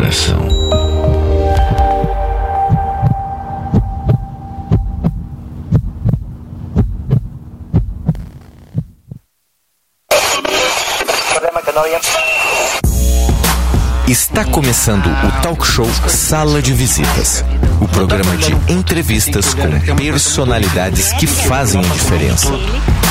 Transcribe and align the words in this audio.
coração. 0.00 0.48
Está 14.08 14.44
começando 14.46 15.06
o 15.06 15.42
talk 15.42 15.66
show 15.66 15.86
Sala 16.08 16.62
de 16.62 16.72
Visitas 16.72 17.44
o 17.80 17.88
programa 17.88 18.36
de 18.36 18.52
entrevistas 18.70 19.54
com 19.54 19.96
personalidades 19.96 21.12
que 21.14 21.26
fazem 21.26 21.80
a 21.80 21.88
diferença. 21.88 22.52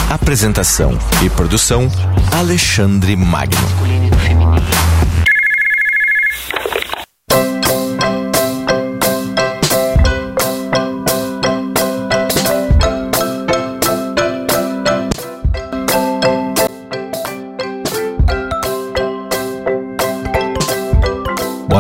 Apresentação 0.10 0.98
e 1.24 1.30
produção: 1.30 1.90
Alexandre 2.32 3.16
Magno. 3.16 3.68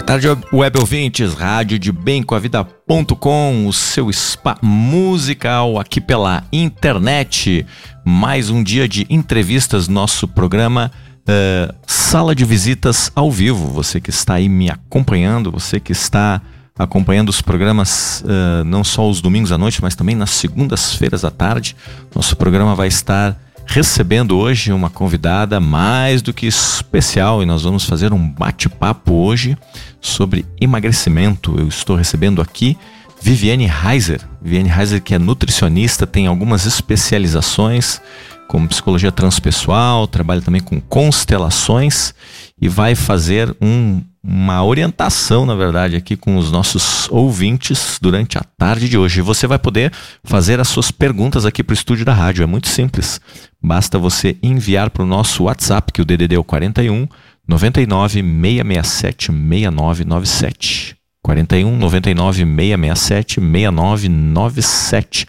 Tarde, 0.09 0.27
web 0.51 0.79
ouvintes, 0.79 1.35
rádio 1.35 1.77
de 1.77 1.91
bem 1.91 2.23
com 2.23 2.33
a 2.33 2.39
vida.com, 2.39 3.67
o 3.67 3.71
seu 3.71 4.11
spa 4.11 4.57
musical 4.59 5.79
aqui 5.79 6.01
pela 6.01 6.43
internet. 6.51 7.63
Mais 8.03 8.49
um 8.49 8.63
dia 8.63 8.87
de 8.87 9.05
entrevistas, 9.07 9.87
nosso 9.87 10.27
programa 10.27 10.91
uh, 11.27 11.75
Sala 11.85 12.33
de 12.33 12.43
Visitas 12.43 13.11
ao 13.15 13.29
vivo. 13.29 13.67
Você 13.67 14.01
que 14.01 14.09
está 14.09 14.33
aí 14.33 14.49
me 14.49 14.67
acompanhando, 14.71 15.51
você 15.51 15.79
que 15.79 15.91
está 15.91 16.41
acompanhando 16.75 17.29
os 17.29 17.39
programas 17.39 18.21
uh, 18.21 18.63
não 18.63 18.83
só 18.83 19.07
os 19.07 19.21
domingos 19.21 19.51
à 19.51 19.59
noite, 19.59 19.79
mas 19.79 19.93
também 19.93 20.15
nas 20.15 20.31
segundas-feiras 20.31 21.23
à 21.23 21.29
tarde. 21.29 21.75
Nosso 22.15 22.35
programa 22.35 22.73
vai 22.73 22.87
estar 22.87 23.39
recebendo 23.69 24.35
hoje 24.35 24.73
uma 24.73 24.89
convidada 24.89 25.59
mais 25.59 26.23
do 26.23 26.33
que 26.33 26.47
especial 26.47 27.43
e 27.43 27.45
nós 27.45 27.61
vamos 27.61 27.85
fazer 27.85 28.11
um 28.11 28.27
bate-papo 28.27 29.13
hoje 29.13 29.55
sobre 30.01 30.43
emagrecimento. 30.59 31.55
Eu 31.55 31.67
estou 31.67 31.95
recebendo 31.95 32.41
aqui 32.41 32.75
Viviane 33.21 33.69
Heiser. 33.69 34.21
Viviane 34.41 34.71
Heiser 34.71 34.99
que 34.99 35.13
é 35.13 35.19
nutricionista, 35.19 36.07
tem 36.07 36.25
algumas 36.25 36.65
especializações 36.65 38.01
como 38.47 38.67
psicologia 38.67 39.11
transpessoal, 39.11 40.07
trabalha 40.07 40.41
também 40.41 40.61
com 40.61 40.81
constelações 40.81 42.15
e 42.59 42.67
vai 42.67 42.95
fazer 42.95 43.55
um, 43.61 44.01
uma 44.23 44.63
orientação, 44.63 45.45
na 45.45 45.55
verdade, 45.55 45.95
aqui 45.95 46.17
com 46.17 46.37
os 46.37 46.51
nossos 46.51 47.09
ouvintes 47.09 47.97
durante 48.01 48.37
a 48.37 48.43
tarde 48.57 48.89
de 48.89 48.97
hoje. 48.97 49.21
Você 49.21 49.47
vai 49.47 49.57
poder 49.57 49.93
fazer 50.23 50.59
as 50.59 50.67
suas 50.67 50.91
perguntas 50.91 51.45
aqui 51.45 51.63
para 51.63 51.73
o 51.73 51.75
estúdio 51.75 52.05
da 52.05 52.13
rádio. 52.13 52.43
É 52.43 52.45
muito 52.45 52.67
simples. 52.67 53.21
Basta 53.61 53.97
você 53.97 54.37
enviar 54.43 54.89
para 54.89 55.03
o 55.03 55.07
nosso 55.07 55.43
WhatsApp, 55.43 55.93
que 55.93 56.01
o 56.01 56.05
DDD 56.05 56.35
é 56.35 56.39
o 56.39 56.43
41 56.43 57.07
99 57.47 58.21
667 58.21 59.31
6997. 59.31 60.95
41 61.23 61.77
99 61.77 62.43
667 62.43 63.39
6997. 63.39 65.27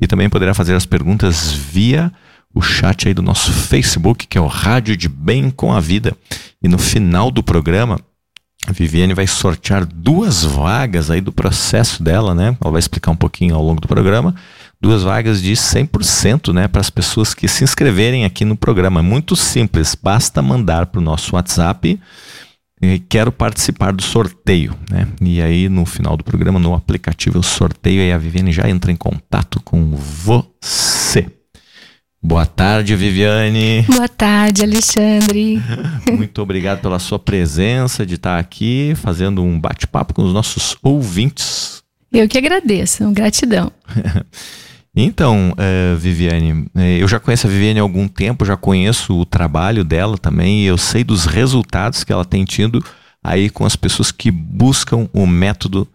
E 0.00 0.06
também 0.06 0.30
poderá 0.30 0.54
fazer 0.54 0.74
as 0.74 0.86
perguntas 0.86 1.52
via 1.52 2.12
o 2.54 2.62
chat 2.62 3.08
aí 3.08 3.14
do 3.14 3.22
nosso 3.22 3.52
Facebook, 3.52 4.26
que 4.26 4.38
é 4.38 4.40
o 4.40 4.46
Rádio 4.46 4.96
de 4.96 5.08
Bem 5.08 5.50
com 5.50 5.72
a 5.72 5.80
Vida. 5.80 6.16
E 6.62 6.68
no 6.68 6.78
final 6.78 7.30
do 7.30 7.42
programa, 7.42 8.00
a 8.66 8.72
Viviane 8.72 9.14
vai 9.14 9.26
sortear 9.26 9.86
duas 9.86 10.44
vagas 10.44 11.10
aí 11.10 11.20
do 11.20 11.32
processo 11.32 12.02
dela, 12.02 12.34
né? 12.34 12.56
Ela 12.60 12.72
vai 12.72 12.78
explicar 12.78 13.10
um 13.10 13.16
pouquinho 13.16 13.54
ao 13.54 13.62
longo 13.62 13.80
do 13.80 13.88
programa. 13.88 14.34
Duas 14.80 15.02
vagas 15.02 15.42
de 15.42 15.52
100%, 15.52 16.52
né, 16.52 16.68
para 16.68 16.80
as 16.80 16.88
pessoas 16.88 17.34
que 17.34 17.48
se 17.48 17.64
inscreverem 17.64 18.24
aqui 18.24 18.44
no 18.44 18.56
programa. 18.56 19.00
É 19.00 19.02
muito 19.02 19.34
simples, 19.34 19.96
basta 20.00 20.40
mandar 20.40 20.86
para 20.86 21.00
o 21.00 21.02
nosso 21.02 21.34
WhatsApp 21.34 21.98
quero 23.08 23.32
participar 23.32 23.92
do 23.92 24.02
sorteio, 24.02 24.74
né? 24.90 25.08
E 25.20 25.42
aí 25.42 25.68
no 25.68 25.84
final 25.84 26.16
do 26.16 26.22
programa, 26.22 26.58
no 26.58 26.74
aplicativo, 26.74 27.38
eu 27.38 27.42
sorteio 27.42 28.14
a 28.14 28.18
Viviane 28.18 28.52
já 28.52 28.68
entra 28.68 28.92
em 28.92 28.96
contato 28.96 29.60
com 29.62 29.96
você. 29.96 31.26
Boa 32.20 32.44
tarde, 32.44 32.96
Viviane. 32.96 33.82
Boa 33.82 34.08
tarde, 34.08 34.64
Alexandre. 34.64 35.62
Muito 36.10 36.42
obrigado 36.42 36.80
pela 36.80 36.98
sua 36.98 37.18
presença, 37.18 38.04
de 38.04 38.16
estar 38.16 38.38
aqui 38.38 38.92
fazendo 38.96 39.42
um 39.42 39.58
bate-papo 39.58 40.12
com 40.12 40.22
os 40.22 40.32
nossos 40.32 40.76
ouvintes. 40.82 41.82
Eu 42.12 42.28
que 42.28 42.36
agradeço, 42.36 43.08
gratidão. 43.10 43.70
Então, 45.00 45.52
uh, 45.52 45.96
Viviane, 45.96 46.66
eu 46.98 47.06
já 47.06 47.20
conheço 47.20 47.46
a 47.46 47.50
Viviane 47.50 47.78
há 47.78 47.82
algum 47.82 48.08
tempo, 48.08 48.44
já 48.44 48.56
conheço 48.56 49.16
o 49.16 49.24
trabalho 49.24 49.84
dela 49.84 50.18
também, 50.18 50.62
e 50.62 50.66
eu 50.66 50.76
sei 50.76 51.04
dos 51.04 51.24
resultados 51.24 52.02
que 52.02 52.12
ela 52.12 52.24
tem 52.24 52.44
tido 52.44 52.84
aí 53.22 53.48
com 53.48 53.64
as 53.64 53.76
pessoas 53.76 54.10
que 54.10 54.28
buscam 54.28 55.08
o 55.12 55.24
método 55.24 55.86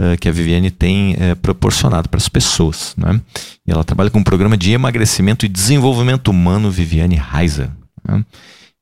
uh, 0.00 0.18
que 0.18 0.28
a 0.28 0.32
Viviane 0.32 0.70
tem 0.70 1.12
uh, 1.12 1.36
proporcionado 1.36 2.08
para 2.08 2.18
as 2.18 2.28
pessoas. 2.28 2.94
Né? 2.96 3.20
E 3.66 3.70
ela 3.70 3.84
trabalha 3.84 4.10
com 4.10 4.18
um 4.18 4.24
programa 4.24 4.56
de 4.56 4.72
emagrecimento 4.72 5.44
e 5.44 5.48
desenvolvimento 5.48 6.28
humano, 6.28 6.70
Viviane 6.70 7.16
Reiser. 7.16 7.70
Né? 8.02 8.24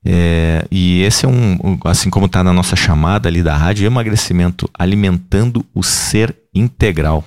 É, 0.05 0.65
e 0.71 1.01
esse 1.01 1.25
é 1.25 1.29
um, 1.29 1.77
assim 1.83 2.09
como 2.09 2.25
está 2.25 2.41
na 2.43 2.53
nossa 2.53 2.75
chamada 2.75 3.27
ali 3.27 3.43
da 3.43 3.55
rádio, 3.55 3.85
emagrecimento 3.85 4.69
alimentando 4.73 5.65
o 5.75 5.83
ser 5.83 6.35
integral. 6.55 7.23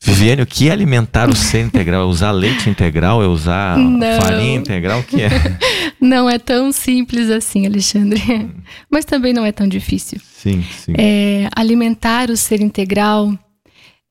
Viviane, 0.00 0.42
o 0.42 0.46
que 0.46 0.68
é 0.68 0.72
alimentar 0.72 1.28
o 1.28 1.34
ser 1.34 1.64
integral? 1.64 2.02
É 2.02 2.04
usar 2.04 2.30
leite 2.30 2.70
integral? 2.70 3.22
É 3.22 3.26
usar 3.26 3.76
Não. 3.76 4.20
farinha 4.20 4.56
integral? 4.56 5.00
O 5.00 5.02
que 5.02 5.22
é? 5.22 5.28
Não 6.00 6.30
é 6.30 6.38
tão 6.38 6.70
simples 6.70 7.28
assim, 7.28 7.66
Alexandre. 7.66 8.22
Hum. 8.28 8.50
Mas 8.88 9.04
também 9.04 9.32
não 9.32 9.44
é 9.44 9.50
tão 9.50 9.66
difícil. 9.66 10.20
Sim, 10.22 10.62
sim. 10.62 10.92
É, 10.96 11.48
alimentar 11.56 12.30
o 12.30 12.36
ser 12.36 12.60
integral 12.60 13.36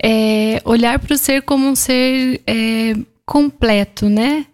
é 0.04 0.62
olhar 0.66 1.00
para 1.00 1.14
o 1.14 1.18
ser 1.18 1.42
como 1.44 1.66
um 1.66 1.76
ser 1.76 2.42
é, 2.46 2.94
completo, 3.26 4.10
né? 4.10 4.46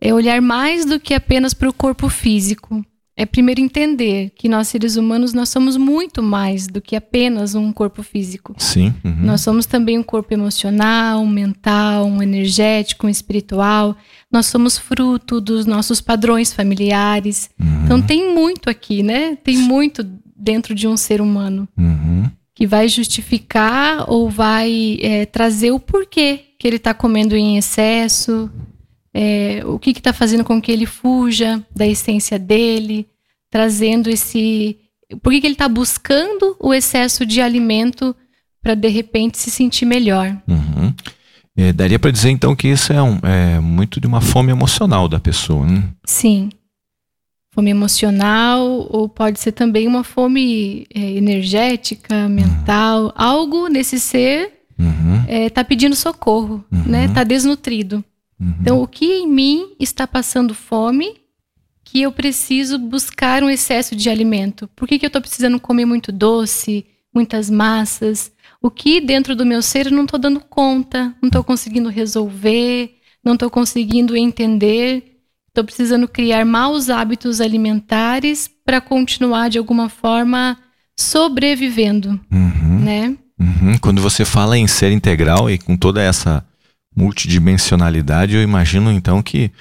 É 0.00 0.14
olhar 0.14 0.40
mais 0.40 0.84
do 0.84 1.00
que 1.00 1.12
apenas 1.12 1.52
para 1.52 1.68
o 1.68 1.72
corpo 1.72 2.08
físico 2.08 2.84
é 3.18 3.26
primeiro 3.26 3.60
entender 3.60 4.30
que 4.36 4.48
nós 4.48 4.68
seres 4.68 4.94
humanos 4.94 5.32
nós 5.32 5.48
somos 5.48 5.76
muito 5.76 6.22
mais 6.22 6.68
do 6.68 6.80
que 6.80 6.94
apenas 6.94 7.56
um 7.56 7.72
corpo 7.72 8.00
físico. 8.00 8.54
Sim. 8.58 8.94
Uhum. 9.04 9.16
Nós 9.22 9.40
somos 9.40 9.66
também 9.66 9.98
um 9.98 10.04
corpo 10.04 10.32
emocional, 10.32 11.20
um 11.20 11.28
mental, 11.28 12.06
um 12.06 12.22
energético, 12.22 13.08
um 13.08 13.10
espiritual. 13.10 13.96
Nós 14.30 14.46
somos 14.46 14.78
fruto 14.78 15.40
dos 15.40 15.66
nossos 15.66 16.00
padrões 16.00 16.52
familiares. 16.52 17.50
Uhum. 17.58 17.84
Então 17.84 18.00
tem 18.00 18.32
muito 18.32 18.70
aqui, 18.70 19.02
né? 19.02 19.36
Tem 19.42 19.58
muito 19.58 20.06
dentro 20.36 20.72
de 20.72 20.86
um 20.86 20.96
ser 20.96 21.20
humano 21.20 21.68
uhum. 21.76 22.30
que 22.54 22.68
vai 22.68 22.86
justificar 22.86 24.08
ou 24.08 24.30
vai 24.30 24.96
é, 25.02 25.26
trazer 25.26 25.72
o 25.72 25.80
porquê 25.80 26.44
que 26.56 26.68
ele 26.68 26.76
está 26.76 26.94
comendo 26.94 27.34
em 27.34 27.58
excesso, 27.58 28.48
é, 29.20 29.62
o 29.64 29.80
que 29.80 29.90
está 29.90 30.12
fazendo 30.12 30.44
com 30.44 30.62
que 30.62 30.70
ele 30.70 30.86
fuja 30.86 31.60
da 31.74 31.84
essência 31.84 32.38
dele, 32.38 33.04
trazendo 33.50 34.08
esse. 34.08 34.78
Por 35.20 35.32
que, 35.32 35.40
que 35.40 35.46
ele 35.48 35.54
está 35.54 35.68
buscando 35.68 36.56
o 36.60 36.72
excesso 36.72 37.26
de 37.26 37.40
alimento 37.40 38.14
para 38.62 38.74
de 38.74 38.86
repente 38.86 39.36
se 39.36 39.50
sentir 39.50 39.86
melhor? 39.86 40.40
Uhum. 40.46 40.94
É, 41.56 41.72
daria 41.72 41.98
para 41.98 42.12
dizer 42.12 42.30
então 42.30 42.54
que 42.54 42.68
isso 42.68 42.92
é, 42.92 43.02
um, 43.02 43.18
é, 43.24 43.58
muito 43.58 44.00
de 44.00 44.06
uma 44.06 44.20
fome 44.20 44.52
emocional 44.52 45.08
da 45.08 45.18
pessoa, 45.18 45.66
né? 45.66 45.82
Sim. 46.04 46.50
Fome 47.52 47.70
emocional, 47.70 48.86
ou 48.88 49.08
pode 49.08 49.40
ser 49.40 49.50
também 49.50 49.88
uma 49.88 50.04
fome 50.04 50.86
é, 50.94 51.00
energética, 51.00 52.28
mental, 52.28 53.06
uhum. 53.06 53.12
algo 53.16 53.66
nesse 53.66 53.98
ser 53.98 54.52
está 54.78 54.84
uhum. 54.84 55.24
É, 55.26 55.50
tá 55.50 55.64
pedindo 55.64 55.96
socorro, 55.96 56.64
né? 56.70 57.06
Está 57.06 57.24
desnutrido. 57.24 58.04
Uhum. 58.40 58.54
Então, 58.60 58.82
o 58.82 58.86
que 58.86 59.04
em 59.04 59.26
mim 59.26 59.74
está 59.78 60.06
passando 60.06 60.54
fome 60.54 61.16
que 61.84 62.02
eu 62.02 62.12
preciso 62.12 62.78
buscar 62.78 63.42
um 63.42 63.50
excesso 63.50 63.96
de 63.96 64.10
alimento? 64.10 64.68
Por 64.76 64.86
que, 64.86 64.98
que 64.98 65.06
eu 65.06 65.08
estou 65.08 65.22
precisando 65.22 65.58
comer 65.58 65.86
muito 65.86 66.12
doce, 66.12 66.86
muitas 67.14 67.48
massas? 67.48 68.30
O 68.60 68.70
que 68.70 69.00
dentro 69.00 69.34
do 69.34 69.46
meu 69.46 69.62
ser 69.62 69.86
eu 69.86 69.92
não 69.92 70.04
estou 70.04 70.18
dando 70.18 70.40
conta, 70.40 71.14
não 71.22 71.28
estou 71.28 71.42
conseguindo 71.42 71.88
resolver, 71.88 72.94
não 73.24 73.34
estou 73.34 73.48
conseguindo 73.48 74.16
entender? 74.16 75.18
Estou 75.48 75.64
precisando 75.64 76.06
criar 76.06 76.44
maus 76.44 76.90
hábitos 76.90 77.40
alimentares 77.40 78.50
para 78.64 78.80
continuar 78.80 79.48
de 79.48 79.58
alguma 79.58 79.88
forma 79.88 80.58
sobrevivendo, 80.94 82.20
uhum. 82.30 82.80
né? 82.80 83.16
Uhum. 83.40 83.78
Quando 83.80 84.02
você 84.02 84.24
fala 84.24 84.58
em 84.58 84.66
ser 84.66 84.92
integral 84.92 85.48
e 85.48 85.56
com 85.56 85.76
toda 85.76 86.02
essa 86.02 86.44
multidimensionalidade, 86.98 88.34
eu 88.34 88.42
imagino 88.42 88.90
então 88.90 89.22
que 89.22 89.52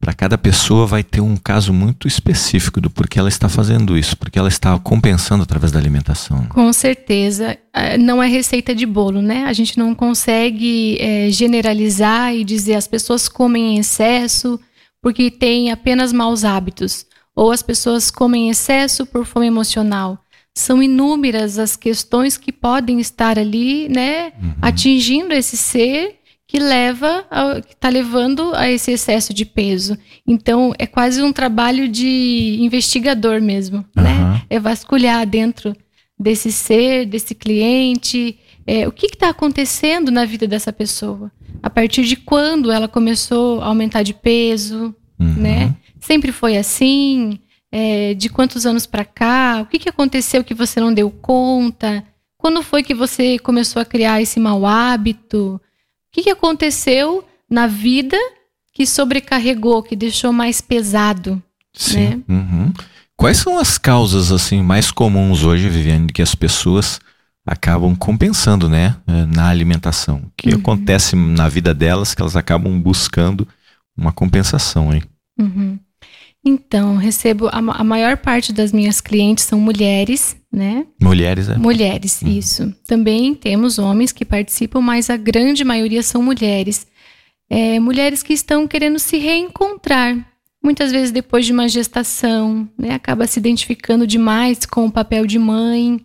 para 0.00 0.14
cada 0.14 0.38
pessoa 0.38 0.86
vai 0.86 1.02
ter 1.02 1.20
um 1.20 1.36
caso 1.36 1.72
muito 1.72 2.06
específico 2.06 2.80
do 2.80 2.88
porquê 2.88 3.18
ela 3.18 3.28
está 3.28 3.48
fazendo 3.48 3.98
isso, 3.98 4.16
porque 4.16 4.38
ela 4.38 4.48
está 4.48 4.78
compensando 4.78 5.42
através 5.42 5.72
da 5.72 5.78
alimentação. 5.78 6.46
Com 6.46 6.72
certeza. 6.72 7.58
É, 7.74 7.98
não 7.98 8.22
é 8.22 8.28
receita 8.28 8.74
de 8.74 8.86
bolo, 8.86 9.20
né? 9.20 9.44
A 9.44 9.52
gente 9.52 9.76
não 9.76 9.94
consegue 9.94 10.96
é, 11.00 11.30
generalizar 11.30 12.32
e 12.34 12.44
dizer 12.44 12.74
as 12.74 12.86
pessoas 12.86 13.28
comem 13.28 13.74
em 13.74 13.78
excesso 13.80 14.58
porque 15.02 15.30
têm 15.30 15.70
apenas 15.70 16.12
maus 16.12 16.44
hábitos, 16.44 17.06
ou 17.34 17.52
as 17.52 17.62
pessoas 17.62 18.10
comem 18.10 18.46
em 18.46 18.50
excesso 18.50 19.04
por 19.04 19.24
fome 19.24 19.46
emocional. 19.46 20.18
são 20.56 20.82
inúmeras 20.82 21.56
as 21.56 21.76
questões 21.76 22.36
que 22.36 22.50
podem 22.50 22.98
estar 22.98 23.38
ali, 23.38 23.88
né, 23.88 24.32
uhum. 24.42 24.54
atingindo 24.60 25.32
esse 25.32 25.56
ser 25.56 26.18
que 26.48 26.58
leva, 26.58 27.26
a, 27.30 27.60
que 27.60 27.74
está 27.74 27.90
levando 27.90 28.52
a 28.54 28.70
esse 28.70 28.90
excesso 28.90 29.34
de 29.34 29.44
peso. 29.44 29.98
Então 30.26 30.72
é 30.78 30.86
quase 30.86 31.22
um 31.22 31.30
trabalho 31.30 31.86
de 31.86 32.56
investigador 32.60 33.40
mesmo, 33.40 33.84
uhum. 33.94 34.02
né? 34.02 34.42
É 34.48 34.58
vasculhar 34.58 35.26
dentro 35.26 35.76
desse 36.18 36.50
ser, 36.50 37.04
desse 37.04 37.34
cliente, 37.34 38.38
é, 38.66 38.88
o 38.88 38.92
que 38.92 39.06
está 39.06 39.28
acontecendo 39.28 40.10
na 40.10 40.24
vida 40.24 40.48
dessa 40.48 40.72
pessoa. 40.72 41.30
A 41.62 41.68
partir 41.68 42.04
de 42.04 42.16
quando 42.16 42.72
ela 42.72 42.88
começou 42.88 43.60
a 43.60 43.66
aumentar 43.66 44.02
de 44.02 44.14
peso, 44.14 44.94
uhum. 45.20 45.34
né? 45.34 45.76
Sempre 46.00 46.32
foi 46.32 46.56
assim? 46.56 47.38
É, 47.70 48.14
de 48.14 48.30
quantos 48.30 48.64
anos 48.64 48.86
para 48.86 49.04
cá? 49.04 49.60
O 49.60 49.66
que, 49.66 49.78
que 49.78 49.88
aconteceu 49.90 50.42
que 50.42 50.54
você 50.54 50.80
não 50.80 50.94
deu 50.94 51.10
conta? 51.10 52.02
Quando 52.38 52.62
foi 52.62 52.82
que 52.82 52.94
você 52.94 53.38
começou 53.38 53.82
a 53.82 53.84
criar 53.84 54.22
esse 54.22 54.40
mau 54.40 54.64
hábito? 54.64 55.60
O 56.08 56.12
que, 56.12 56.22
que 56.22 56.30
aconteceu 56.30 57.24
na 57.50 57.66
vida 57.66 58.16
que 58.72 58.86
sobrecarregou, 58.86 59.82
que 59.82 59.94
deixou 59.94 60.32
mais 60.32 60.60
pesado? 60.60 61.42
Sim. 61.74 62.08
Né? 62.08 62.20
Uhum. 62.28 62.72
Quais 63.16 63.38
são 63.38 63.58
as 63.58 63.76
causas 63.76 64.30
assim 64.30 64.62
mais 64.62 64.90
comuns 64.90 65.42
hoje, 65.42 65.68
Viviane, 65.68 66.12
que 66.12 66.22
as 66.22 66.34
pessoas 66.34 67.00
acabam 67.44 67.96
compensando, 67.96 68.68
né, 68.68 68.96
eh, 69.06 69.26
na 69.26 69.48
alimentação? 69.48 70.18
O 70.18 70.32
que 70.36 70.50
uhum. 70.50 70.60
acontece 70.60 71.16
na 71.16 71.48
vida 71.48 71.74
delas 71.74 72.14
que 72.14 72.22
elas 72.22 72.36
acabam 72.36 72.80
buscando 72.80 73.46
uma 73.96 74.12
compensação, 74.12 74.94
hein? 74.94 75.02
Uhum. 75.38 75.78
Então, 76.48 76.96
recebo 76.96 77.48
a, 77.48 77.58
a, 77.58 77.84
maior 77.84 78.16
parte 78.16 78.54
das 78.54 78.72
minhas 78.72 79.02
clientes 79.02 79.44
são 79.44 79.60
mulheres, 79.60 80.34
né? 80.50 80.86
Mulheres, 81.00 81.48
é? 81.50 81.58
Mulheres, 81.58 82.22
uhum. 82.22 82.28
isso. 82.30 82.74
Também 82.86 83.34
temos 83.34 83.78
homens 83.78 84.12
que 84.12 84.24
participam, 84.24 84.80
mas 84.80 85.10
a 85.10 85.16
grande 85.16 85.62
maioria 85.62 86.02
são 86.02 86.22
mulheres. 86.22 86.86
É, 87.50 87.78
mulheres 87.78 88.22
que 88.22 88.32
estão 88.32 88.66
querendo 88.66 88.98
se 88.98 89.18
reencontrar. 89.18 90.16
Muitas 90.64 90.90
vezes 90.90 91.10
depois 91.10 91.44
de 91.44 91.52
uma 91.52 91.68
gestação, 91.68 92.66
né? 92.78 92.94
Acaba 92.94 93.26
se 93.26 93.38
identificando 93.38 94.06
demais 94.06 94.64
com 94.64 94.86
o 94.86 94.90
papel 94.90 95.26
de 95.26 95.38
mãe 95.38 96.00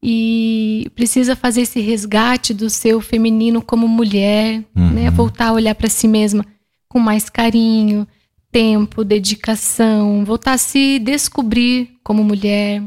e 0.00 0.90
precisa 0.94 1.34
fazer 1.34 1.62
esse 1.62 1.80
resgate 1.80 2.54
do 2.54 2.70
seu 2.70 3.00
feminino 3.00 3.60
como 3.60 3.88
mulher, 3.88 4.58
né? 4.58 4.64
uhum. 4.76 4.90
né? 4.90 5.10
Voltar 5.10 5.48
a 5.48 5.52
olhar 5.52 5.74
para 5.74 5.90
si 5.90 6.06
mesma 6.06 6.46
com 6.88 7.00
mais 7.00 7.28
carinho 7.28 8.06
tempo, 8.52 9.02
dedicação, 9.02 10.24
voltar 10.24 10.52
a 10.52 10.58
se 10.58 10.98
descobrir 10.98 11.96
como 12.04 12.22
mulher. 12.22 12.82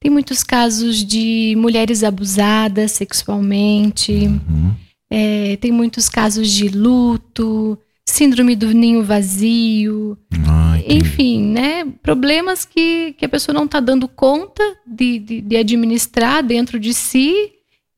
Tem 0.00 0.10
muitos 0.10 0.42
casos 0.42 1.04
de 1.04 1.54
mulheres 1.56 2.02
abusadas 2.02 2.92
sexualmente, 2.92 4.12
uhum. 4.12 4.74
é, 5.08 5.56
tem 5.56 5.70
muitos 5.70 6.08
casos 6.08 6.50
de 6.50 6.68
luto, 6.68 7.78
síndrome 8.08 8.56
do 8.56 8.72
ninho 8.72 9.04
vazio, 9.04 10.18
Ai, 10.46 10.84
enfim, 10.88 11.42
né? 11.42 11.84
Problemas 12.02 12.64
que, 12.64 13.14
que 13.18 13.24
a 13.24 13.28
pessoa 13.28 13.54
não 13.54 13.66
está 13.66 13.78
dando 13.78 14.08
conta 14.08 14.62
de, 14.86 15.18
de, 15.18 15.40
de 15.42 15.56
administrar 15.56 16.42
dentro 16.42 16.80
de 16.80 16.92
si 16.92 17.52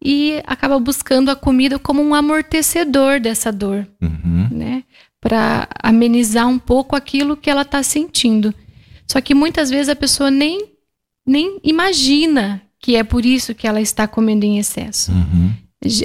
e 0.05 0.43
acaba 0.45 0.79
buscando 0.81 1.31
a 1.31 1.37
comida 1.37 1.79
como 1.79 2.03
um 2.03 2.15
amortecedor 2.15 3.21
dessa 3.21 3.53
dor, 3.53 3.87
uhum. 4.03 4.49
né? 4.51 4.83
Para 5.23 5.69
amenizar 5.81 6.49
um 6.49 6.59
pouco 6.59 6.97
aquilo 6.97 7.37
que 7.37 7.49
ela 7.49 7.63
está 7.63 7.81
sentindo. 7.81 8.53
Só 9.07 9.21
que 9.21 9.35
muitas 9.35 9.71
vezes 9.71 9.89
a 9.89 9.95
pessoa 9.95 10.33
nem, 10.33 10.73
nem 11.25 11.61
imagina 11.63 12.61
que 12.81 12.97
é 12.97 13.05
por 13.05 13.25
isso 13.25 13.55
que 13.55 13.67
ela 13.67 13.81
está 13.81 14.09
comendo 14.09 14.45
em 14.45 14.59
excesso. 14.59 15.13
Uhum. 15.13 15.53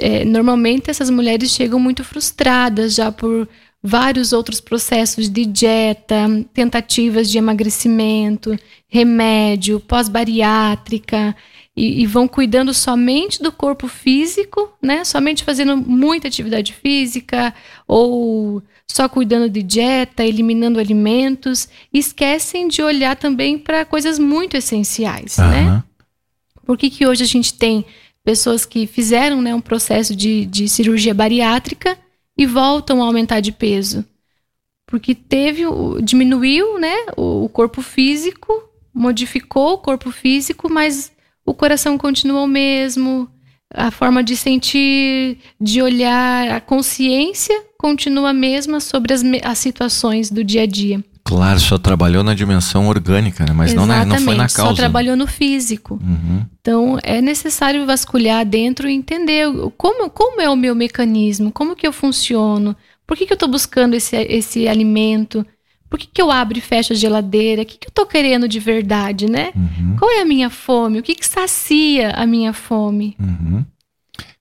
É, 0.00 0.24
normalmente 0.24 0.88
essas 0.88 1.10
mulheres 1.10 1.50
chegam 1.50 1.80
muito 1.80 2.04
frustradas 2.04 2.94
já 2.94 3.10
por 3.10 3.48
vários 3.82 4.32
outros 4.32 4.60
processos 4.60 5.28
de 5.28 5.44
dieta, 5.44 6.26
tentativas 6.52 7.28
de 7.28 7.38
emagrecimento, 7.38 8.56
remédio, 8.88 9.80
pós-bariátrica 9.80 11.34
e, 11.76 12.02
e, 12.02 12.06
vão 12.06 12.26
cuidando 12.26 12.74
somente 12.74 13.42
do 13.42 13.52
corpo 13.52 13.86
físico, 13.86 14.72
né? 14.82 15.04
Somente 15.04 15.44
fazendo 15.44 15.76
muita 15.76 16.26
atividade 16.26 16.72
física 16.72 17.54
ou 17.86 18.62
só 18.90 19.08
cuidando 19.08 19.50
de 19.50 19.62
dieta, 19.62 20.24
eliminando 20.24 20.80
alimentos, 20.80 21.68
esquecem 21.92 22.68
de 22.68 22.82
olhar 22.82 23.16
também 23.16 23.58
para 23.58 23.84
coisas 23.84 24.18
muito 24.18 24.56
essenciais, 24.56 25.38
uhum. 25.38 25.48
né? 25.48 25.84
Por 26.64 26.76
que, 26.76 26.90
que 26.90 27.06
hoje 27.06 27.22
a 27.22 27.26
gente 27.26 27.54
tem 27.54 27.84
pessoas 28.24 28.64
que 28.64 28.86
fizeram 28.86 29.40
né, 29.40 29.54
um 29.54 29.60
processo 29.60 30.14
de, 30.14 30.44
de 30.46 30.68
cirurgia 30.68 31.14
bariátrica 31.14 31.96
e 32.36 32.44
voltam 32.44 33.02
a 33.02 33.06
aumentar 33.06 33.40
de 33.40 33.52
peso? 33.52 34.04
Porque 34.86 35.14
teve, 35.14 35.62
diminuiu 36.02 36.78
né, 36.78 36.94
o 37.16 37.48
corpo 37.48 37.82
físico, 37.82 38.52
modificou 38.92 39.74
o 39.74 39.78
corpo 39.78 40.10
físico, 40.10 40.70
mas 40.70 41.12
o 41.44 41.54
coração 41.54 41.96
continua 41.96 42.42
o 42.42 42.46
mesmo, 42.46 43.28
a 43.72 43.90
forma 43.90 44.22
de 44.22 44.36
sentir, 44.36 45.38
de 45.60 45.80
olhar, 45.80 46.50
a 46.50 46.60
consciência 46.60 47.67
continua 47.78 48.30
a 48.30 48.34
mesma 48.34 48.80
sobre 48.80 49.14
as, 49.14 49.22
as 49.44 49.58
situações 49.58 50.30
do 50.30 50.42
dia 50.42 50.62
a 50.62 50.66
dia. 50.66 51.02
Claro, 51.24 51.60
só 51.60 51.76
trabalhou 51.76 52.24
na 52.24 52.34
dimensão 52.34 52.88
orgânica, 52.88 53.44
né? 53.44 53.52
mas 53.52 53.74
não, 53.74 53.86
na, 53.86 54.04
não 54.04 54.18
foi 54.18 54.34
na 54.34 54.48
causa. 54.48 54.70
Só 54.70 54.74
trabalhou 54.74 55.14
no 55.14 55.26
físico. 55.26 56.00
Uhum. 56.02 56.44
Então 56.60 56.98
é 57.02 57.20
necessário 57.20 57.84
vasculhar 57.84 58.44
dentro 58.46 58.88
e 58.88 58.94
entender 58.94 59.46
como, 59.76 60.08
como 60.08 60.40
é 60.40 60.48
o 60.48 60.56
meu 60.56 60.74
mecanismo, 60.74 61.52
como 61.52 61.76
que 61.76 61.86
eu 61.86 61.92
funciono, 61.92 62.74
por 63.06 63.16
que, 63.16 63.26
que 63.26 63.32
eu 63.32 63.36
estou 63.36 63.48
buscando 63.48 63.94
esse, 63.94 64.16
esse 64.16 64.66
alimento, 64.66 65.46
por 65.88 65.98
que, 65.98 66.06
que 66.06 66.20
eu 66.20 66.30
abro 66.30 66.58
e 66.58 66.62
fecho 66.62 66.92
a 66.92 66.96
geladeira? 66.96 67.62
O 67.62 67.66
que, 67.66 67.78
que 67.78 67.86
eu 67.86 67.90
estou 67.90 68.06
querendo 68.06 68.48
de 68.48 68.58
verdade, 68.58 69.30
né? 69.30 69.52
Uhum. 69.54 69.96
Qual 69.98 70.10
é 70.10 70.20
a 70.20 70.26
minha 70.26 70.50
fome? 70.50 70.98
O 70.98 71.02
que, 71.02 71.14
que 71.14 71.26
sacia 71.26 72.10
a 72.10 72.26
minha 72.26 72.52
fome? 72.52 73.16
Uhum. 73.18 73.64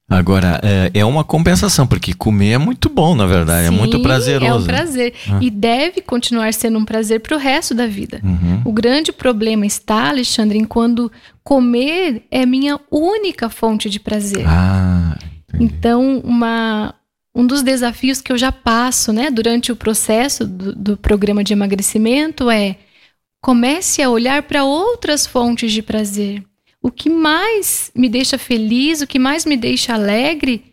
Agora, 0.09 0.61
é, 0.63 0.89
é, 0.93 1.05
uma 1.05 1.23
compensação, 1.23 1.85
porque 1.85 2.13
comer 2.13 2.51
é 2.51 2.57
muito 2.57 2.87
bom, 2.87 3.13
na 3.13 3.25
verdade, 3.25 3.67
Sim, 3.67 3.75
é 3.75 3.77
muito 3.77 4.01
prazeroso. 4.01 4.51
É 4.51 4.55
um 4.55 4.63
prazer. 4.63 5.13
Ah. 5.29 5.39
E 5.41 5.49
deve 5.49 6.01
continuar 6.01 6.53
sendo 6.53 6.79
um 6.79 6.85
prazer 6.85 7.19
para 7.19 7.35
o 7.35 7.39
resto 7.39 7.75
da 7.75 7.85
vida. 7.85 8.21
Uhum. 8.23 8.61
O 8.63 8.71
grande 8.71 9.11
problema 9.11 9.65
está, 9.65 10.07
Alexandre, 10.07 10.57
em 10.57 10.63
quando 10.63 11.11
comer 11.43 12.23
é 12.31 12.45
minha 12.45 12.79
única 12.89 13.49
fonte 13.49 13.89
de 13.89 13.99
prazer. 13.99 14.45
Ah, 14.47 15.17
então, 15.59 16.19
uma, 16.23 16.95
um 17.35 17.45
dos 17.45 17.61
desafios 17.61 18.21
que 18.21 18.31
eu 18.31 18.37
já 18.37 18.51
passo 18.51 19.11
né, 19.11 19.29
durante 19.29 19.73
o 19.73 19.75
processo 19.75 20.47
do, 20.47 20.73
do 20.73 20.97
programa 20.97 21.43
de 21.43 21.51
emagrecimento 21.51 22.49
é 22.49 22.77
comece 23.41 24.01
a 24.01 24.09
olhar 24.09 24.43
para 24.43 24.63
outras 24.63 25.27
fontes 25.27 25.71
de 25.73 25.81
prazer. 25.81 26.43
O 26.81 26.91
que 26.91 27.09
mais 27.09 27.91
me 27.95 28.07
deixa 28.07 28.37
feliz, 28.37 29.01
o 29.01 29.07
que 29.07 29.19
mais 29.19 29.45
me 29.45 29.57
deixa 29.57 29.93
alegre, 29.93 30.63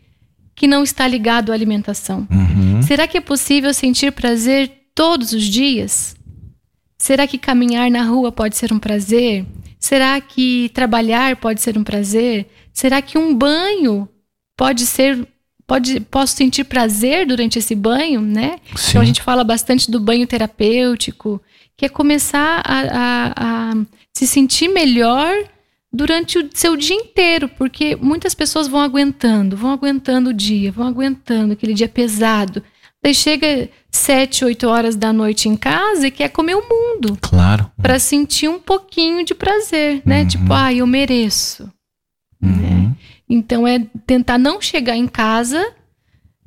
que 0.55 0.67
não 0.67 0.83
está 0.83 1.07
ligado 1.07 1.51
à 1.51 1.55
alimentação. 1.55 2.27
Uhum. 2.31 2.81
Será 2.81 3.07
que 3.07 3.17
é 3.17 3.21
possível 3.21 3.73
sentir 3.73 4.11
prazer 4.11 4.71
todos 4.95 5.33
os 5.33 5.43
dias? 5.43 6.15
Será 6.97 7.27
que 7.27 7.37
caminhar 7.37 7.91
na 7.91 8.03
rua 8.03 8.31
pode 8.31 8.55
ser 8.55 8.71
um 8.71 8.79
prazer? 8.79 9.45
Será 9.77 10.19
que 10.21 10.69
trabalhar 10.73 11.35
pode 11.35 11.61
ser 11.61 11.77
um 11.77 11.83
prazer? 11.83 12.47
Será 12.73 13.01
que 13.01 13.17
um 13.17 13.35
banho 13.35 14.07
pode 14.57 14.85
ser 14.85 15.27
pode, 15.67 15.99
posso 15.99 16.35
sentir 16.35 16.63
prazer 16.63 17.27
durante 17.27 17.59
esse 17.59 17.75
banho, 17.75 18.21
né? 18.21 18.59
Sim. 18.75 18.89
Então 18.89 19.01
a 19.01 19.05
gente 19.05 19.21
fala 19.21 19.43
bastante 19.43 19.91
do 19.91 19.99
banho 19.99 20.25
terapêutico, 20.25 21.41
que 21.75 21.85
é 21.85 21.89
começar 21.89 22.61
a, 22.65 22.79
a, 22.79 23.71
a 23.71 23.73
se 24.13 24.25
sentir 24.25 24.69
melhor 24.69 25.33
durante 25.95 26.37
o 26.37 26.49
seu 26.53 26.75
dia 26.75 26.95
inteiro, 26.95 27.47
porque 27.47 27.95
muitas 27.95 28.35
pessoas 28.35 28.67
vão 28.67 28.81
aguentando, 28.81 29.55
vão 29.55 29.71
aguentando 29.71 30.31
o 30.31 30.33
dia, 30.33 30.71
vão 30.71 30.85
aguentando 30.87 31.53
aquele 31.53 31.73
dia 31.73 31.87
pesado. 31.87 32.61
Daí 33.01 33.13
chega 33.13 33.69
sete, 33.89 34.43
oito 34.43 34.67
horas 34.67 34.95
da 34.95 35.13
noite 35.13 35.47
em 35.47 35.55
casa 35.55 36.07
e 36.07 36.11
quer 36.11 36.29
comer 36.29 36.55
o 36.55 36.67
mundo. 36.67 37.17
Claro. 37.21 37.71
Para 37.81 37.97
sentir 37.97 38.49
um 38.49 38.59
pouquinho 38.59 39.23
de 39.23 39.33
prazer, 39.33 40.01
né? 40.05 40.21
Uhum. 40.21 40.27
Tipo, 40.27 40.53
ah, 40.53 40.73
eu 40.73 40.85
mereço. 40.85 41.71
Uhum. 42.41 42.51
Né? 42.51 42.95
Então 43.29 43.65
é 43.65 43.79
tentar 44.05 44.37
não 44.37 44.59
chegar 44.59 44.97
em 44.97 45.07
casa 45.07 45.65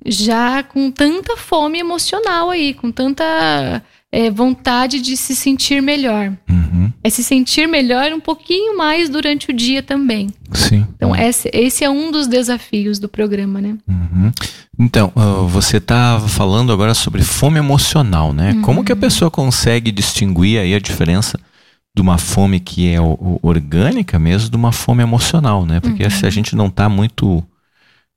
já 0.04 0.62
com 0.62 0.90
tanta 0.90 1.36
fome 1.36 1.78
emocional 1.78 2.50
aí, 2.50 2.74
com 2.74 2.90
tanta 2.90 3.82
é, 4.12 4.30
vontade 4.30 5.00
de 5.00 5.16
se 5.16 5.34
sentir 5.34 5.80
melhor. 5.80 6.36
Uhum. 6.48 6.67
É 7.08 7.10
se 7.10 7.24
sentir 7.24 7.66
melhor 7.66 8.12
um 8.12 8.20
pouquinho 8.20 8.76
mais 8.76 9.08
durante 9.08 9.50
o 9.50 9.52
dia 9.54 9.82
também. 9.82 10.28
Sim. 10.52 10.86
Então, 10.94 11.16
esse, 11.16 11.48
esse 11.54 11.82
é 11.82 11.88
um 11.88 12.12
dos 12.12 12.26
desafios 12.26 12.98
do 12.98 13.08
programa, 13.08 13.62
né? 13.62 13.78
Uhum. 13.88 14.30
Então, 14.78 15.10
uh, 15.16 15.48
você 15.48 15.78
está 15.78 16.20
falando 16.20 16.70
agora 16.70 16.92
sobre 16.92 17.22
fome 17.22 17.58
emocional, 17.58 18.34
né? 18.34 18.52
Uhum. 18.52 18.60
Como 18.60 18.84
que 18.84 18.92
a 18.92 18.96
pessoa 18.96 19.30
consegue 19.30 19.90
distinguir 19.90 20.60
aí 20.60 20.74
a 20.74 20.78
diferença 20.78 21.40
de 21.96 22.02
uma 22.02 22.18
fome 22.18 22.60
que 22.60 22.92
é 22.92 22.98
orgânica 23.40 24.18
mesmo, 24.18 24.50
de 24.50 24.56
uma 24.58 24.70
fome 24.70 25.02
emocional, 25.02 25.64
né? 25.64 25.80
Porque 25.80 26.04
uhum. 26.04 26.10
se 26.10 26.26
a 26.26 26.30
gente 26.30 26.54
não 26.54 26.66
está 26.66 26.90
muito 26.90 27.42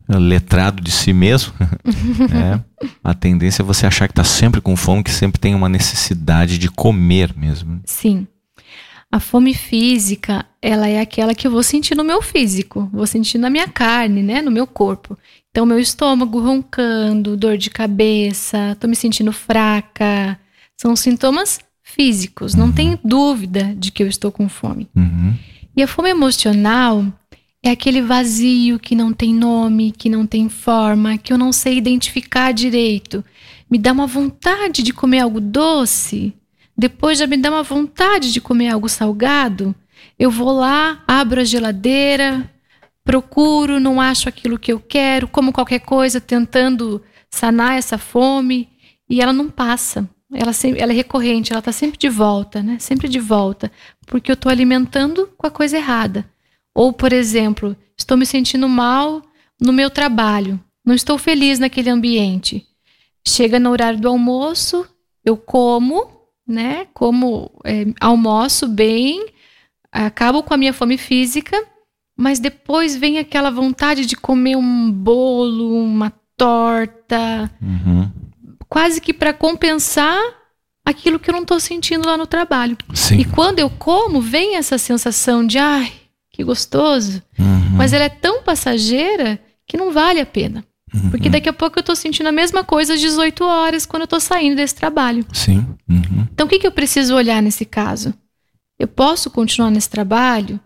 eh, 0.09 0.19
letrado 0.19 0.83
de 0.83 0.91
si 0.91 1.13
mesmo, 1.13 1.53
né? 2.29 2.61
a 3.01 3.13
tendência 3.13 3.61
é 3.61 3.65
você 3.65 3.87
achar 3.87 4.09
que 4.09 4.11
está 4.11 4.25
sempre 4.25 4.59
com 4.59 4.75
fome, 4.75 5.01
que 5.01 5.11
sempre 5.11 5.39
tem 5.39 5.55
uma 5.55 5.69
necessidade 5.69 6.57
de 6.57 6.67
comer 6.67 7.33
mesmo. 7.37 7.79
Sim. 7.85 8.27
A 9.11 9.19
fome 9.19 9.53
física, 9.53 10.45
ela 10.61 10.87
é 10.87 11.01
aquela 11.01 11.35
que 11.35 11.45
eu 11.45 11.51
vou 11.51 11.63
sentir 11.63 11.95
no 11.95 12.03
meu 12.03 12.21
físico, 12.21 12.89
vou 12.93 13.05
sentir 13.05 13.37
na 13.37 13.49
minha 13.49 13.67
carne, 13.67 14.23
né, 14.23 14.41
no 14.41 14.49
meu 14.49 14.65
corpo. 14.65 15.17
Então, 15.49 15.65
meu 15.65 15.79
estômago 15.79 16.39
roncando, 16.39 17.35
dor 17.35 17.57
de 17.57 17.69
cabeça, 17.69 18.77
tô 18.79 18.87
me 18.87 18.95
sentindo 18.95 19.33
fraca. 19.33 20.39
São 20.79 20.95
sintomas 20.95 21.59
físicos, 21.83 22.55
não 22.55 22.67
uhum. 22.67 22.71
tem 22.71 22.99
dúvida 23.03 23.75
de 23.77 23.91
que 23.91 24.01
eu 24.01 24.07
estou 24.07 24.31
com 24.31 24.47
fome. 24.47 24.87
Uhum. 24.95 25.35
E 25.75 25.83
a 25.83 25.87
fome 25.87 26.09
emocional 26.09 27.05
é 27.61 27.69
aquele 27.69 28.01
vazio 28.01 28.79
que 28.79 28.95
não 28.95 29.11
tem 29.11 29.33
nome, 29.33 29.91
que 29.91 30.09
não 30.09 30.25
tem 30.25 30.47
forma, 30.47 31.17
que 31.17 31.33
eu 31.33 31.37
não 31.37 31.51
sei 31.51 31.77
identificar 31.77 32.53
direito. 32.53 33.23
Me 33.69 33.77
dá 33.77 33.91
uma 33.91 34.07
vontade 34.07 34.81
de 34.81 34.93
comer 34.93 35.19
algo 35.19 35.39
doce, 35.39 36.33
depois 36.77 37.19
já 37.19 37.27
me 37.27 37.37
dá 37.37 37.49
uma 37.49 37.63
vontade 37.63 38.31
de 38.31 38.41
comer 38.41 38.69
algo 38.69 38.89
salgado. 38.89 39.75
Eu 40.17 40.31
vou 40.31 40.51
lá, 40.51 41.03
abro 41.07 41.41
a 41.41 41.43
geladeira, 41.43 42.49
procuro, 43.03 43.79
não 43.79 43.99
acho 43.99 44.29
aquilo 44.29 44.59
que 44.59 44.71
eu 44.71 44.79
quero, 44.79 45.27
como 45.27 45.53
qualquer 45.53 45.79
coisa, 45.79 46.21
tentando 46.21 47.01
sanar 47.29 47.77
essa 47.77 47.97
fome 47.97 48.69
e 49.09 49.21
ela 49.21 49.33
não 49.33 49.49
passa. 49.49 50.07
Ela, 50.33 50.51
ela 50.77 50.93
é 50.93 50.95
recorrente, 50.95 51.51
ela 51.51 51.59
está 51.59 51.71
sempre 51.71 51.97
de 51.97 52.07
volta, 52.07 52.63
né? 52.63 52.77
Sempre 52.79 53.09
de 53.09 53.19
volta, 53.19 53.69
porque 54.07 54.31
eu 54.31 54.35
estou 54.35 54.49
alimentando 54.49 55.29
com 55.37 55.45
a 55.45 55.51
coisa 55.51 55.77
errada. 55.77 56.25
Ou, 56.73 56.93
por 56.93 57.11
exemplo, 57.11 57.75
estou 57.97 58.15
me 58.15 58.25
sentindo 58.25 58.67
mal 58.69 59.21
no 59.59 59.73
meu 59.73 59.89
trabalho, 59.89 60.59
não 60.85 60.95
estou 60.95 61.17
feliz 61.17 61.59
naquele 61.59 61.89
ambiente. 61.89 62.65
Chega 63.27 63.59
no 63.59 63.69
horário 63.69 63.99
do 63.99 64.07
almoço, 64.07 64.87
eu 65.23 65.35
como, 65.35 66.20
né? 66.47 66.87
Como 66.93 67.51
é, 67.65 67.85
almoço 67.99 68.67
bem, 68.67 69.25
acabo 69.91 70.43
com 70.43 70.53
a 70.53 70.57
minha 70.57 70.73
fome 70.73 70.97
física, 70.97 71.57
mas 72.17 72.39
depois 72.39 72.95
vem 72.95 73.17
aquela 73.17 73.49
vontade 73.49 74.05
de 74.05 74.15
comer 74.15 74.55
um 74.55 74.91
bolo, 74.91 75.83
uma 75.83 76.11
torta, 76.37 77.51
uhum. 77.61 78.11
quase 78.67 78.99
que 78.99 79.13
para 79.13 79.33
compensar 79.33 80.19
aquilo 80.85 81.19
que 81.19 81.29
eu 81.29 81.33
não 81.33 81.43
estou 81.43 81.59
sentindo 81.59 82.07
lá 82.07 82.17
no 82.17 82.27
trabalho. 82.27 82.77
Sim. 82.93 83.19
E 83.19 83.25
quando 83.25 83.59
eu 83.59 83.69
como, 83.69 84.21
vem 84.21 84.55
essa 84.55 84.77
sensação 84.77 85.45
de 85.45 85.57
ai, 85.57 85.91
que 86.31 86.43
gostoso. 86.43 87.21
Uhum. 87.37 87.75
Mas 87.75 87.93
ela 87.93 88.05
é 88.05 88.09
tão 88.09 88.43
passageira 88.43 89.39
que 89.67 89.77
não 89.77 89.91
vale 89.91 90.19
a 90.19 90.25
pena. 90.25 90.65
Uhum. 90.93 91.09
Porque 91.09 91.29
daqui 91.29 91.47
a 91.47 91.53
pouco 91.53 91.79
eu 91.79 91.81
estou 91.81 91.95
sentindo 91.95 92.27
a 92.27 92.31
mesma 92.31 92.63
coisa 92.63 92.93
às 92.93 92.99
18 92.99 93.43
horas 93.43 93.85
quando 93.85 94.01
eu 94.01 94.05
estou 94.05 94.19
saindo 94.19 94.55
desse 94.55 94.75
trabalho. 94.75 95.25
Sim. 95.31 95.65
Uhum. 95.89 96.27
Então 96.33 96.45
o 96.45 96.49
que, 96.49 96.59
que 96.59 96.67
eu 96.67 96.71
preciso 96.71 97.15
olhar 97.15 97.41
nesse 97.41 97.65
caso? 97.65 98.13
Eu 98.77 98.87
posso 98.87 99.29
continuar 99.29 99.71
nesse 99.71 99.89
trabalho? 99.89 100.59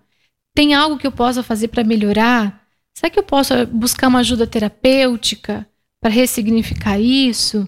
Tem 0.55 0.73
algo 0.73 0.97
que 0.97 1.05
eu 1.05 1.11
possa 1.11 1.43
fazer 1.43 1.67
para 1.67 1.83
melhorar? 1.83 2.61
Será 2.93 3.09
que 3.09 3.19
eu 3.19 3.23
posso 3.23 3.53
buscar 3.67 4.07
uma 4.07 4.19
ajuda 4.19 4.47
terapêutica 4.47 5.67
para 6.01 6.09
ressignificar 6.09 6.99
isso? 6.99 7.67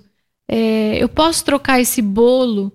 É, 0.49 0.97
eu 0.97 1.09
posso 1.09 1.43
trocar 1.43 1.81
esse 1.81 2.01
bolo 2.01 2.71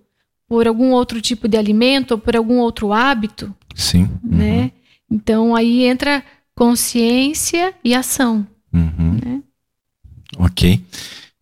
por 0.46 0.68
algum 0.68 0.90
outro 0.90 1.20
tipo 1.20 1.48
de 1.48 1.56
alimento 1.56 2.12
ou 2.12 2.18
por 2.18 2.36
algum 2.36 2.58
outro 2.58 2.92
hábito? 2.92 3.54
Sim. 3.74 4.08
Né? 4.22 4.64
Uhum. 4.64 4.70
Então 5.10 5.56
aí 5.56 5.84
entra 5.84 6.22
consciência 6.54 7.74
e 7.82 7.94
ação. 7.94 8.46
Uhum. 8.72 9.18
Né? 9.24 9.42
Ok. 10.38 10.82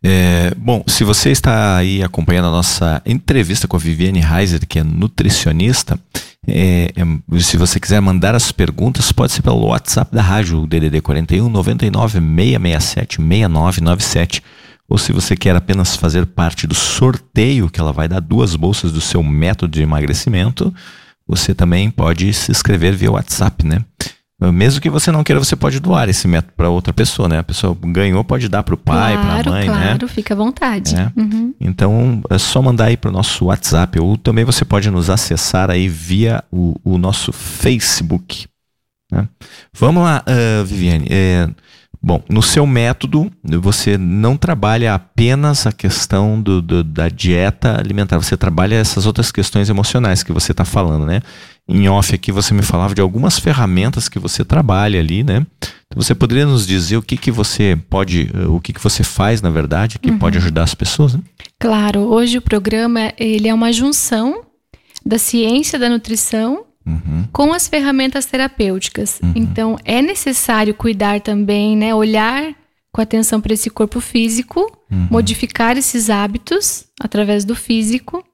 É, 0.03 0.55
bom, 0.57 0.83
se 0.87 1.05
você 1.05 1.31
está 1.31 1.77
aí 1.77 2.03
acompanhando 2.03 2.49
a 2.49 2.53
nossa 2.53 3.03
entrevista 3.05 3.69
com 3.69 3.77
a 3.77 3.81
Viviane 3.81 4.21
Reiser, 4.21 4.67
que 4.67 4.79
é 4.79 4.85
nutricionista, 4.85 5.99
é, 6.47 6.93
é, 6.97 7.41
se 7.41 7.57
você 7.57 7.79
quiser 7.79 8.01
mandar 8.01 8.35
as 8.35 8.51
perguntas, 8.51 9.13
pode 9.13 9.33
ser 9.33 9.43
pelo 9.43 9.67
WhatsApp 9.67 10.15
da 10.15 10.23
rádio, 10.23 10.67
DDD 10.67 11.03
41 11.03 11.49
99 11.49 12.19
667 12.19 13.17
6997. 13.17 14.43
Ou 14.89 14.99
se 14.99 15.13
você 15.13 15.37
quer 15.37 15.55
apenas 15.55 15.95
fazer 15.95 16.27
parte 16.27 16.67
do 16.67 16.75
sorteio, 16.75 17.71
que 17.71 17.81
ela 17.81 17.93
vai 17.93 18.09
dar 18.09 18.21
duas 18.21 18.57
bolsas 18.57 18.91
do 18.91 19.01
seu 19.01 19.23
método 19.23 19.73
de 19.73 19.83
emagrecimento, 19.83 20.75
você 21.29 21.55
também 21.55 21.91
pode 21.91 22.33
se 22.33 22.51
inscrever 22.51 22.97
via 22.97 23.13
WhatsApp, 23.13 23.65
né? 23.65 23.85
Mesmo 24.41 24.81
que 24.81 24.89
você 24.89 25.13
não 25.13 25.23
queira, 25.23 25.39
você 25.39 25.55
pode 25.55 25.79
doar 25.81 26.09
esse 26.09 26.27
método 26.27 26.55
para 26.57 26.71
outra 26.71 26.95
pessoa, 26.95 27.29
né? 27.29 27.39
A 27.39 27.43
pessoa 27.43 27.77
ganhou, 27.83 28.25
pode 28.25 28.49
dar 28.49 28.63
para 28.63 28.75
o 28.75 28.79
pai, 28.79 29.13
claro, 29.13 29.27
para 29.27 29.51
a 29.51 29.53
mãe, 29.53 29.67
claro, 29.67 29.81
né? 29.81 29.87
Claro, 29.89 30.09
fica 30.09 30.33
à 30.33 30.37
vontade. 30.37 30.97
É. 30.97 31.13
Uhum. 31.15 31.55
Então, 31.61 32.23
é 32.31 32.39
só 32.39 32.63
mandar 32.63 32.87
aí 32.87 32.97
para 32.97 33.11
o 33.11 33.13
nosso 33.13 33.47
WhatsApp 33.47 34.01
ou 34.01 34.17
também 34.17 34.45
você 34.45 34.65
pode 34.65 34.91
nos 34.91 35.11
acessar 35.11 35.71
aí 35.71 35.89
via 35.89 36.43
o, 36.51 36.75
o 36.83 36.97
nosso 36.97 37.33
Facebook. 37.33 38.47
Né? 39.13 39.29
Vamos 39.75 40.05
lá, 40.05 40.25
uh, 40.27 40.65
Viviane. 40.65 41.07
É, 41.11 41.49
Bom, 42.03 42.23
no 42.31 42.43
seu 42.43 42.67
método, 42.67 43.31
você 43.45 43.99
não 43.99 44.35
trabalha 44.35 44.95
apenas 44.95 45.67
a 45.67 45.73
questão 45.73 46.41
do, 46.41 46.63
do, 46.63 46.83
da 46.83 47.11
dieta 47.11 47.79
alimentar, 47.79 48.17
você 48.17 48.39
trabalha 48.39 48.77
essas 48.77 49.05
outras 49.05 49.31
questões 49.31 49.69
emocionais 49.69 50.23
que 50.23 50.33
você 50.33 50.53
está 50.53 50.65
falando, 50.65 51.05
né? 51.05 51.21
Em 51.71 51.89
off 51.89 52.15
aqui 52.15 52.33
você 52.33 52.53
me 52.53 52.63
falava 52.63 52.95
de 52.95 53.01
algumas 53.01 53.39
ferramentas 53.39 54.09
que 54.09 54.19
você 54.19 54.45
trabalha 54.45 54.99
ali, 54.99 55.23
né? 55.23 55.47
Então, 55.87 56.03
você 56.03 56.15
poderia 56.15 56.47
nos 56.47 56.67
dizer 56.67 56.97
o 56.97 57.03
que, 57.03 57.17
que 57.17 57.31
você 57.31 57.79
pode, 57.89 58.31
o 58.49 58.61
que, 58.61 58.73
que 58.73 58.83
você 58.83 59.03
faz, 59.03 59.41
na 59.41 59.51
verdade, 59.51 59.99
que 59.99 60.11
uhum. 60.11 60.19
pode 60.19 60.39
ajudar 60.39 60.65
as 60.65 60.75
pessoas? 60.75 61.15
Né? 61.15 61.21
Claro, 61.59 62.01
hoje 62.01 62.39
o 62.39 62.43
programa 62.43 63.13
ele 63.19 63.49
é 63.49 63.55
uma 63.55 63.73
junção 63.73 64.43
da 65.05 65.19
ciência 65.19 65.79
da 65.79 65.89
nutrição 65.89 66.65
Uhum. 66.87 67.25
com 67.31 67.53
as 67.53 67.69
ferramentas 67.69 68.25
terapêuticas. 68.25 69.21
Uhum. 69.23 69.33
Então, 69.37 69.77
é 69.85 70.01
necessário 70.01 70.75
cuidar 70.75 71.21
também, 71.21 71.77
né? 71.77 71.95
Olhar 71.95 72.55
com 72.91 73.01
atenção 73.01 73.41
para 73.41 73.53
esse 73.53 73.71
corpo 73.71 74.01
físico, 74.01 74.61
uhum. 74.91 75.07
modificar 75.11 75.77
esses 75.77 76.11
hábitos 76.11 76.87
através 76.99 77.45
do 77.45 77.55
físico. 77.55 78.25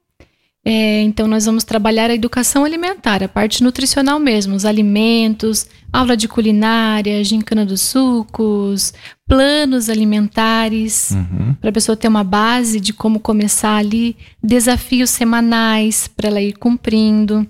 É, 0.69 1.01
então, 1.03 1.29
nós 1.29 1.47
vamos 1.47 1.63
trabalhar 1.63 2.11
a 2.11 2.15
educação 2.15 2.65
alimentar, 2.65 3.23
a 3.23 3.29
parte 3.29 3.63
nutricional 3.63 4.19
mesmo, 4.19 4.57
os 4.57 4.65
alimentos, 4.65 5.65
aula 5.93 6.17
de 6.17 6.27
culinária, 6.27 7.23
gincana 7.23 7.65
dos 7.65 7.83
sucos, 7.83 8.93
planos 9.29 9.89
alimentares, 9.89 11.13
uhum. 11.13 11.55
para 11.61 11.71
a 11.71 11.73
pessoa 11.73 11.97
ter 11.97 12.09
uma 12.09 12.25
base 12.25 12.81
de 12.81 12.93
como 12.93 13.21
começar 13.21 13.77
ali, 13.77 14.17
desafios 14.43 15.11
semanais 15.11 16.09
para 16.09 16.31
ela 16.31 16.43
ir 16.43 16.55
cumprindo 16.55 17.47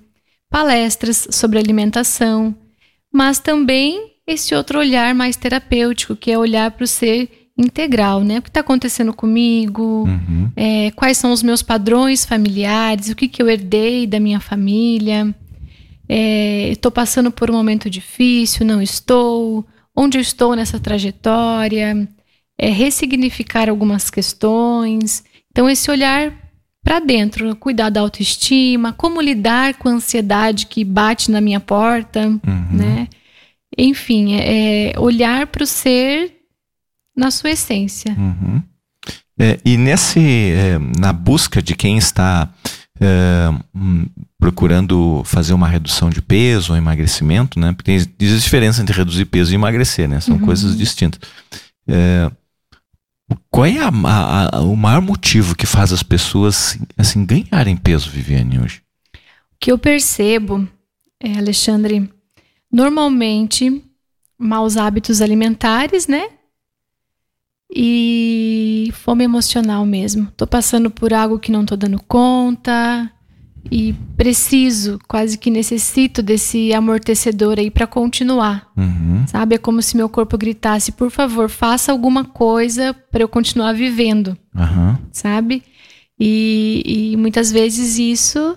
palestras 0.50 1.26
sobre 1.30 1.58
alimentação, 1.58 2.54
mas 3.10 3.38
também 3.38 4.12
esse 4.26 4.54
outro 4.54 4.78
olhar 4.78 5.14
mais 5.14 5.36
terapêutico, 5.36 6.14
que 6.14 6.30
é 6.30 6.38
olhar 6.38 6.70
para 6.70 6.84
o 6.84 6.86
ser 6.86 7.45
integral, 7.56 8.22
né? 8.22 8.38
O 8.38 8.42
que 8.42 8.50
está 8.50 8.60
acontecendo 8.60 9.12
comigo? 9.12 10.04
Uhum. 10.06 10.50
É, 10.54 10.90
quais 10.90 11.16
são 11.16 11.32
os 11.32 11.42
meus 11.42 11.62
padrões 11.62 12.24
familiares? 12.24 13.08
O 13.08 13.16
que, 13.16 13.28
que 13.28 13.42
eu 13.42 13.48
herdei 13.48 14.06
da 14.06 14.20
minha 14.20 14.40
família? 14.40 15.34
É, 16.08 16.68
estou 16.68 16.92
passando 16.92 17.30
por 17.30 17.50
um 17.50 17.54
momento 17.54 17.88
difícil? 17.88 18.66
Não 18.66 18.82
estou? 18.82 19.66
Onde 19.96 20.18
eu 20.18 20.22
estou 20.22 20.54
nessa 20.54 20.78
trajetória? 20.78 22.06
É, 22.58 22.68
ressignificar 22.68 23.70
algumas 23.70 24.10
questões. 24.10 25.24
Então, 25.50 25.68
esse 25.68 25.90
olhar 25.90 26.32
para 26.84 27.00
dentro, 27.00 27.56
cuidar 27.56 27.90
da 27.90 28.00
autoestima, 28.00 28.92
como 28.92 29.20
lidar 29.20 29.74
com 29.74 29.88
a 29.88 29.92
ansiedade 29.92 30.66
que 30.66 30.84
bate 30.84 31.30
na 31.30 31.40
minha 31.40 31.58
porta, 31.58 32.28
uhum. 32.28 32.66
né? 32.70 33.08
Enfim, 33.76 34.34
é, 34.34 34.92
é 34.92 35.00
olhar 35.00 35.46
para 35.48 35.64
o 35.64 35.66
ser 35.66 36.35
na 37.16 37.30
sua 37.30 37.50
essência. 37.50 38.14
Uhum. 38.16 38.62
É, 39.38 39.58
e 39.64 39.76
nesse, 39.76 40.20
é, 40.20 40.78
na 40.98 41.12
busca 41.12 41.62
de 41.62 41.74
quem 41.74 41.98
está 41.98 42.48
é, 43.00 43.50
hum, 43.74 44.06
procurando 44.38 45.22
fazer 45.24 45.52
uma 45.52 45.68
redução 45.68 46.08
de 46.08 46.22
peso 46.22 46.72
ou 46.72 46.78
emagrecimento, 46.78 47.58
né? 47.58 47.72
Porque 47.72 47.84
tem, 47.84 47.96
existe 47.96 48.44
diferença 48.44 48.82
entre 48.82 48.96
reduzir 48.96 49.26
peso 49.26 49.52
e 49.52 49.54
emagrecer, 49.54 50.08
né? 50.08 50.20
São 50.20 50.36
uhum. 50.36 50.44
coisas 50.44 50.76
distintas. 50.76 51.20
É, 51.86 52.30
qual 53.50 53.66
é 53.66 53.78
a, 53.78 53.88
a, 53.88 54.56
a, 54.56 54.60
o 54.60 54.76
maior 54.76 55.02
motivo 55.02 55.54
que 55.54 55.66
faz 55.66 55.92
as 55.92 56.02
pessoas 56.02 56.78
assim 56.96 57.24
ganharem 57.24 57.76
peso, 57.76 58.10
Viviane, 58.10 58.58
hoje? 58.58 58.82
O 59.14 59.58
que 59.60 59.72
eu 59.72 59.78
percebo, 59.78 60.68
é, 61.20 61.36
Alexandre, 61.36 62.10
normalmente 62.70 63.82
maus 64.38 64.76
hábitos 64.76 65.20
alimentares, 65.20 66.06
né? 66.06 66.28
E 67.74 68.90
fome 68.92 69.24
emocional 69.24 69.84
mesmo. 69.84 70.30
Tô 70.36 70.46
passando 70.46 70.90
por 70.90 71.12
algo 71.12 71.38
que 71.38 71.50
não 71.50 71.64
tô 71.64 71.76
dando 71.76 72.00
conta, 72.02 73.10
e 73.70 73.94
preciso, 74.16 74.98
quase 75.08 75.36
que 75.38 75.50
necessito 75.50 76.22
desse 76.22 76.72
amortecedor 76.72 77.58
aí 77.58 77.70
para 77.70 77.86
continuar. 77.86 78.70
Uhum. 78.76 79.26
Sabe? 79.26 79.56
É 79.56 79.58
como 79.58 79.82
se 79.82 79.96
meu 79.96 80.08
corpo 80.08 80.38
gritasse: 80.38 80.92
por 80.92 81.10
favor, 81.10 81.48
faça 81.48 81.92
alguma 81.92 82.24
coisa 82.24 82.94
para 83.10 83.22
eu 83.22 83.28
continuar 83.28 83.72
vivendo. 83.72 84.36
Uhum. 84.54 84.96
Sabe? 85.12 85.62
E, 86.18 86.82
e, 87.12 87.16
muitas 87.16 87.52
vezes 87.52 87.98
isso 87.98 88.56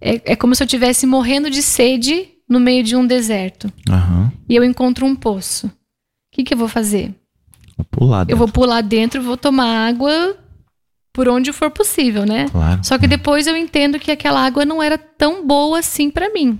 é, 0.00 0.32
é, 0.32 0.36
como 0.36 0.54
se 0.54 0.62
eu 0.62 0.66
estivesse 0.66 1.06
morrendo 1.06 1.50
de 1.50 1.60
sede 1.60 2.28
no 2.48 2.60
meio 2.60 2.84
de 2.84 2.94
um 2.94 3.06
deserto. 3.06 3.72
Uhum. 3.88 4.30
E 4.48 4.54
eu 4.54 4.62
encontro 4.62 5.06
um 5.06 5.16
poço. 5.16 5.66
O 5.66 5.70
que, 6.32 6.44
que 6.44 6.54
eu 6.54 6.58
vou 6.58 6.68
fazer? 6.68 7.14
Vou 7.76 7.86
pular 7.86 8.24
dentro. 8.24 8.32
Eu 8.32 8.36
vou 8.36 8.48
pular 8.48 8.80
dentro, 8.80 9.22
vou 9.22 9.36
tomar 9.36 9.88
água 9.88 10.36
por 11.12 11.28
onde 11.28 11.52
for 11.52 11.70
possível, 11.70 12.26
né? 12.26 12.48
Claro. 12.50 12.84
Só 12.84 12.98
que 12.98 13.06
depois 13.06 13.46
eu 13.46 13.56
entendo 13.56 14.00
que 14.00 14.10
aquela 14.10 14.44
água 14.44 14.64
não 14.64 14.82
era 14.82 14.98
tão 14.98 15.46
boa 15.46 15.78
assim 15.78 16.10
para 16.10 16.32
mim. 16.32 16.58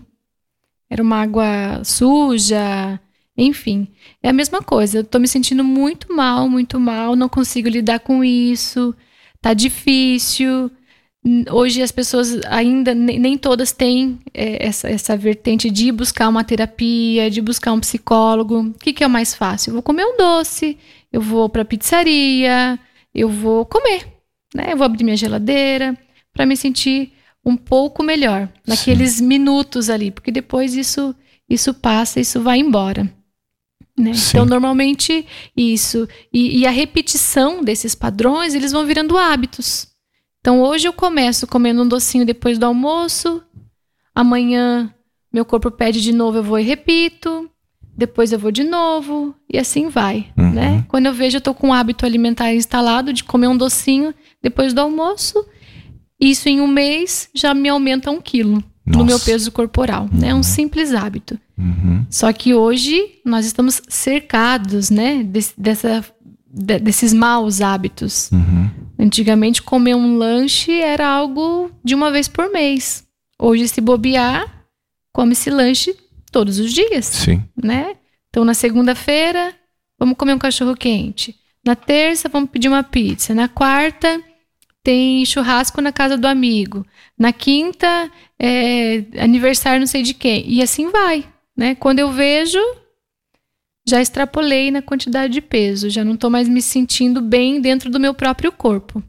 Era 0.89 1.03
uma 1.03 1.21
água 1.21 1.83
suja, 1.83 3.01
enfim. 3.37 3.89
É 4.23 4.29
a 4.29 4.33
mesma 4.33 4.63
coisa. 4.63 4.99
Eu 4.99 5.05
tô 5.05 5.19
me 5.19 5.27
sentindo 5.27 5.65
muito 5.65 6.15
mal, 6.15 6.49
muito 6.49 6.79
mal, 6.79 7.17
não 7.17 7.29
consigo 7.29 7.69
lidar 7.69 7.99
com 7.99 8.23
isso. 8.23 8.95
Tá 9.43 9.53
difícil. 9.53 10.71
Hoje 11.51 11.83
as 11.83 11.91
pessoas 11.91 12.39
ainda 12.47 12.95
nem 12.95 13.37
todas 13.39 13.73
têm 13.73 14.21
é, 14.33 14.67
essa, 14.67 14.89
essa 14.89 15.17
vertente 15.17 15.71
de 15.71 15.91
buscar 15.91 16.29
uma 16.29 16.45
terapia, 16.45 17.31
de 17.31 17.41
buscar 17.41 17.73
um 17.73 17.81
psicólogo. 17.81 18.61
O 18.61 18.75
que, 18.75 18.93
que 18.93 19.03
é 19.03 19.07
o 19.07 19.11
mais 19.11 19.35
fácil? 19.35 19.71
Eu 19.71 19.75
vou 19.75 19.83
comer 19.83 20.05
um 20.05 20.17
doce, 20.17 20.79
eu 21.15 21.21
vou 21.21 21.49
para 21.49 21.65
pizzaria, 21.65 22.79
eu 23.15 23.29
vou 23.29 23.65
comer 23.65 24.15
né? 24.55 24.73
Eu 24.73 24.77
vou 24.77 24.85
abrir 24.85 25.03
minha 25.03 25.17
geladeira 25.17 25.99
para 26.33 26.47
me 26.47 26.57
sentir 26.57 27.13
um 27.45 27.57
pouco 27.57 28.03
melhor 28.03 28.49
naqueles 28.67 29.15
Sim. 29.15 29.27
minutos 29.27 29.91
ali, 29.91 30.11
porque 30.11 30.31
depois 30.31 30.75
isso 30.75 31.15
isso 31.51 31.75
passa, 31.75 32.21
isso 32.21 32.41
vai 32.41 32.59
embora. 32.59 33.05
Né? 33.99 34.13
Então, 34.29 34.47
normalmente, 34.47 35.27
isso. 35.55 36.09
E, 36.33 36.61
e, 36.61 36.67
a 36.67 36.71
repetição 36.71 37.63
desses 37.63 37.95
padrões, 37.95 38.55
eles 38.55 38.73
vão 38.73 38.87
virando 38.87 39.19
hábitos. 39.19 39.87
Então, 40.41 40.63
hoje 40.63 40.89
eu 40.89 40.93
começo 40.93 41.47
comendo 41.47 41.83
um 41.83 41.89
docinho 41.89 42.25
depois 42.25 42.59
do 42.59 42.65
almoço, 42.65 43.43
amanhã 44.15 44.93
meu 45.31 45.45
corpo 45.45 45.71
pede 45.71 46.01
de 46.01 46.13
novo, 46.13 46.39
eu 46.39 46.43
vou 46.43 46.59
e 46.59 46.63
repito 46.63 47.49
depois 47.97 48.33
eu 48.33 48.39
vou 48.39 48.51
de 48.51 48.65
novo 48.65 49.35
e 49.53 49.59
assim 49.59 49.89
vai, 49.89 50.27
uhum. 50.37 50.51
né? 50.51 50.85
Quando 50.89 51.07
eu 51.07 51.13
vejo 51.13 51.37
eu 51.37 51.41
tô 51.41 51.55
com 51.55 51.69
um 51.69 51.73
hábito 51.73 52.05
alimentar 52.05 52.53
instalado 52.53 53.13
de 53.13 53.23
comer 53.23 53.49
um 53.49 53.57
docinho 53.57 54.15
depois 54.43 54.73
do 54.73 54.81
almoço, 54.81 55.45
isso 56.21 56.49
em 56.49 56.61
um 56.61 56.67
mês 56.67 57.29
já 57.35 57.55
me 57.55 57.69
aumenta 57.69 58.11
um 58.11 58.21
quilo 58.21 58.63
Nossa. 58.85 58.99
no 58.99 59.05
meu 59.05 59.21
peso 59.21 59.53
corporal, 59.53 60.09
uhum. 60.13 60.21
né? 60.21 60.29
É 60.29 60.35
um 60.35 60.39
uhum. 60.39 60.43
simples 60.43 60.93
hábito. 60.93 61.39
Uhum. 61.57 62.05
Só 62.11 62.33
que 62.33 62.55
hoje 62.55 63.01
nós 63.25 63.47
estamos 63.47 63.81
cercados, 63.89 64.91
né? 64.91 65.23
Des, 65.23 65.55
dessa, 65.57 66.05
de, 66.51 66.79
desses 66.79 67.13
maus 67.13 67.61
hábitos. 67.61 68.31
Uhum. 68.33 68.71
Antigamente 68.99 69.63
comer 69.63 69.95
um 69.95 70.17
lanche 70.17 70.73
era 70.73 71.09
algo 71.09 71.71
de 71.83 71.95
uma 71.95 72.11
vez 72.11 72.27
por 72.27 72.51
mês. 72.51 73.05
Hoje 73.39 73.69
se 73.69 73.81
bobear, 73.81 74.67
come 75.13 75.33
esse 75.33 75.51
lanche 75.51 75.95
todos 76.35 76.59
os 76.59 76.73
dias. 76.73 77.05
Sim. 77.07 77.45
Né? 77.63 77.95
Então, 78.29 78.45
na 78.45 78.55
segunda-feira, 78.55 79.55
vamos 79.97 80.17
comer 80.17 80.35
um 80.35 80.39
cachorro 80.39 80.75
quente. 80.75 81.37
Na 81.65 81.77
terça, 81.77 82.29
vamos 82.29 82.51
pedir 82.51 82.67
uma 82.69 82.83
pizza. 82.83 83.33
Na 83.33 83.47
quarta, 83.47 84.21
tem 84.83 85.25
churrasco 85.25 85.81
na 85.81 85.93
casa 85.93 86.17
do 86.17 86.27
amigo. 86.27 86.85
Na 87.17 87.33
quinta, 87.33 88.11
é 88.37 89.05
aniversário 89.21 89.79
não 89.79 89.87
sei 89.87 90.03
de 90.03 90.13
quem. 90.13 90.45
E 90.51 90.61
assim 90.61 90.91
vai. 90.91 91.25
Né? 91.57 91.77
Quando 91.77 92.01
eu 92.01 92.11
vejo, 92.11 92.59
já 93.89 94.03
extrapolei 94.03 94.73
na 94.73 94.83
quantidade 94.83 95.33
de 95.33 95.41
peso. 95.41 95.89
Já 95.89 96.05
não 96.05 96.15
estou 96.15 96.29
mais 96.29 96.49
me 96.49 96.61
sentindo 96.61 97.21
bem 97.21 97.61
dentro 97.61 97.89
do 97.89 98.01
meu 98.01 98.13
próprio 98.13 98.51
corpo. 98.51 99.01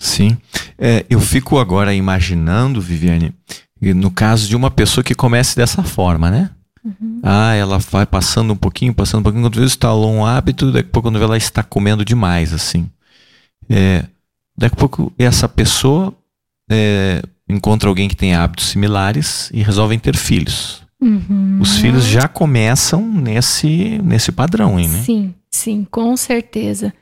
Sim. 0.00 0.38
É, 0.78 1.04
eu 1.10 1.20
fico 1.20 1.58
agora 1.58 1.94
imaginando, 1.94 2.80
Viviane, 2.80 3.34
no 3.82 4.10
caso 4.10 4.48
de 4.48 4.56
uma 4.56 4.70
pessoa 4.70 5.04
que 5.04 5.14
comece 5.14 5.54
dessa 5.54 5.82
forma, 5.82 6.30
né? 6.30 6.50
Uhum. 6.84 7.20
Ah, 7.22 7.54
ela 7.54 7.78
vai 7.78 8.04
passando 8.04 8.52
um 8.52 8.56
pouquinho, 8.56 8.92
passando 8.92 9.20
um 9.20 9.22
pouquinho, 9.22 9.44
quando 9.44 9.58
vê 9.58 9.64
instalou 9.64 10.12
um 10.12 10.26
hábito, 10.26 10.70
daqui 10.70 10.88
a 10.88 10.92
pouco 10.92 11.08
quando 11.08 11.18
vê 11.18 11.24
ela 11.24 11.36
está 11.36 11.62
comendo 11.62 12.04
demais, 12.04 12.52
assim. 12.52 12.90
É, 13.68 14.04
daqui 14.56 14.74
a 14.74 14.78
pouco 14.78 15.12
essa 15.18 15.48
pessoa 15.48 16.14
é, 16.70 17.22
encontra 17.48 17.88
alguém 17.88 18.08
que 18.08 18.16
tem 18.16 18.34
hábitos 18.34 18.66
similares 18.66 19.50
e 19.52 19.62
resolvem 19.62 19.98
ter 19.98 20.16
filhos. 20.16 20.82
Uhum. 21.00 21.58
Os 21.60 21.78
filhos 21.78 22.04
já 22.04 22.28
começam 22.28 23.06
nesse, 23.06 23.98
nesse 24.02 24.30
padrão, 24.30 24.78
hein, 24.78 24.88
né? 24.88 25.02
Sim, 25.02 25.34
sim, 25.50 25.86
com 25.90 26.16
certeza. 26.16 26.92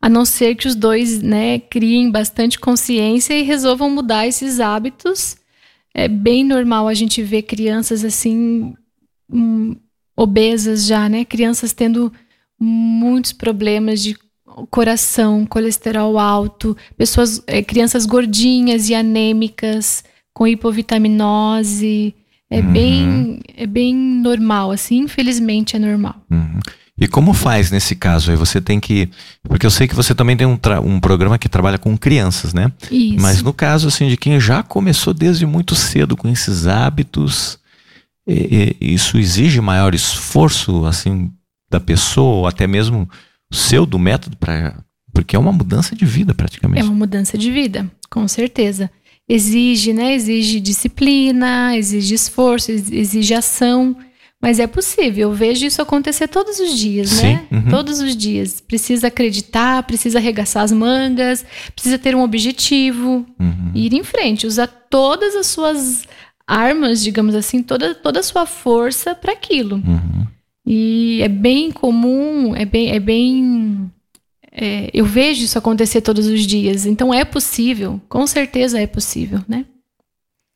A 0.00 0.08
não 0.08 0.24
ser 0.24 0.54
que 0.54 0.68
os 0.68 0.74
dois, 0.74 1.22
né, 1.22 1.58
criem 1.58 2.10
bastante 2.10 2.58
consciência 2.58 3.34
e 3.34 3.42
resolvam 3.42 3.90
mudar 3.90 4.26
esses 4.26 4.60
hábitos 4.60 5.36
é 5.94 6.08
bem 6.08 6.44
normal 6.44 6.88
a 6.88 6.94
gente 6.94 7.22
ver 7.22 7.42
crianças 7.42 8.04
assim 8.04 8.74
hum, 9.30 9.76
obesas 10.16 10.86
já, 10.86 11.08
né? 11.08 11.24
Crianças 11.24 11.72
tendo 11.72 12.12
muitos 12.58 13.32
problemas 13.32 14.02
de 14.02 14.16
coração, 14.70 15.44
colesterol 15.44 16.18
alto, 16.18 16.76
pessoas, 16.96 17.42
é, 17.46 17.62
crianças 17.62 18.06
gordinhas 18.06 18.88
e 18.88 18.94
anêmicas 18.94 20.04
com 20.32 20.46
hipovitaminose. 20.46 22.14
É 22.50 22.60
uhum. 22.60 22.72
bem 22.72 23.40
é 23.56 23.66
bem 23.66 23.94
normal, 23.94 24.70
assim, 24.70 24.98
infelizmente 24.98 25.76
é 25.76 25.78
normal. 25.78 26.16
Uhum. 26.30 26.60
E 26.96 27.08
como 27.08 27.34
faz 27.34 27.72
nesse 27.72 27.96
caso? 27.96 28.30
Aí 28.30 28.36
você 28.36 28.60
tem 28.60 28.78
que. 28.78 29.10
Porque 29.42 29.66
eu 29.66 29.70
sei 29.70 29.88
que 29.88 29.96
você 29.96 30.14
também 30.14 30.36
tem 30.36 30.46
um, 30.46 30.58
um 30.84 31.00
programa 31.00 31.38
que 31.38 31.48
trabalha 31.48 31.76
com 31.76 31.96
crianças, 31.96 32.54
né? 32.54 32.70
Isso. 32.88 33.20
Mas 33.20 33.42
no 33.42 33.52
caso, 33.52 33.88
assim, 33.88 34.08
de 34.08 34.16
quem 34.16 34.38
já 34.38 34.62
começou 34.62 35.12
desde 35.12 35.44
muito 35.44 35.74
cedo 35.74 36.16
com 36.16 36.28
esses 36.28 36.68
hábitos, 36.68 37.58
e, 38.26 38.76
e, 38.80 38.94
isso 38.94 39.18
exige 39.18 39.60
maior 39.60 39.94
esforço, 39.94 40.84
assim, 40.86 41.30
da 41.70 41.78
pessoa, 41.80 42.36
ou 42.36 42.46
até 42.46 42.66
mesmo 42.66 43.08
seu, 43.52 43.84
do 43.84 43.98
método, 43.98 44.36
para 44.36 44.76
porque 45.12 45.36
é 45.36 45.38
uma 45.38 45.52
mudança 45.52 45.94
de 45.94 46.04
vida 46.04 46.34
praticamente. 46.34 46.80
É 46.80 46.84
uma 46.84 46.92
mudança 46.92 47.38
de 47.38 47.48
vida, 47.48 47.88
com 48.10 48.26
certeza. 48.26 48.90
Exige, 49.28 49.92
né? 49.92 50.12
Exige 50.12 50.58
disciplina, 50.58 51.76
exige 51.76 52.16
esforço, 52.16 52.72
exige 52.72 53.32
ação. 53.32 53.96
Mas 54.42 54.58
é 54.58 54.66
possível, 54.66 55.30
eu 55.30 55.32
vejo 55.32 55.64
isso 55.64 55.80
acontecer 55.80 56.28
todos 56.28 56.58
os 56.58 56.76
dias, 56.76 57.08
Sim, 57.08 57.22
né? 57.22 57.44
Uhum. 57.50 57.70
Todos 57.70 58.00
os 58.00 58.14
dias. 58.14 58.60
Precisa 58.60 59.06
acreditar, 59.06 59.82
precisa 59.84 60.18
arregaçar 60.18 60.64
as 60.64 60.72
mangas, 60.72 61.46
precisa 61.74 61.96
ter 61.96 62.14
um 62.14 62.22
objetivo, 62.22 63.24
uhum. 63.40 63.70
ir 63.74 63.94
em 63.94 64.02
frente, 64.02 64.46
usar 64.46 64.66
todas 64.66 65.34
as 65.34 65.46
suas 65.46 66.02
armas, 66.46 67.02
digamos 67.02 67.34
assim, 67.34 67.62
toda, 67.62 67.94
toda 67.94 68.20
a 68.20 68.22
sua 68.22 68.46
força 68.46 69.14
para 69.14 69.32
aquilo. 69.32 69.76
Uhum. 69.76 70.26
E 70.66 71.20
é 71.22 71.28
bem 71.28 71.70
comum, 71.70 72.54
é 72.54 72.64
bem. 72.64 72.90
É 72.90 73.00
bem 73.00 73.90
é, 74.56 74.88
eu 74.94 75.04
vejo 75.04 75.44
isso 75.44 75.58
acontecer 75.58 76.00
todos 76.00 76.26
os 76.26 76.46
dias. 76.46 76.86
Então 76.86 77.12
é 77.12 77.24
possível, 77.24 78.00
com 78.08 78.26
certeza 78.26 78.80
é 78.80 78.86
possível, 78.86 79.40
né? 79.48 79.64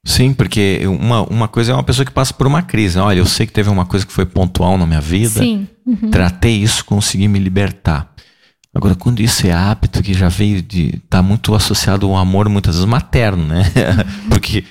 Sim, 0.07 0.33
porque 0.33 0.81
uma, 0.87 1.23
uma 1.23 1.49
coisa 1.49 1.73
é 1.73 1.75
uma 1.75 1.83
pessoa 1.83 2.07
que 2.07 2.13
passa 2.13 2.33
por 2.33 2.47
uma 2.47 2.63
crise. 2.63 2.99
Olha, 2.99 3.19
eu 3.19 3.27
sei 3.27 3.47
que 3.47 3.53
teve 3.53 3.69
uma 3.69 3.85
coisa 3.85 4.07
que 4.07 4.13
foi 4.13 4.25
pontual 4.25 4.79
na 4.79 4.87
minha 4.87 5.01
vida. 5.01 5.41
Sim. 5.41 5.67
Uhum. 5.85 6.11
Tratei 6.11 6.57
isso, 6.57 6.85
consegui 6.85 7.29
me 7.29 7.39
libertar. 7.39 8.15
Agora, 8.75 8.95
quando 8.95 9.21
isso 9.21 9.47
é 9.47 9.53
hábito 9.53 10.03
que 10.03 10.15
já 10.15 10.29
veio 10.29 10.63
de. 10.63 11.01
tá 11.11 11.21
muito 11.21 11.55
associado 11.55 12.07
ao 12.07 12.17
amor, 12.17 12.49
muitas 12.49 12.77
vezes 12.77 12.89
materno, 12.89 13.45
né? 13.45 13.65
Uhum. 13.65 14.29
porque 14.31 14.65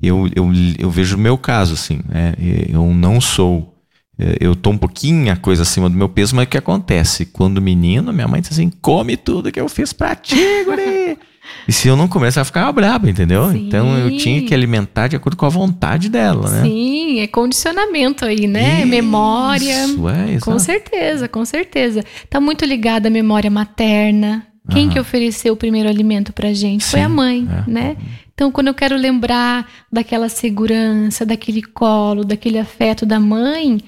eu, 0.00 0.28
eu, 0.34 0.50
eu 0.78 0.90
vejo 0.90 1.16
o 1.16 1.18
meu 1.18 1.36
caso, 1.36 1.74
assim. 1.74 2.00
Né? 2.08 2.34
Eu 2.68 2.86
não 2.94 3.20
sou. 3.20 3.74
É, 4.18 4.36
eu 4.40 4.54
tô 4.54 4.70
um 4.70 4.78
pouquinho 4.78 5.32
a 5.32 5.36
coisa 5.36 5.62
acima 5.62 5.88
do 5.88 5.96
meu 5.96 6.08
peso, 6.08 6.36
mas 6.36 6.46
o 6.46 6.48
que 6.48 6.58
acontece? 6.58 7.26
Quando 7.26 7.60
menino, 7.60 8.12
minha 8.12 8.28
mãe 8.28 8.40
diz 8.40 8.52
assim: 8.52 8.70
come 8.80 9.16
tudo 9.16 9.50
que 9.52 9.60
eu 9.60 9.68
fiz 9.68 9.92
pra 9.92 10.14
ti, 10.14 10.64
guri. 10.64 11.18
E 11.66 11.72
se 11.72 11.88
eu 11.88 11.96
não 11.96 12.06
começar 12.06 12.40
ela 12.40 12.44
ficava 12.44 12.70
braba, 12.70 13.08
entendeu? 13.08 13.50
Sim. 13.50 13.66
Então 13.66 13.96
eu 13.98 14.16
tinha 14.16 14.42
que 14.42 14.54
alimentar 14.54 15.08
de 15.08 15.16
acordo 15.16 15.36
com 15.36 15.46
a 15.46 15.48
vontade 15.48 16.08
dela, 16.08 16.48
né? 16.48 16.62
Sim, 16.62 17.20
é 17.20 17.26
condicionamento 17.26 18.24
aí, 18.24 18.46
né? 18.46 18.78
Isso, 18.78 18.86
memória. 18.86 19.86
É, 20.28 20.38
com 20.40 20.58
certeza, 20.58 21.28
com 21.28 21.44
certeza. 21.44 22.04
Tá 22.28 22.40
muito 22.40 22.64
ligada 22.64 23.08
à 23.08 23.10
memória 23.10 23.50
materna. 23.50 24.46
Quem 24.70 24.88
que 24.88 25.00
ofereceu 25.00 25.54
o 25.54 25.56
primeiro 25.56 25.88
alimento 25.88 26.32
pra 26.32 26.52
gente? 26.52 26.84
Sim, 26.84 26.90
Foi 26.92 27.00
a 27.00 27.08
mãe, 27.08 27.48
é. 27.50 27.70
né? 27.70 27.96
Então, 28.40 28.50
quando 28.50 28.68
eu 28.68 28.74
quero 28.74 28.96
lembrar 28.96 29.70
daquela 29.92 30.30
segurança, 30.30 31.26
daquele 31.26 31.60
colo, 31.60 32.24
daquele 32.24 32.58
afeto 32.58 33.04
da 33.04 33.20
mãe, 33.20 33.82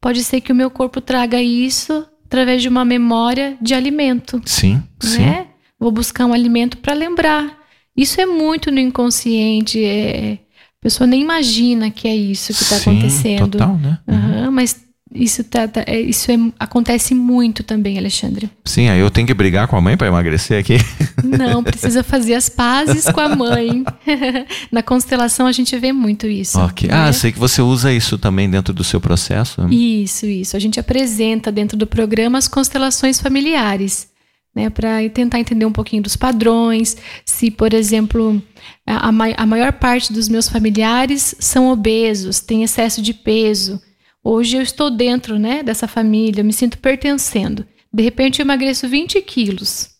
pode 0.00 0.24
ser 0.24 0.40
que 0.40 0.50
o 0.50 0.56
meu 0.56 0.68
corpo 0.68 1.00
traga 1.00 1.40
isso 1.40 2.04
através 2.26 2.60
de 2.60 2.68
uma 2.68 2.84
memória 2.84 3.56
de 3.62 3.74
alimento. 3.74 4.42
Sim, 4.44 4.74
né? 4.74 4.82
sim. 5.00 5.46
Vou 5.78 5.92
buscar 5.92 6.26
um 6.26 6.32
alimento 6.32 6.78
para 6.78 6.94
lembrar 6.94 7.56
Isso 7.96 8.20
é 8.20 8.26
muito 8.26 8.72
no 8.72 8.80
inconsciente. 8.80 9.84
É, 9.84 10.32
a 10.32 10.82
pessoa 10.82 11.06
nem 11.06 11.22
imagina 11.22 11.88
que 11.88 12.08
é 12.08 12.16
isso 12.16 12.52
que 12.52 12.60
está 12.64 12.78
acontecendo. 12.78 13.52
Total, 13.52 13.78
né? 13.78 14.00
Uhum, 14.08 14.50
mas 14.50 14.84
isso, 15.14 15.44
tá, 15.44 15.68
tá, 15.68 15.84
é, 15.86 16.00
isso 16.00 16.30
é, 16.30 16.36
acontece 16.58 17.14
muito 17.14 17.62
também, 17.62 17.98
Alexandre. 17.98 18.50
Sim, 18.64 18.88
aí 18.88 19.00
eu 19.00 19.10
tenho 19.10 19.26
que 19.26 19.34
brigar 19.34 19.68
com 19.68 19.76
a 19.76 19.80
mãe 19.80 19.96
para 19.96 20.06
emagrecer 20.06 20.58
aqui? 20.58 20.76
Não, 21.22 21.62
precisa 21.62 22.02
fazer 22.02 22.34
as 22.34 22.48
pazes 22.48 23.04
com 23.10 23.20
a 23.20 23.34
mãe. 23.34 23.84
Na 24.72 24.82
constelação 24.82 25.46
a 25.46 25.52
gente 25.52 25.76
vê 25.78 25.92
muito 25.92 26.26
isso. 26.26 26.58
Ok. 26.58 26.88
Né? 26.88 26.94
Ah, 26.94 27.12
sei 27.12 27.30
que 27.30 27.38
você 27.38 27.60
usa 27.60 27.92
isso 27.92 28.16
também 28.16 28.48
dentro 28.48 28.72
do 28.72 28.82
seu 28.82 29.00
processo. 29.00 29.66
Isso, 29.70 30.26
isso. 30.26 30.56
A 30.56 30.60
gente 30.60 30.80
apresenta 30.80 31.52
dentro 31.52 31.76
do 31.76 31.86
programa 31.86 32.38
as 32.38 32.48
constelações 32.48 33.20
familiares. 33.20 34.10
Né, 34.54 34.68
para 34.68 35.08
tentar 35.08 35.40
entender 35.40 35.64
um 35.64 35.72
pouquinho 35.72 36.02
dos 36.02 36.14
padrões. 36.14 36.94
Se, 37.24 37.50
por 37.50 37.72
exemplo, 37.72 38.42
a, 38.86 39.08
a 39.08 39.46
maior 39.46 39.72
parte 39.72 40.12
dos 40.12 40.28
meus 40.28 40.46
familiares 40.46 41.34
são 41.38 41.68
obesos, 41.68 42.40
têm 42.40 42.62
excesso 42.62 43.00
de 43.00 43.14
peso 43.14 43.80
Hoje 44.24 44.56
eu 44.56 44.62
estou 44.62 44.90
dentro 44.90 45.38
né, 45.38 45.62
dessa 45.62 45.88
família, 45.88 46.44
me 46.44 46.52
sinto 46.52 46.78
pertencendo. 46.78 47.66
De 47.92 48.02
repente 48.02 48.40
eu 48.40 48.44
emagreço 48.44 48.88
20 48.88 49.20
quilos. 49.22 49.90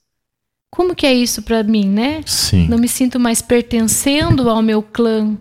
Como 0.71 0.95
que 0.95 1.07
é 1.07 1.13
isso 1.13 1.43
para 1.43 1.63
mim, 1.63 1.87
né? 1.87 2.23
Sim. 2.25 2.67
Não 2.69 2.79
me 2.79 2.89
sinto 2.89 3.21
mais 3.21 3.43
pertencendo 3.43 4.49
ao 4.49 4.63
meu 4.63 4.83
clã. 4.83 5.37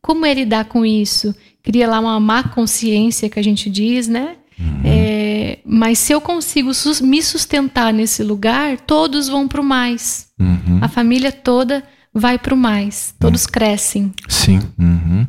Como 0.00 0.26
é 0.26 0.34
lidar 0.34 0.64
com 0.64 0.84
isso? 0.84 1.32
Cria 1.62 1.86
lá 1.86 2.00
uma 2.00 2.18
má 2.18 2.42
consciência 2.42 3.30
que 3.30 3.38
a 3.38 3.42
gente 3.42 3.70
diz, 3.70 4.08
né? 4.08 4.36
Uhum. 4.58 4.80
É, 4.84 5.58
mas 5.64 5.98
se 5.98 6.12
eu 6.12 6.20
consigo 6.20 6.74
sus 6.74 7.00
me 7.00 7.22
sustentar 7.22 7.92
nesse 7.92 8.24
lugar, 8.24 8.80
todos 8.80 9.28
vão 9.28 9.46
para 9.46 9.60
o 9.60 9.64
mais. 9.64 10.28
Uhum. 10.40 10.78
A 10.80 10.88
família 10.88 11.30
toda 11.30 11.84
vai 12.12 12.38
para 12.38 12.54
o 12.54 12.56
mais. 12.56 13.14
Todos 13.20 13.44
uhum. 13.44 13.50
crescem. 13.52 14.12
Sim. 14.28 14.60
Uhum. 14.76 15.26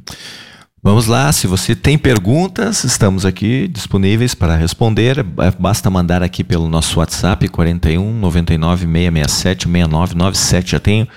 Vamos 0.86 1.08
lá, 1.08 1.32
se 1.32 1.48
você 1.48 1.78
tem 1.78 1.98
perguntas, 1.98 2.84
estamos 2.84 3.26
aqui 3.26 3.70
disponíveis 3.70 4.36
para 4.36 4.58
responder. 4.58 5.24
Basta 5.58 5.90
mandar 5.90 6.22
aqui 6.22 6.44
pelo 6.44 6.68
nosso 6.68 7.00
WhatsApp 7.00 7.48
41 7.48 8.20
99 8.20 8.86
667 8.86 9.64
6997. 9.64 10.72
Já 10.72 10.80
tenho 10.82 11.08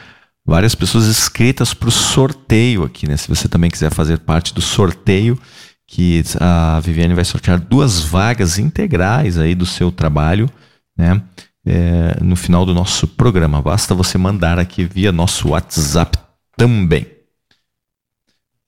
várias 0.47 0.77
pessoas 0.77 1.09
inscritas 1.09 1.75
para 1.75 1.89
o 1.89 1.91
sorteio 1.91 2.85
aqui, 2.85 3.09
né? 3.09 3.17
Se 3.17 3.29
você 3.29 3.49
também 3.49 3.69
quiser 3.69 3.91
fazer 3.91 4.21
parte 4.21 4.55
do 4.55 4.61
sorteio, 4.61 5.37
que 5.85 6.23
a 6.39 6.79
Viviane 6.79 7.15
vai 7.15 7.25
sortear 7.25 7.59
duas 7.59 8.03
vagas 8.03 8.61
integrais 8.61 9.37
aí 9.37 9.57
do 9.57 9.67
seu 9.67 9.91
trabalho, 9.91 10.49
né? 10.97 11.21
É, 11.67 12.19
no 12.23 12.37
final 12.37 12.65
do 12.65 12.73
nosso 12.73 13.09
programa. 13.09 13.61
Basta 13.61 13.97
você 13.97 14.17
mandar 14.17 14.61
aqui 14.61 14.85
via 14.85 15.11
nosso 15.11 15.49
WhatsApp 15.49 16.17
também. 16.57 17.16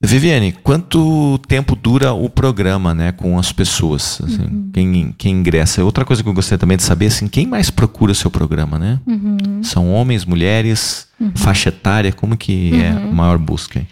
Viviane, 0.01 0.53
quanto 0.53 1.37
tempo 1.39 1.75
dura 1.75 2.13
o 2.13 2.29
programa, 2.29 2.93
né, 2.93 3.11
com 3.11 3.37
as 3.37 3.51
pessoas, 3.51 4.21
assim, 4.23 4.43
uhum. 4.43 4.69
quem, 4.73 5.15
quem 5.17 5.35
ingressa? 5.35 5.83
Outra 5.83 6.05
coisa 6.05 6.23
que 6.23 6.29
eu 6.29 6.33
gostaria 6.33 6.57
também 6.57 6.77
de 6.77 6.83
saber, 6.83 7.07
assim, 7.07 7.27
quem 7.27 7.45
mais 7.45 7.69
procura 7.69 8.13
o 8.13 8.15
seu 8.15 8.31
programa, 8.31 8.79
né? 8.79 8.97
Uhum. 9.05 9.61
São 9.61 9.91
homens, 9.91 10.23
mulheres, 10.23 11.05
uhum. 11.19 11.33
faixa 11.35 11.67
etária, 11.67 12.13
como 12.13 12.37
que 12.37 12.71
é 12.81 12.91
a 12.91 12.95
uhum. 12.95 13.11
maior 13.11 13.37
busca? 13.37 13.85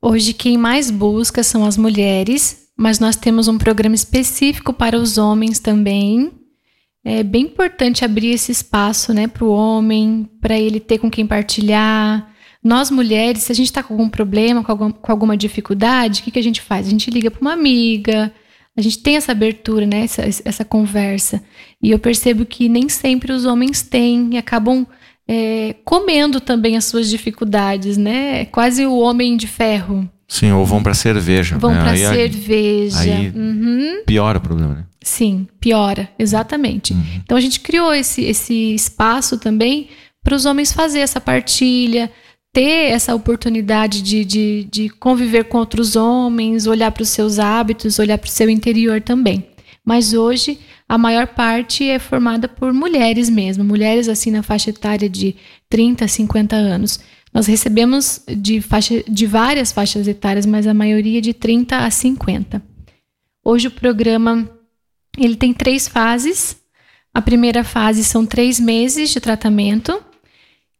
Hoje 0.00 0.32
quem 0.32 0.56
mais 0.56 0.90
busca 0.90 1.42
são 1.42 1.66
as 1.66 1.76
mulheres, 1.76 2.68
mas 2.74 2.98
nós 2.98 3.14
temos 3.14 3.46
um 3.46 3.58
programa 3.58 3.94
específico 3.94 4.72
para 4.72 4.96
os 4.98 5.18
homens 5.18 5.58
também. 5.58 6.32
É 7.04 7.22
bem 7.22 7.44
importante 7.44 8.06
abrir 8.06 8.30
esse 8.30 8.50
espaço, 8.50 9.12
né, 9.12 9.26
para 9.26 9.44
o 9.44 9.50
homem, 9.50 10.26
para 10.40 10.58
ele 10.58 10.80
ter 10.80 10.98
com 10.98 11.10
quem 11.10 11.26
partilhar, 11.26 12.31
nós 12.62 12.90
mulheres, 12.90 13.42
se 13.42 13.52
a 13.52 13.54
gente 13.54 13.66
está 13.66 13.82
com 13.82 13.94
algum 13.94 14.08
problema, 14.08 14.62
com, 14.62 14.70
algum, 14.70 14.90
com 14.90 15.12
alguma 15.12 15.36
dificuldade, 15.36 16.20
o 16.20 16.24
que, 16.24 16.30
que 16.30 16.38
a 16.38 16.42
gente 16.42 16.60
faz? 16.60 16.86
A 16.86 16.90
gente 16.90 17.10
liga 17.10 17.30
para 17.30 17.40
uma 17.40 17.52
amiga, 17.52 18.32
a 18.76 18.80
gente 18.80 18.98
tem 18.98 19.16
essa 19.16 19.32
abertura, 19.32 19.84
né? 19.84 20.04
Essa, 20.04 20.22
essa 20.44 20.64
conversa. 20.64 21.42
E 21.82 21.90
eu 21.90 21.98
percebo 21.98 22.46
que 22.46 22.68
nem 22.68 22.88
sempre 22.88 23.32
os 23.32 23.44
homens 23.44 23.82
têm 23.82 24.30
e 24.32 24.38
acabam 24.38 24.86
é, 25.28 25.74
comendo 25.84 26.40
também 26.40 26.76
as 26.76 26.84
suas 26.84 27.10
dificuldades, 27.10 27.96
né? 27.96 28.42
É 28.42 28.44
quase 28.44 28.86
o 28.86 28.96
homem 28.96 29.36
de 29.36 29.46
ferro. 29.46 30.08
Sim, 30.26 30.52
ou 30.52 30.64
vão 30.64 30.82
para 30.82 30.94
cerveja. 30.94 31.58
Vão 31.58 31.74
né? 31.74 31.82
para 31.82 31.96
cerveja. 31.96 33.00
Aí 33.00 33.28
uhum. 33.28 34.02
piora 34.06 34.38
o 34.38 34.40
problema, 34.40 34.74
né? 34.74 34.84
Sim, 35.02 35.46
piora, 35.60 36.08
exatamente. 36.18 36.94
Uhum. 36.94 37.02
Então 37.22 37.36
a 37.36 37.40
gente 37.40 37.60
criou 37.60 37.92
esse, 37.92 38.22
esse 38.22 38.74
espaço 38.74 39.36
também 39.36 39.88
para 40.22 40.34
os 40.34 40.46
homens 40.46 40.72
fazer 40.72 41.00
essa 41.00 41.20
partilha, 41.20 42.10
ter 42.52 42.90
essa 42.90 43.14
oportunidade 43.14 44.02
de, 44.02 44.24
de, 44.24 44.64
de 44.70 44.88
conviver 44.90 45.44
com 45.44 45.58
outros 45.58 45.96
homens, 45.96 46.66
olhar 46.66 46.92
para 46.92 47.02
os 47.02 47.08
seus 47.08 47.38
hábitos, 47.38 47.98
olhar 47.98 48.18
para 48.18 48.28
o 48.28 48.30
seu 48.30 48.50
interior 48.50 49.00
também. 49.00 49.46
Mas 49.84 50.12
hoje 50.12 50.60
a 50.88 50.98
maior 50.98 51.26
parte 51.28 51.88
é 51.88 51.98
formada 51.98 52.46
por 52.46 52.72
mulheres 52.72 53.30
mesmo, 53.30 53.64
mulheres 53.64 54.08
assim 54.08 54.30
na 54.30 54.42
faixa 54.42 54.70
etária 54.70 55.08
de 55.08 55.34
30 55.70 56.04
a 56.04 56.08
50 56.08 56.54
anos. 56.54 57.00
Nós 57.32 57.46
recebemos 57.46 58.22
de, 58.28 58.60
faixa, 58.60 59.02
de 59.08 59.26
várias 59.26 59.72
faixas 59.72 60.06
etárias, 60.06 60.44
mas 60.44 60.66
a 60.66 60.74
maioria 60.74 61.20
de 61.22 61.32
30 61.32 61.78
a 61.78 61.90
50. 61.90 62.62
Hoje 63.42 63.68
o 63.68 63.70
programa 63.70 64.48
ele 65.18 65.36
tem 65.36 65.52
três 65.54 65.88
fases. 65.88 66.56
A 67.14 67.22
primeira 67.22 67.64
fase 67.64 68.04
são 68.04 68.24
três 68.24 68.60
meses 68.60 69.10
de 69.10 69.20
tratamento, 69.20 69.98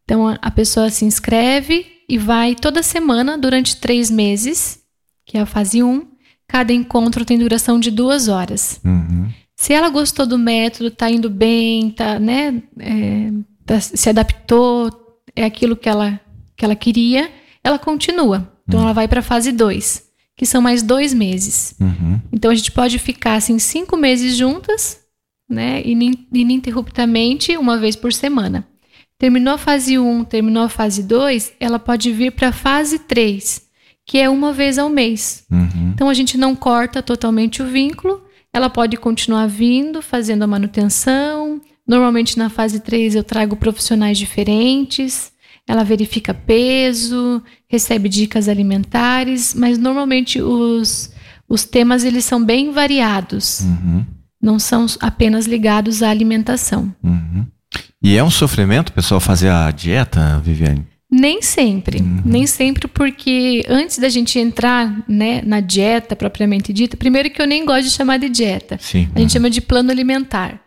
então 0.03 0.27
a 0.41 0.51
pessoa 0.51 0.89
se 0.89 1.05
inscreve 1.05 1.85
e 2.07 2.17
vai 2.17 2.55
toda 2.55 2.83
semana 2.83 3.37
durante 3.37 3.77
três 3.77 4.11
meses, 4.11 4.79
que 5.25 5.37
é 5.37 5.41
a 5.41 5.45
fase 5.45 5.81
1. 5.81 6.05
Cada 6.47 6.73
encontro 6.73 7.25
tem 7.25 7.39
duração 7.39 7.79
de 7.79 7.89
duas 7.89 8.27
horas. 8.27 8.79
Uhum. 8.83 9.29
Se 9.55 9.73
ela 9.73 9.89
gostou 9.89 10.25
do 10.25 10.37
método, 10.37 10.87
está 10.87 11.09
indo 11.09 11.29
bem, 11.29 11.89
tá, 11.91 12.19
né, 12.19 12.61
é, 12.79 13.31
tá, 13.65 13.79
se 13.79 14.09
adaptou, 14.09 14.91
é 15.35 15.45
aquilo 15.45 15.75
que 15.75 15.87
ela, 15.87 16.19
que 16.55 16.65
ela 16.65 16.75
queria, 16.75 17.31
ela 17.63 17.79
continua. 17.79 18.51
Então 18.67 18.79
uhum. 18.79 18.85
ela 18.85 18.93
vai 18.93 19.07
para 19.07 19.21
a 19.21 19.23
fase 19.23 19.51
2, 19.51 20.03
que 20.35 20.45
são 20.45 20.61
mais 20.61 20.83
dois 20.83 21.13
meses. 21.13 21.75
Uhum. 21.79 22.19
Então 22.31 22.51
a 22.51 22.55
gente 22.55 22.71
pode 22.71 22.99
ficar 22.99 23.35
assim 23.35 23.57
cinco 23.57 23.95
meses 23.95 24.35
juntas, 24.35 24.99
né, 25.49 25.81
ininterruptamente, 25.85 27.55
uma 27.57 27.77
vez 27.77 27.95
por 27.95 28.11
semana. 28.11 28.67
Terminou 29.23 29.53
a 29.53 29.57
fase 29.57 29.97
1, 29.97 30.25
terminou 30.25 30.63
a 30.63 30.67
fase 30.67 31.01
2, 31.01 31.53
ela 31.57 31.79
pode 31.79 32.11
vir 32.11 32.33
para 32.33 32.49
a 32.49 32.51
fase 32.51 32.99
3, 32.99 33.61
que 34.05 34.19
é 34.19 34.29
uma 34.29 34.51
vez 34.51 34.77
ao 34.77 34.89
mês. 34.89 35.45
Uhum. 35.49 35.93
Então 35.95 36.09
a 36.09 36.13
gente 36.13 36.37
não 36.37 36.53
corta 36.53 37.01
totalmente 37.01 37.61
o 37.61 37.65
vínculo, 37.65 38.21
ela 38.51 38.69
pode 38.69 38.97
continuar 38.97 39.47
vindo, 39.47 40.01
fazendo 40.01 40.43
a 40.43 40.47
manutenção. 40.47 41.61
Normalmente 41.87 42.37
na 42.37 42.49
fase 42.49 42.81
3 42.81 43.15
eu 43.15 43.23
trago 43.23 43.55
profissionais 43.55 44.17
diferentes, 44.17 45.31
ela 45.65 45.85
verifica 45.85 46.33
peso, 46.33 47.41
recebe 47.69 48.09
dicas 48.09 48.49
alimentares, 48.49 49.53
mas 49.53 49.77
normalmente 49.77 50.41
os, 50.41 51.13
os 51.47 51.63
temas 51.63 52.03
eles 52.03 52.25
são 52.25 52.43
bem 52.43 52.71
variados. 52.73 53.61
Uhum. 53.61 54.05
Não 54.41 54.59
são 54.59 54.85
apenas 54.99 55.45
ligados 55.45 56.03
à 56.03 56.09
alimentação. 56.09 56.93
Uhum. 57.01 57.45
E 58.03 58.17
é 58.17 58.23
um 58.23 58.29
sofrimento, 58.29 58.91
pessoal, 58.91 59.21
fazer 59.21 59.47
a 59.47 59.71
dieta, 59.71 60.41
Viviane? 60.43 60.85
Nem 61.09 61.41
sempre, 61.41 62.01
uhum. 62.01 62.21
nem 62.25 62.45
sempre, 62.45 62.87
porque 62.87 63.63
antes 63.69 63.97
da 63.97 64.09
gente 64.09 64.37
entrar 64.37 65.03
né, 65.07 65.41
na 65.45 65.61
dieta 65.61 66.15
propriamente 66.15 66.73
dita, 66.73 66.97
primeiro 66.97 67.29
que 67.29 67.41
eu 67.41 67.47
nem 67.47 67.63
gosto 67.63 67.83
de 67.83 67.91
chamar 67.91 68.17
de 68.17 68.27
dieta, 68.29 68.77
Sim. 68.81 69.07
a 69.15 69.19
gente 69.19 69.31
chama 69.31 69.49
de 69.49 69.61
plano 69.61 69.89
alimentar. 69.89 70.59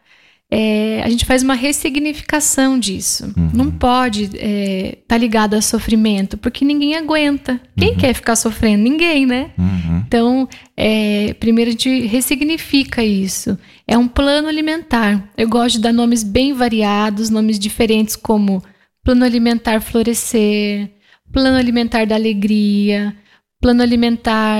É, 0.49 1.03
a 1.03 1.11
gente 1.11 1.25
faz 1.25 1.43
uma 1.43 1.55
ressignificação 1.55 2.79
disso. 2.79 3.33
Uhum. 3.37 3.51
Não 3.53 3.71
pode 3.71 4.25
estar 4.25 4.39
é, 4.41 4.99
tá 5.07 5.19
ligado 5.19 5.55
a 5.55 5.61
sofrimento, 5.61 6.39
porque 6.39 6.65
ninguém 6.65 6.95
aguenta. 6.95 7.61
Quem 7.77 7.91
uhum. 7.91 7.97
quer 7.97 8.15
ficar 8.15 8.37
sofrendo? 8.37 8.83
Ninguém, 8.85 9.27
né? 9.27 9.51
Uhum. 9.59 10.03
Então, 10.07 10.49
é, 10.77 11.35
primeiro 11.35 11.71
a 11.71 11.73
gente 11.73 12.07
ressignifica 12.07 13.03
isso. 13.03 13.59
É 13.89 13.99
um 13.99 14.07
plano 14.07 14.47
alimentar. 14.47 15.29
Eu 15.37 15.49
gosto 15.49 15.77
de 15.77 15.83
dar 15.83 15.93
nomes 15.93 16.23
bem 16.23 16.53
variados, 16.53 17.29
nomes 17.29 17.59
diferentes, 17.59 18.15
como 18.15 18.63
plano 19.03 19.25
alimentar 19.25 19.81
florescer, 19.81 20.91
plano 21.33 21.57
alimentar 21.57 22.07
da 22.07 22.15
alegria, 22.15 23.15
plano 23.61 23.83
alimentar 23.83 24.59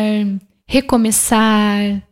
recomeçar, 0.69 2.03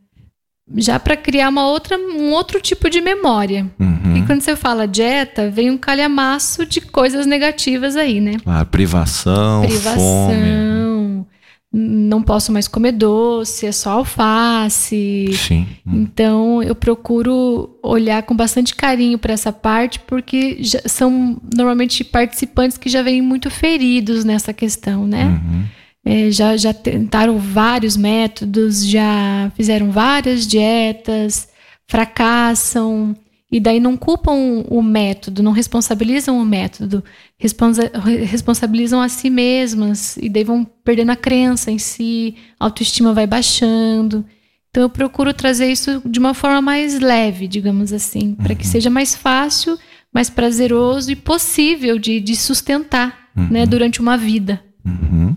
já 0.77 0.99
para 0.99 1.17
criar 1.17 1.49
uma 1.49 1.67
outra, 1.67 1.99
um 1.99 2.31
outro 2.31 2.61
tipo 2.61 2.89
de 2.89 3.01
memória. 3.01 3.71
Uhum. 3.79 4.17
E 4.17 4.23
quando 4.23 4.41
você 4.41 4.57
fala 4.57 4.89
dieta, 4.89 5.51
vem 5.51 5.71
um 5.71 5.79
calhamaço 5.79 6.65
de 6.65 6.81
coisas 6.81 7.27
negativas 7.27 7.97
aí, 7.97 8.21
né? 8.21 8.37
Ah, 8.47 8.65
privação, 8.65 9.63
privação, 9.63 10.29
fome. 10.29 11.27
não 11.71 12.23
posso 12.23 12.51
mais 12.51 12.67
comer 12.67 12.93
doce, 12.93 13.67
é 13.67 13.73
só 13.73 13.91
alface. 13.93 15.31
Sim. 15.35 15.67
Então 15.87 16.63
eu 16.63 16.75
procuro 16.75 17.79
olhar 17.83 18.23
com 18.23 18.35
bastante 18.35 18.75
carinho 18.75 19.19
para 19.19 19.35
essa 19.35 19.53
parte, 19.53 20.01
porque 20.01 20.63
são 20.87 21.39
normalmente 21.55 22.03
participantes 22.03 22.79
que 22.79 22.89
já 22.89 23.03
vêm 23.03 23.21
muito 23.21 23.51
feridos 23.51 24.25
nessa 24.25 24.53
questão, 24.55 25.07
né? 25.07 25.27
Uhum. 25.27 25.65
É, 26.05 26.31
já, 26.31 26.57
já 26.57 26.75
tentaram 26.75 27.39
vários 27.39 27.97
métodos, 27.97 28.87
já 28.87 29.51
fizeram 29.57 29.91
várias 29.91 30.47
dietas, 30.47 31.49
fracassam, 31.87 33.17
e 33.55 33.61
daí 33.61 33.79
não 33.79 33.97
culpam 33.97 34.65
o 34.69 34.83
método, 34.83 35.41
não 35.41 35.53
responsabilizam 35.53 36.41
o 36.41 36.45
método, 36.45 37.05
responsa 37.39 37.89
responsabilizam 38.29 39.01
a 39.01 39.09
si 39.09 39.31
mesmas 39.31 40.17
e 40.17 40.29
daí 40.29 40.43
vão 40.43 40.65
perdendo 40.83 41.11
a 41.11 41.17
crença 41.17 41.71
em 41.71 41.79
si, 41.79 42.35
a 42.59 42.65
autoestima 42.65 43.13
vai 43.13 43.29
baixando. 43.29 44.25
Então 44.71 44.83
eu 44.83 44.91
procuro 44.91 45.33
trazer 45.33 45.71
isso 45.71 46.03
de 46.05 46.19
uma 46.19 46.35
forma 46.35 46.61
mais 46.61 46.99
leve, 46.99 47.47
digamos 47.47 47.93
assim, 47.93 48.31
uhum. 48.31 48.35
para 48.35 48.57
que 48.57 48.67
seja 48.67 48.91
mais 48.91 49.15
fácil, 49.15 49.79
mais 50.13 50.29
prazeroso 50.29 51.13
e 51.13 51.15
possível 51.15 51.97
de, 51.97 52.19
de 52.19 52.35
sustentar 52.35 53.31
uhum. 53.37 53.51
né, 53.51 53.67
durante 53.67 54.01
uma 54.01 54.17
vida. 54.17 54.61
Uhum. 54.85 55.37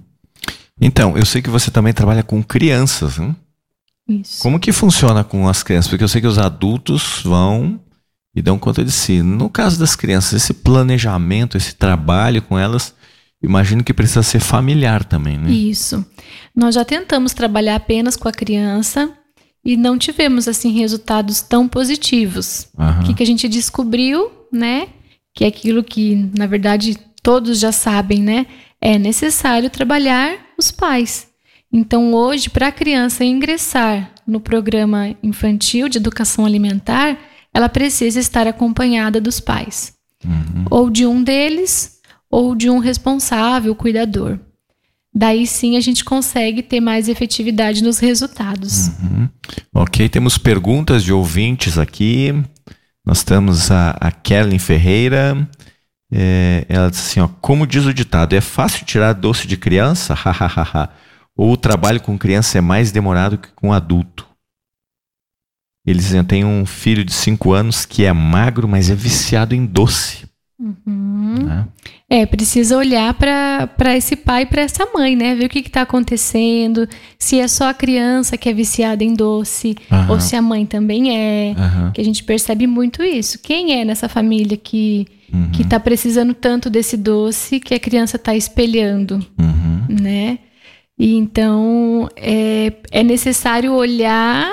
Então, 0.80 1.18
eu 1.18 1.26
sei 1.26 1.42
que 1.42 1.50
você 1.50 1.72
também 1.72 1.94
trabalha 1.94 2.24
com 2.24 2.44
crianças, 2.44 3.18
hein? 3.18 3.36
Isso. 4.08 4.42
Como 4.42 4.60
que 4.60 4.72
funciona 4.72 5.24
com 5.24 5.48
as 5.48 5.64
crianças? 5.64 5.90
Porque 5.90 6.04
eu 6.04 6.08
sei 6.08 6.22
que 6.22 6.28
os 6.28 6.38
adultos 6.38 7.22
vão 7.24 7.80
e 8.34 8.42
dão 8.42 8.58
conta 8.58 8.86
de 8.86 8.92
si. 8.92 9.22
No 9.22 9.50
caso 9.50 9.80
das 9.80 9.96
crianças, 9.96 10.44
esse 10.44 10.54
planejamento, 10.54 11.58
esse 11.58 11.76
trabalho 11.76 12.42
com 12.42 12.58
elas, 12.58 12.94
imagino 13.42 13.84
que 13.84 13.94
precisa 13.94 14.24
ser 14.24 14.40
familiar 14.40 15.04
também, 15.04 15.38
né? 15.38 15.50
Isso. 15.52 16.06
Nós 16.56 16.76
já 16.76 16.86
tentamos 16.86 17.34
trabalhar 17.34 17.76
apenas 17.76 18.16
com 18.16 18.30
a 18.30 18.32
criança 18.32 19.12
e 19.66 19.76
não 19.76 19.98
tivemos 19.98 20.48
assim 20.48 20.72
resultados 20.72 21.42
tão 21.42 21.68
positivos. 21.68 22.70
Uhum. 22.78 23.02
O 23.02 23.04
que, 23.04 23.14
que 23.16 23.24
a 23.24 23.26
gente 23.26 23.50
descobriu, 23.50 24.32
né? 24.54 24.88
Que 25.34 25.44
é 25.44 25.48
aquilo 25.48 25.84
que, 25.84 26.30
na 26.38 26.48
verdade, 26.48 26.98
todos 27.22 27.60
já 27.60 27.72
sabem, 27.72 28.22
né? 28.22 28.48
É 28.80 28.98
necessário 28.98 29.70
trabalhar 29.70 30.47
os 30.58 30.72
pais. 30.72 31.28
Então, 31.72 32.14
hoje, 32.14 32.50
para 32.50 32.68
a 32.68 32.72
criança 32.72 33.24
ingressar 33.24 34.12
no 34.26 34.40
programa 34.40 35.16
infantil 35.22 35.90
de 35.90 35.98
educação 35.98 36.46
alimentar, 36.46 37.18
ela 37.54 37.70
precisa 37.70 38.20
estar 38.20 38.48
acompanhada 38.48 39.20
dos 39.20 39.40
pais, 39.40 39.94
uhum. 40.24 40.66
ou 40.70 40.90
de 40.90 41.06
um 41.06 41.24
deles, 41.24 41.98
ou 42.30 42.56
de 42.56 42.70
um 42.70 42.78
responsável, 42.80 43.76
cuidador. 43.76 44.40
Daí 45.14 45.48
sim 45.48 45.76
a 45.76 45.80
gente 45.80 46.06
consegue 46.06 46.62
ter 46.62 46.80
mais 46.80 47.10
efetividade 47.10 47.84
nos 47.84 47.98
resultados. 47.98 48.90
Uhum. 49.02 49.28
Ok, 49.74 50.08
temos 50.10 50.38
perguntas 50.38 51.04
de 51.04 51.12
ouvintes 51.12 51.78
aqui. 51.78 52.34
Nós 53.04 53.24
temos 53.24 53.72
a, 53.72 53.98
a 54.00 54.12
Kellen 54.12 54.60
Ferreira. 54.60 55.50
É, 56.12 56.66
ela 56.70 56.90
diz 56.90 57.00
assim: 57.00 57.20
ó, 57.20 57.28
como 57.42 57.68
diz 57.68 57.86
o 57.86 57.94
ditado, 57.94 58.34
é 58.34 58.42
fácil 58.42 58.86
tirar 58.86 59.14
doce 59.14 59.48
de 59.48 59.58
criança? 59.58 60.16
Ou 61.36 61.52
o 61.52 61.58
trabalho 61.58 62.02
com 62.02 62.18
criança 62.18 62.58
é 62.58 62.62
mais 62.62 62.92
demorado 62.92 63.38
que 63.38 63.50
com 63.54 63.72
adulto? 63.74 64.28
Eles 65.86 66.14
têm 66.28 66.44
um 66.44 66.66
filho 66.66 67.06
de 67.06 67.14
5 67.14 67.54
anos 67.54 67.86
que 67.86 68.04
é 68.04 68.12
magro, 68.12 68.68
mas 68.68 68.90
é 68.90 68.96
viciado 68.96 69.56
em 69.56 69.66
doce. 69.66 70.28
Uhum. 70.60 71.46
Né? 71.46 71.68
É, 72.10 72.26
precisa 72.26 72.76
olhar 72.76 73.14
para 73.14 73.96
esse 73.96 74.16
pai 74.16 74.42
e 74.42 74.46
para 74.46 74.64
essa 74.64 74.86
mãe, 74.94 75.16
né? 75.16 75.36
Ver 75.36 75.46
o 75.46 75.50
que 75.50 75.60
está 75.60 75.84
acontecendo, 75.84 76.90
se 77.18 77.40
é 77.40 77.48
só 77.48 77.70
a 77.70 77.74
criança 77.74 78.38
que 78.38 78.50
é 78.50 78.54
viciada 78.54 79.04
em 79.04 79.14
doce, 79.14 79.78
uhum. 79.92 80.12
ou 80.12 80.20
se 80.20 80.36
a 80.36 80.42
mãe 80.42 80.66
também 80.66 81.16
é. 81.16 81.56
Uhum. 81.58 81.92
Que 81.92 82.02
a 82.02 82.04
gente 82.04 82.24
percebe 82.24 82.66
muito 82.66 83.04
isso. 83.04 83.40
Quem 83.40 83.80
é 83.80 83.86
nessa 83.86 84.10
família 84.10 84.58
que 84.58 85.08
uhum. 85.34 85.52
que 85.52 85.64
está 85.64 85.80
precisando 85.80 86.34
tanto 86.34 86.70
desse 86.70 86.98
doce 86.98 87.60
que 87.60 87.74
a 87.74 87.80
criança 87.80 88.18
está 88.18 88.36
espelhando, 88.36 89.26
uhum. 89.40 89.86
né? 90.02 90.40
E 91.00 91.16
então 91.16 92.10
é, 92.16 92.74
é 92.92 93.04
necessário 93.04 93.74
olhar 93.74 94.52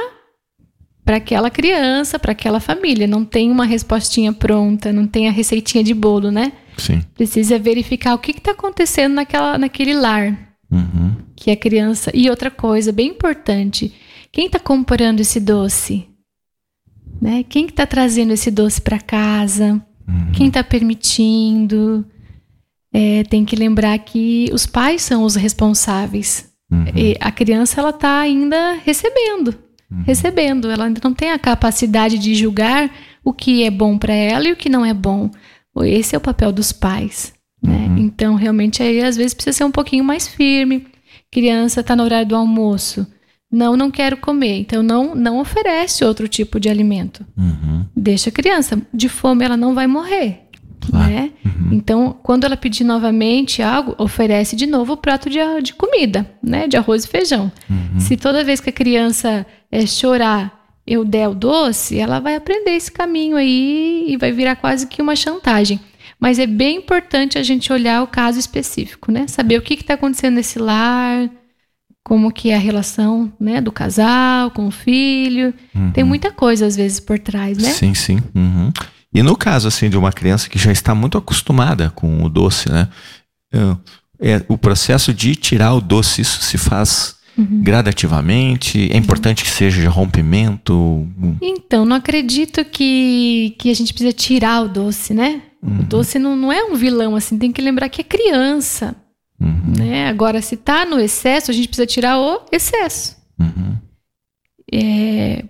para 1.04 1.16
aquela 1.16 1.50
criança, 1.50 2.18
para 2.18 2.32
aquela 2.32 2.60
família. 2.60 3.06
Não 3.06 3.24
tem 3.24 3.50
uma 3.50 3.64
respostinha 3.64 4.32
pronta, 4.32 4.92
não 4.92 5.06
tem 5.06 5.28
a 5.28 5.32
receitinha 5.32 5.84
de 5.84 5.94
bolo, 5.94 6.30
né? 6.30 6.52
Sim. 6.78 7.02
Precisa 7.14 7.58
verificar 7.58 8.14
o 8.14 8.18
que 8.18 8.32
está 8.32 8.52
acontecendo 8.52 9.14
naquela, 9.14 9.58
naquele 9.58 9.94
lar. 9.94 10.56
Uhum. 10.70 11.16
Que 11.36 11.50
a 11.50 11.56
criança. 11.56 12.10
E 12.14 12.28
outra 12.30 12.50
coisa 12.50 12.90
bem 12.90 13.08
importante: 13.08 13.92
quem 14.32 14.46
está 14.46 14.58
comprando 14.58 15.20
esse 15.20 15.38
doce? 15.38 16.08
Né? 17.20 17.44
Quem 17.48 17.66
está 17.66 17.86
trazendo 17.86 18.32
esse 18.32 18.50
doce 18.50 18.80
para 18.80 18.98
casa? 18.98 19.80
Uhum. 20.06 20.32
Quem 20.32 20.48
está 20.48 20.62
permitindo? 20.62 22.04
É, 22.92 23.24
tem 23.24 23.44
que 23.44 23.56
lembrar 23.56 23.98
que 23.98 24.48
os 24.52 24.66
pais 24.66 25.02
são 25.02 25.24
os 25.24 25.34
responsáveis. 25.34 26.52
Uhum. 26.72 26.84
a 27.20 27.30
criança 27.30 27.80
ela 27.80 27.90
está 27.90 28.18
ainda 28.18 28.78
recebendo 28.84 29.56
uhum. 29.94 30.02
recebendo. 30.04 30.70
Ela 30.70 30.86
ainda 30.86 31.00
não 31.02 31.14
tem 31.14 31.30
a 31.30 31.38
capacidade 31.38 32.18
de 32.18 32.34
julgar 32.34 32.90
o 33.24 33.32
que 33.32 33.64
é 33.64 33.70
bom 33.70 33.96
para 33.96 34.12
ela 34.12 34.48
e 34.48 34.52
o 34.52 34.56
que 34.56 34.68
não 34.68 34.84
é 34.84 34.92
bom. 34.92 35.30
Esse 35.82 36.14
é 36.14 36.18
o 36.18 36.20
papel 36.20 36.52
dos 36.52 36.72
pais. 36.72 37.32
Né? 37.62 37.86
Uhum. 37.88 37.98
Então, 37.98 38.34
realmente, 38.34 38.82
aí 38.82 39.00
às 39.00 39.16
vezes 39.16 39.34
precisa 39.34 39.56
ser 39.56 39.64
um 39.64 39.70
pouquinho 39.70 40.04
mais 40.04 40.28
firme. 40.28 40.86
Criança 41.30 41.80
está 41.80 41.96
no 41.96 42.04
horário 42.04 42.28
do 42.28 42.36
almoço. 42.36 43.06
Não, 43.54 43.76
não 43.76 43.88
quero 43.88 44.16
comer. 44.16 44.58
Então, 44.58 44.82
não, 44.82 45.14
não 45.14 45.38
oferece 45.38 46.04
outro 46.04 46.26
tipo 46.26 46.58
de 46.58 46.68
alimento. 46.68 47.24
Uhum. 47.38 47.84
Deixa 47.94 48.28
a 48.28 48.32
criança. 48.32 48.82
De 48.92 49.08
fome, 49.08 49.44
ela 49.44 49.56
não 49.56 49.76
vai 49.76 49.86
morrer. 49.86 50.40
Claro. 50.80 51.08
Né? 51.08 51.30
Uhum. 51.44 51.68
Então, 51.70 52.16
quando 52.20 52.42
ela 52.42 52.56
pedir 52.56 52.82
novamente 52.82 53.62
algo, 53.62 53.94
oferece 53.96 54.56
de 54.56 54.66
novo 54.66 54.94
o 54.94 54.96
prato 54.96 55.30
de, 55.30 55.38
de 55.62 55.72
comida, 55.72 56.28
né? 56.42 56.66
De 56.66 56.76
arroz 56.76 57.04
e 57.04 57.08
feijão. 57.08 57.50
Uhum. 57.70 58.00
Se 58.00 58.16
toda 58.16 58.42
vez 58.42 58.58
que 58.58 58.70
a 58.70 58.72
criança 58.72 59.46
é, 59.70 59.86
chorar, 59.86 60.64
eu 60.84 61.04
der 61.04 61.28
o 61.28 61.34
doce, 61.34 61.96
ela 61.96 62.18
vai 62.18 62.34
aprender 62.34 62.72
esse 62.72 62.90
caminho 62.90 63.36
aí 63.36 64.06
e 64.08 64.16
vai 64.16 64.32
virar 64.32 64.56
quase 64.56 64.88
que 64.88 65.00
uma 65.00 65.14
chantagem. 65.14 65.78
Mas 66.18 66.40
é 66.40 66.46
bem 66.46 66.78
importante 66.78 67.38
a 67.38 67.42
gente 67.44 67.72
olhar 67.72 68.02
o 68.02 68.08
caso 68.08 68.38
específico, 68.38 69.12
né? 69.12 69.28
Saber 69.28 69.58
o 69.58 69.62
que 69.62 69.74
está 69.74 69.94
acontecendo 69.94 70.34
nesse 70.34 70.58
lar, 70.58 71.30
como 72.04 72.30
que 72.30 72.50
é 72.50 72.54
a 72.54 72.58
relação 72.58 73.32
né, 73.40 73.62
do 73.62 73.72
casal 73.72 74.50
com 74.50 74.68
o 74.68 74.70
filho. 74.70 75.54
Uhum. 75.74 75.90
Tem 75.90 76.04
muita 76.04 76.30
coisa, 76.30 76.66
às 76.66 76.76
vezes, 76.76 77.00
por 77.00 77.18
trás, 77.18 77.56
né? 77.56 77.70
Sim, 77.70 77.94
sim. 77.94 78.18
Uhum. 78.34 78.70
E 79.12 79.22
no 79.22 79.34
caso 79.34 79.68
assim 79.68 79.88
de 79.88 79.96
uma 79.96 80.12
criança 80.12 80.48
que 80.48 80.58
já 80.58 80.70
está 80.70 80.94
muito 80.94 81.16
acostumada 81.16 81.90
com 81.90 82.22
o 82.22 82.28
doce, 82.28 82.70
né? 82.70 82.88
É, 83.52 84.34
é 84.34 84.44
o 84.48 84.58
processo 84.58 85.14
de 85.14 85.34
tirar 85.34 85.72
o 85.72 85.80
doce, 85.80 86.20
isso 86.20 86.42
se 86.42 86.58
faz 86.58 87.16
uhum. 87.38 87.62
gradativamente? 87.62 88.90
É 88.92 88.96
importante 88.98 89.42
que 89.42 89.50
seja 89.50 89.80
de 89.80 89.86
rompimento? 89.86 91.08
Então, 91.40 91.86
não 91.86 91.96
acredito 91.96 92.64
que, 92.66 93.54
que 93.58 93.70
a 93.70 93.74
gente 93.74 93.94
precisa 93.94 94.12
tirar 94.12 94.62
o 94.62 94.68
doce, 94.68 95.14
né? 95.14 95.40
Uhum. 95.62 95.80
O 95.80 95.82
doce 95.84 96.18
não, 96.18 96.36
não 96.36 96.52
é 96.52 96.62
um 96.64 96.74
vilão, 96.74 97.16
assim, 97.16 97.38
tem 97.38 97.50
que 97.50 97.62
lembrar 97.62 97.88
que 97.88 98.02
é 98.02 98.04
criança. 98.04 98.94
Uhum. 99.40 99.74
Né? 99.78 100.08
Agora, 100.08 100.40
se 100.40 100.54
está 100.54 100.84
no 100.84 100.98
excesso, 100.98 101.50
a 101.50 101.54
gente 101.54 101.68
precisa 101.68 101.86
tirar 101.86 102.18
o 102.18 102.42
excesso. 102.50 103.16
Uhum. 103.38 103.76
É, 104.72 105.44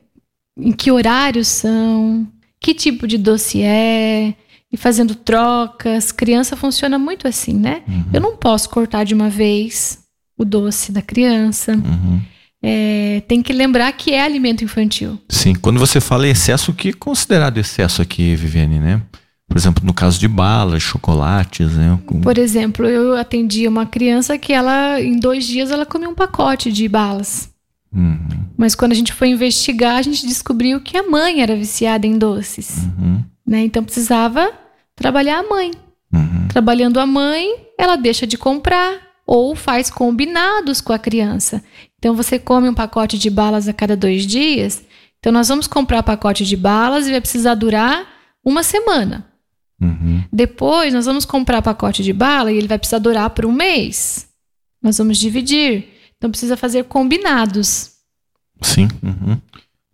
em 0.57 0.73
que 0.73 0.91
horários 0.91 1.49
são? 1.49 2.27
que 2.65 2.73
tipo 2.73 3.07
de 3.07 3.19
doce 3.19 3.63
é, 3.63 4.33
e 4.73 4.77
fazendo 4.79 5.15
trocas. 5.15 6.11
Criança 6.11 6.57
funciona 6.57 6.99
muito 6.99 7.29
assim, 7.29 7.53
né? 7.53 7.83
Uhum. 7.87 8.05
Eu 8.11 8.21
não 8.23 8.37
posso 8.39 8.71
cortar 8.71 9.05
de 9.05 9.13
uma 9.13 9.29
vez 9.29 9.99
o 10.39 10.47
doce 10.47 10.91
da 10.91 11.03
criança. 11.03 11.73
Uhum. 11.73 12.23
É, 12.63 13.23
tem 13.29 13.43
que 13.43 13.53
lembrar 13.53 13.93
que 13.93 14.15
é 14.15 14.23
alimento 14.23 14.65
infantil. 14.65 15.21
Sim, 15.29 15.55
quando 15.55 15.79
você 15.79 16.01
fala 16.01 16.27
excesso, 16.27 16.71
o 16.71 16.75
que 16.75 16.89
é 16.89 16.93
considerado 16.95 17.59
excesso 17.59 18.01
aqui, 18.01 18.35
Viviane, 18.35 18.79
né? 18.79 19.03
Por 19.49 19.57
exemplo, 19.57 19.85
no 19.85 19.95
caso 19.95 20.19
de 20.19 20.27
balas, 20.27 20.83
chocolates, 20.83 21.73
né? 21.73 21.99
Por 22.23 22.39
exemplo, 22.39 22.87
eu 22.87 23.17
atendi 23.17 23.69
uma 23.69 23.87
criança 23.87 24.39
que 24.39 24.53
ela, 24.53 25.01
em 25.01 25.19
dois 25.19 25.45
dias, 25.47 25.71
ela 25.71 25.87
comia 25.87 26.09
um 26.09 26.15
pacote 26.15 26.73
de 26.73 26.89
balas. 26.89 27.53
Uhum. 27.95 28.47
Mas 28.57 28.75
quando 28.75 28.93
a 28.93 28.97
gente 28.97 29.13
foi 29.13 29.29
investigar, 29.29 29.97
a 29.97 30.03
gente 30.03 30.27
descobriu 30.27 30.81
que 30.81 30.97
a 30.97 31.09
mãe 31.09 31.41
era 31.41 31.55
viciada 31.55 32.07
em 32.07 32.19
doces. 32.19 32.79
Uhum. 32.79 33.23
Né? 33.47 33.61
Então 33.65 33.85
precisava 33.85 34.51
trabalhar 34.97 35.39
a 35.39 35.49
mãe. 35.49 35.71
Uhum. 36.13 36.49
Trabalhando 36.49 36.99
a 36.99 37.07
mãe, 37.07 37.49
ela 37.79 37.97
deixa 37.97 38.27
de 38.27 38.37
comprar 38.37 39.01
ou 39.27 39.55
faz 39.55 39.91
combinados 39.91 40.81
com 40.81 40.93
a 40.93 40.99
criança. 40.99 41.63
Então 41.99 42.15
você 42.15 42.39
come 42.39 42.69
um 42.69 42.75
pacote 42.75 43.19
de 43.19 43.31
balas 43.31 43.69
a 43.69 43.73
cada 43.73 43.97
dois 43.97 44.27
dias. 44.27 44.85
Então 45.19 45.33
nós 45.33 45.49
vamos 45.49 45.67
comprar 45.67 46.03
pacote 46.03 46.45
de 46.45 46.57
balas 46.57 47.07
e 47.07 47.11
vai 47.11 47.21
precisar 47.21 47.55
durar 47.55 48.07
uma 48.45 48.63
semana. 48.63 49.27
Uhum. 49.81 50.25
Depois 50.33 50.95
nós 50.95 51.07
vamos 51.07 51.25
comprar 51.25 51.63
pacote 51.63 52.03
de 52.03 52.13
bala 52.13 52.53
e 52.53 52.57
ele 52.57 52.69
vai 52.69 52.79
precisar 52.79 52.99
durar 52.99 53.31
por 53.31 53.45
um 53.45 53.53
mês. 53.53 54.29
Nós 54.83 54.99
vamos 54.99 55.19
dividir. 55.19 55.89
Então 56.17 56.31
precisa 56.31 56.57
fazer 56.57 56.85
combinados. 56.85 57.93
Sim. 58.63 58.89
Uhum. 59.03 59.39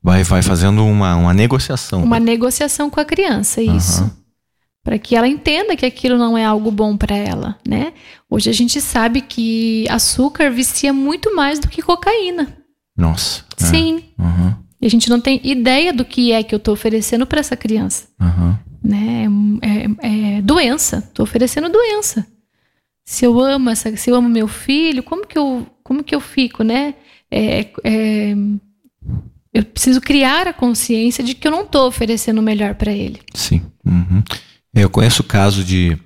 Vai, 0.03 0.22
vai 0.24 0.43
fazendo 0.43 0.85
uma, 0.85 1.16
uma 1.16 1.35
negociação. 1.35 2.03
Uma 2.03 2.20
negociação 2.20 2.89
com 2.89 3.01
a 3.01 3.05
criança, 3.05 3.61
isso. 3.61 4.03
Uhum. 4.03 4.11
Para 4.83 4.99
que 4.99 5.14
ela 5.14 5.28
entenda 5.28 5.76
que 5.76 5.85
aquilo 5.85 6.16
não 6.16 6.39
é 6.39 6.45
algo 6.45 6.70
bom 6.70 6.97
para 6.97 7.14
ela, 7.14 7.59
né? 7.68 7.93
Hoje 8.31 8.49
a 8.49 8.53
gente 8.53 8.81
sabe 8.81 9.20
que 9.20 9.87
açúcar 9.91 10.51
vicia 10.51 10.93
muito 10.93 11.35
mais 11.37 11.59
do 11.59 11.68
que 11.68 11.83
cocaína. 11.83 12.57
Nossa. 12.97 13.45
É. 13.61 13.64
Sim. 13.64 14.05
É. 14.18 14.22
Uhum. 14.22 14.55
E 14.81 14.87
a 14.87 14.91
gente 14.91 15.11
não 15.11 15.20
tem 15.20 15.39
ideia 15.45 15.93
do 15.93 16.05
que 16.05 16.33
é 16.33 16.43
que 16.43 16.55
eu 16.55 16.57
estou 16.57 16.72
oferecendo 16.72 17.26
para 17.26 17.41
essa 17.41 17.57
criança. 17.57 18.09
Uhum. 18.18 18.57
Né? 18.83 19.26
É, 19.62 20.07
é, 20.07 20.39
é 20.39 20.43
doença. 20.43 20.99
Estou 20.99 21.24
oferecendo 21.24 21.68
doença. 21.68 22.26
Se 23.05 23.24
eu 23.24 23.41
amo 23.41 23.70
essa, 23.70 23.97
se 23.97 24.11
eu 24.11 24.14
amo 24.14 24.28
meu 24.28 24.47
filho, 24.47 25.03
como 25.03 25.26
que 25.26 25.37
eu, 25.37 25.66
como 25.83 26.05
que 26.05 26.14
eu 26.14 26.20
fico, 26.20 26.62
né? 26.62 26.95
É, 27.31 27.66
é, 27.83 28.35
eu 29.53 29.64
preciso 29.64 30.01
criar 30.01 30.47
a 30.47 30.53
consciência 30.53 31.22
de 31.24 31.35
que 31.35 31.47
eu 31.47 31.51
não 31.51 31.62
estou 31.62 31.89
oferecendo 31.89 32.39
o 32.39 32.43
melhor 32.43 32.74
para 32.74 32.93
ele. 32.93 33.20
Sim. 33.35 33.62
Uhum. 33.85 34.22
Eu 34.72 34.89
conheço 34.89 35.22
o 35.22 35.26
caso 35.26 35.64
de, 35.64 35.99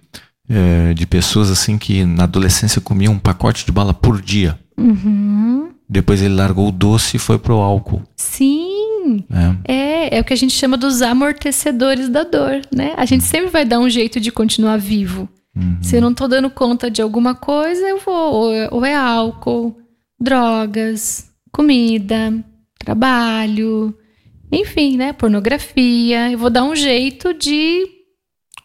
é, 0.49 0.95
de 0.95 1.07
pessoas 1.07 1.51
assim 1.51 1.77
que 1.77 2.05
na 2.05 2.25
adolescência 2.25 2.81
comiam 2.81 3.13
um 3.13 3.19
pacote 3.19 3.67
de 3.67 3.73
bala 3.73 3.93
por 3.93 4.21
dia. 4.23 4.59
Uhum. 4.77 5.71
Depois 5.89 6.23
ele 6.23 6.35
largou 6.35 6.69
o 6.69 6.73
doce 6.73 7.17
e 7.17 7.21
foi 7.21 7.39
pro 7.39 7.57
álcool. 7.57 8.03
Sim. 8.17 8.84
É. 9.67 9.73
é. 9.73 10.17
é, 10.17 10.21
o 10.21 10.25
que 10.25 10.33
a 10.33 10.37
gente 10.37 10.53
chama 10.53 10.77
dos 10.77 11.03
amortecedores 11.03 12.09
da 12.09 12.25
dor, 12.25 12.63
né? 12.75 12.95
A 12.97 13.05
gente 13.05 13.25
sempre 13.25 13.51
vai 13.51 13.65
dar 13.65 13.79
um 13.79 13.89
jeito 13.89 14.21
de 14.21 14.33
continuar 14.33 14.79
vivo. 14.79 15.29
Uhum. 15.57 15.79
Se 15.83 15.97
eu 15.97 16.01
não 16.01 16.13
tô 16.13 16.27
dando 16.27 16.51
conta 16.51 16.91
de 16.91 17.01
alguma 17.01 17.35
coisa, 17.35 17.83
eu 17.89 17.99
vou. 17.99 18.33
Ou 18.33 18.53
é, 18.53 18.69
ou 18.71 18.85
é 18.85 18.95
álcool, 18.95 19.77
drogas, 20.19 21.31
comida, 21.53 22.33
trabalho, 22.79 23.97
enfim, 24.51 24.97
né? 24.97 25.13
Pornografia. 25.13 26.31
Eu 26.33 26.39
vou 26.39 26.51
dar 26.51 26.65
um 26.65 26.75
jeito 26.75 27.33
de 27.35 27.87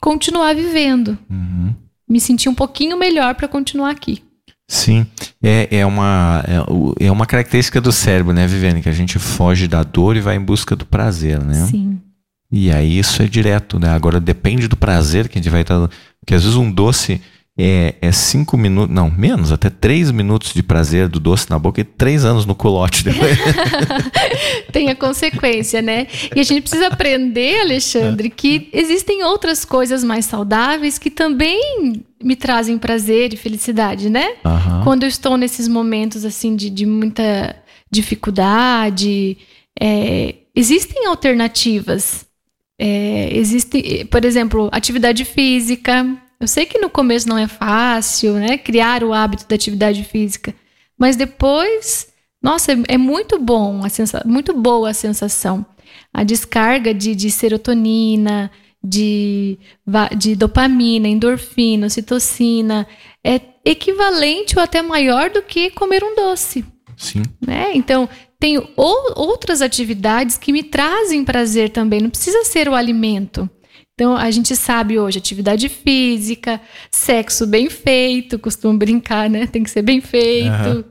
continuar 0.01 0.55
vivendo. 0.55 1.17
Uhum. 1.29 1.75
Me 2.07 2.19
sentir 2.19 2.49
um 2.49 2.55
pouquinho 2.55 2.97
melhor 2.97 3.35
para 3.35 3.47
continuar 3.47 3.91
aqui. 3.91 4.23
Sim, 4.69 5.03
é, 5.41 5.79
é, 5.79 5.83
uma, 5.83 6.43
é, 6.47 7.07
é, 7.07 7.11
uma 7.11 7.25
característica 7.25 7.81
do 7.81 7.91
cérebro, 7.91 8.33
né, 8.33 8.45
Viviane? 8.45 8.83
Que 8.83 8.89
a 8.89 8.93
gente 8.93 9.17
foge 9.17 9.67
da 9.67 9.81
dor 9.81 10.15
e 10.15 10.21
vai 10.21 10.35
em 10.35 10.39
busca 10.39 10.75
do 10.75 10.85
prazer, 10.85 11.43
né? 11.43 11.65
Sim. 11.65 11.99
E 12.51 12.71
aí 12.71 12.99
isso 12.99 13.19
é 13.23 13.25
direto, 13.25 13.79
né? 13.79 13.89
Agora 13.89 14.19
depende 14.19 14.67
do 14.67 14.77
prazer 14.77 15.27
que 15.27 15.39
a 15.39 15.41
gente 15.41 15.51
vai 15.51 15.61
estar. 15.61 15.89
Porque 16.19 16.35
às 16.35 16.43
vezes 16.43 16.55
um 16.55 16.71
doce 16.71 17.19
é, 17.61 17.95
é 18.01 18.11
cinco 18.13 18.57
minutos, 18.57 18.95
não, 18.95 19.11
menos, 19.11 19.51
até 19.51 19.69
três 19.69 20.11
minutos 20.11 20.53
de 20.53 20.63
prazer 20.63 21.09
do 21.09 21.19
doce 21.19 21.49
na 21.49 21.59
boca 21.59 21.81
e 21.81 21.83
três 21.83 22.23
anos 22.23 22.45
no 22.45 22.55
culote 22.55 23.03
depois. 23.03 23.37
Tem 24.71 24.89
a 24.89 24.95
consequência, 24.95 25.81
né? 25.81 26.07
E 26.33 26.39
a 26.39 26.43
gente 26.43 26.61
precisa 26.61 26.87
aprender, 26.87 27.59
Alexandre, 27.59 28.29
que 28.29 28.69
existem 28.71 29.25
outras 29.25 29.65
coisas 29.65 30.05
mais 30.05 30.23
saudáveis 30.23 30.97
que 30.97 31.09
também 31.09 32.01
me 32.23 32.37
trazem 32.37 32.77
prazer 32.77 33.33
e 33.33 33.37
felicidade, 33.37 34.09
né? 34.09 34.35
Uhum. 34.45 34.83
Quando 34.85 35.03
eu 35.03 35.09
estou 35.09 35.35
nesses 35.35 35.67
momentos 35.67 36.23
assim 36.23 36.55
de, 36.55 36.69
de 36.69 36.85
muita 36.85 37.57
dificuldade, 37.91 39.37
é, 39.77 40.35
existem 40.55 41.07
alternativas. 41.07 42.25
É, 42.79 43.29
existe, 43.33 44.05
por 44.05 44.23
exemplo, 44.23 44.69
atividade 44.71 45.25
física, 45.25 46.05
eu 46.39 46.47
sei 46.47 46.65
que 46.65 46.79
no 46.79 46.89
começo 46.89 47.27
não 47.27 47.37
é 47.37 47.47
fácil, 47.47 48.33
né? 48.33 48.57
Criar 48.57 49.03
o 49.03 49.13
hábito 49.13 49.45
da 49.47 49.55
atividade 49.55 50.03
física. 50.03 50.55
Mas 50.97 51.15
depois, 51.15 52.07
nossa, 52.41 52.71
é, 52.87 52.97
muito 52.97 53.37
bom, 53.37 53.83
a 53.83 53.89
sensa 53.89 54.23
muito 54.25 54.53
boa 54.53 54.89
a 54.89 54.93
sensação. 54.93 55.65
A 56.13 56.23
descarga 56.23 56.93
de, 56.93 57.13
de 57.13 57.29
serotonina, 57.29 58.49
de, 58.83 59.59
de 60.17 60.35
dopamina, 60.35 61.07
endorfina, 61.07 61.87
ocitocina, 61.87 62.87
é 63.23 63.41
equivalente 63.65 64.57
ou 64.57 64.63
até 64.63 64.81
maior 64.81 65.29
do 65.29 65.41
que 65.41 65.69
comer 65.71 66.03
um 66.03 66.15
doce. 66.15 66.63
Sim. 66.95 67.23
Né? 67.45 67.71
Então, 67.73 68.07
tenho 68.39 68.67
ou, 68.75 69.13
outras 69.15 69.61
atividades 69.61 70.37
que 70.37 70.53
me 70.53 70.63
trazem 70.63 71.25
prazer 71.25 71.69
também. 71.69 72.01
Não 72.01 72.09
precisa 72.09 72.45
ser 72.45 72.69
o 72.69 72.75
alimento. 72.75 73.49
Então, 73.99 74.15
a 74.15 74.31
gente 74.31 74.55
sabe 74.55 74.97
hoje 74.97 75.17
atividade 75.17 75.67
física, 75.67 76.61
sexo 76.89 77.45
bem 77.45 77.69
feito, 77.69 78.39
costumo 78.39 78.77
brincar, 78.77 79.29
né? 79.29 79.45
Tem 79.45 79.61
que 79.61 79.69
ser 79.69 79.81
bem 79.81 79.99
feito. 79.99 80.69
Uhum. 80.69 80.83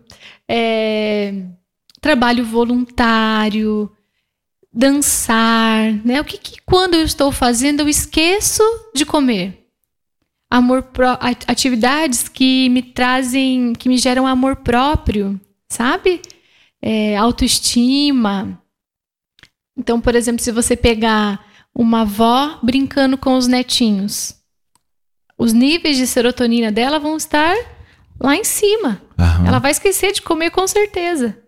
É, 0.46 1.32
trabalho 2.02 2.44
voluntário, 2.44 3.90
dançar, 4.70 5.90
né? 6.04 6.20
O 6.20 6.24
que, 6.24 6.36
que, 6.36 6.60
quando 6.66 6.96
eu 6.96 7.02
estou 7.02 7.32
fazendo 7.32 7.80
eu 7.80 7.88
esqueço 7.88 8.62
de 8.94 9.06
comer? 9.06 9.66
Amor 10.50 10.82
pro, 10.82 11.08
atividades 11.46 12.28
que 12.28 12.68
me 12.68 12.82
trazem, 12.82 13.72
que 13.72 13.88
me 13.88 13.96
geram 13.96 14.26
amor 14.26 14.56
próprio, 14.56 15.40
sabe? 15.66 16.20
É, 16.82 17.16
autoestima. 17.16 18.62
Então, 19.74 19.98
por 19.98 20.14
exemplo, 20.14 20.44
se 20.44 20.52
você 20.52 20.76
pegar 20.76 21.47
uma 21.74 22.02
avó 22.02 22.58
brincando 22.62 23.16
com 23.16 23.36
os 23.36 23.46
netinhos. 23.46 24.34
Os 25.38 25.52
níveis 25.52 25.96
de 25.96 26.06
serotonina 26.06 26.72
dela 26.72 26.98
vão 26.98 27.16
estar 27.16 27.54
lá 28.20 28.34
em 28.34 28.44
cima. 28.44 29.00
Uhum. 29.18 29.46
Ela 29.46 29.58
vai 29.58 29.70
esquecer 29.70 30.12
de 30.12 30.22
comer 30.22 30.50
com 30.50 30.66
certeza. 30.66 31.38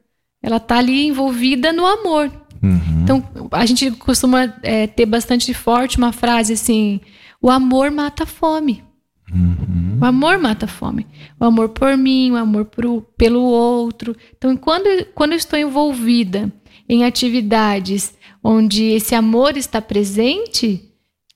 Ela 0.42 0.56
está 0.56 0.78
ali 0.78 1.06
envolvida 1.06 1.72
no 1.72 1.84
amor. 1.84 2.30
Uhum. 2.62 3.02
Então, 3.02 3.24
a 3.50 3.66
gente 3.66 3.90
costuma 3.92 4.54
é, 4.62 4.86
ter 4.86 5.06
bastante 5.06 5.52
forte 5.52 5.98
uma 5.98 6.12
frase 6.12 6.52
assim: 6.52 7.00
o 7.42 7.50
amor 7.50 7.90
mata 7.90 8.22
a 8.22 8.26
fome. 8.26 8.84
Uhum. 9.32 9.98
O 10.00 10.04
amor 10.04 10.38
mata 10.38 10.66
a 10.66 10.68
fome. 10.68 11.06
O 11.38 11.44
amor 11.44 11.70
por 11.70 11.96
mim, 11.96 12.30
o 12.32 12.36
amor 12.36 12.66
pro, 12.66 13.02
pelo 13.16 13.42
outro. 13.42 14.16
Então, 14.36 14.56
quando, 14.56 14.86
quando 15.14 15.32
eu 15.32 15.38
estou 15.38 15.58
envolvida 15.58 16.52
em 16.90 17.04
atividades 17.04 18.12
onde 18.42 18.82
esse 18.82 19.14
amor 19.14 19.56
está 19.56 19.80
presente, 19.80 20.82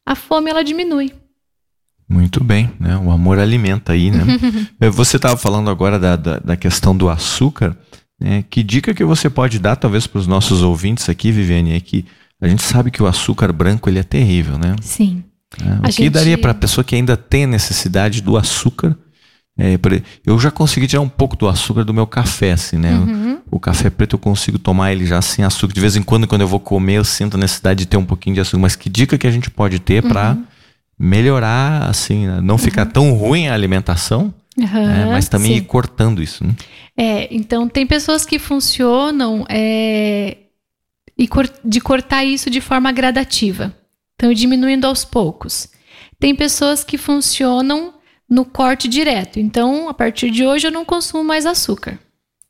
a 0.04 0.16
fome 0.16 0.50
ela 0.50 0.64
diminui. 0.64 1.12
Muito 2.08 2.42
bem, 2.42 2.72
né? 2.80 2.96
O 2.98 3.10
amor 3.12 3.38
alimenta 3.38 3.92
aí, 3.92 4.10
né? 4.10 4.24
Eh, 4.80 4.90
você 4.90 5.16
estava 5.16 5.36
falando 5.36 5.70
agora 5.70 5.96
da, 5.96 6.16
da, 6.16 6.38
da, 6.40 6.56
questão 6.56 6.94
do 6.96 7.08
açúcar. 7.08 7.76
Né? 8.20 8.44
Que 8.50 8.64
dica 8.64 8.92
que 8.92 9.04
você 9.04 9.30
pode 9.30 9.60
dar, 9.60 9.76
talvez, 9.76 10.08
para 10.08 10.18
os 10.18 10.26
nossos 10.26 10.60
ouvintes 10.60 11.08
aqui, 11.08 11.30
Viviane, 11.30 11.72
é 11.72 11.80
que 11.80 12.04
a 12.40 12.48
gente 12.48 12.62
sabe 12.62 12.90
que 12.90 13.02
o 13.02 13.06
açúcar 13.06 13.52
branco 13.52 13.88
ele 13.88 14.00
é 14.00 14.02
terrível, 14.02 14.58
né? 14.58 14.74
Sim. 14.82 15.22
É, 15.64 15.78
o 15.78 15.82
que 15.82 15.92
gente... 15.92 16.10
daria 16.10 16.36
para 16.36 16.50
a 16.50 16.54
pessoa 16.54 16.82
que 16.84 16.96
ainda 16.96 17.16
tem 17.16 17.46
necessidade 17.46 18.20
do 18.20 18.36
açúcar 18.36 18.98
é, 19.56 19.78
eu 20.26 20.38
já 20.38 20.50
consegui 20.50 20.88
tirar 20.88 21.00
um 21.00 21.08
pouco 21.08 21.36
do 21.36 21.48
açúcar 21.48 21.84
do 21.84 21.94
meu 21.94 22.06
café, 22.06 22.52
assim, 22.52 22.76
né? 22.76 22.92
Uhum. 22.92 23.38
O, 23.48 23.60
café 23.60 23.88
preto 23.88 24.14
eu 24.14 24.18
consigo 24.18 24.58
tomar 24.58 24.92
ele 24.92 25.06
já 25.06 25.22
sem 25.22 25.44
açúcar. 25.44 25.72
De 25.72 25.80
vez 25.80 25.94
em 25.94 26.02
quando, 26.02 26.26
quando 26.26 26.40
eu 26.40 26.48
vou 26.48 26.58
comer, 26.58 26.94
eu 26.94 27.04
sinto 27.04 27.36
a 27.36 27.38
necessidade 27.38 27.80
de 27.80 27.86
ter 27.86 27.96
um 27.96 28.04
pouquinho 28.04 28.34
de 28.34 28.40
açúcar. 28.40 28.58
Mas 28.58 28.74
que 28.74 28.90
dica 28.90 29.16
que 29.16 29.28
a 29.28 29.30
gente 29.30 29.48
pode 29.50 29.78
ter 29.78 30.02
uhum. 30.02 30.10
para 30.10 30.36
melhorar, 30.98 31.88
assim, 31.88 32.26
né? 32.26 32.40
não 32.40 32.58
ficar 32.58 32.84
uhum. 32.86 32.92
tão 32.92 33.12
ruim 33.12 33.46
a 33.46 33.54
alimentação, 33.54 34.34
né? 34.56 35.06
mas 35.10 35.28
também 35.28 35.52
sim. 35.52 35.58
ir 35.58 35.62
cortando 35.62 36.20
isso, 36.20 36.44
né? 36.44 36.54
É, 36.96 37.32
então 37.32 37.68
tem 37.68 37.86
pessoas 37.86 38.24
que 38.24 38.38
funcionam 38.40 39.44
é, 39.48 40.36
de 41.64 41.80
cortar 41.80 42.24
isso 42.24 42.50
de 42.50 42.60
forma 42.60 42.90
gradativa. 42.90 43.74
Então, 44.16 44.32
diminuindo 44.32 44.86
aos 44.86 45.04
poucos. 45.04 45.68
Tem 46.18 46.34
pessoas 46.34 46.84
que 46.84 46.96
funcionam 46.96 47.93
no 48.28 48.44
corte 48.44 48.88
direto. 48.88 49.38
Então, 49.38 49.88
a 49.88 49.94
partir 49.94 50.30
de 50.30 50.44
hoje 50.44 50.66
eu 50.66 50.72
não 50.72 50.84
consumo 50.84 51.22
mais 51.22 51.46
açúcar. 51.46 51.98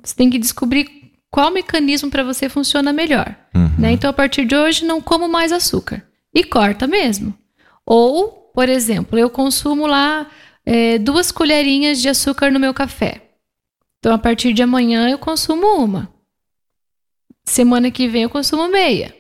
Você 0.03 0.15
tem 0.15 0.31
que 0.31 0.39
descobrir 0.39 1.13
qual 1.31 1.51
mecanismo 1.51 2.11
para 2.11 2.23
você 2.23 2.49
funciona 2.49 2.93
melhor. 2.93 3.37
Uhum. 3.55 3.71
Né? 3.79 3.93
Então, 3.93 4.11
a 4.11 4.13
partir 4.13 4.45
de 4.45 4.55
hoje 4.55 4.85
não 4.85 5.01
como 5.01 5.29
mais 5.29 5.53
açúcar. 5.53 6.07
E 6.35 6.45
corta 6.45 6.87
mesmo. 6.87 7.37
Ou, 7.85 8.51
por 8.55 8.69
exemplo, 8.69 9.19
eu 9.19 9.29
consumo 9.29 9.87
lá 9.87 10.31
é, 10.65 10.99
duas 10.99 11.31
colherinhas 11.31 12.01
de 12.01 12.09
açúcar 12.09 12.51
no 12.51 12.61
meu 12.61 12.73
café. 12.73 13.23
Então, 13.99 14.15
a 14.15 14.19
partir 14.19 14.53
de 14.53 14.63
amanhã 14.63 15.09
eu 15.09 15.19
consumo 15.19 15.67
uma. 15.79 16.13
Semana 17.45 17.91
que 17.91 18.09
vem 18.09 18.23
eu 18.23 18.31
consumo 18.31 18.69
meia. 18.69 19.15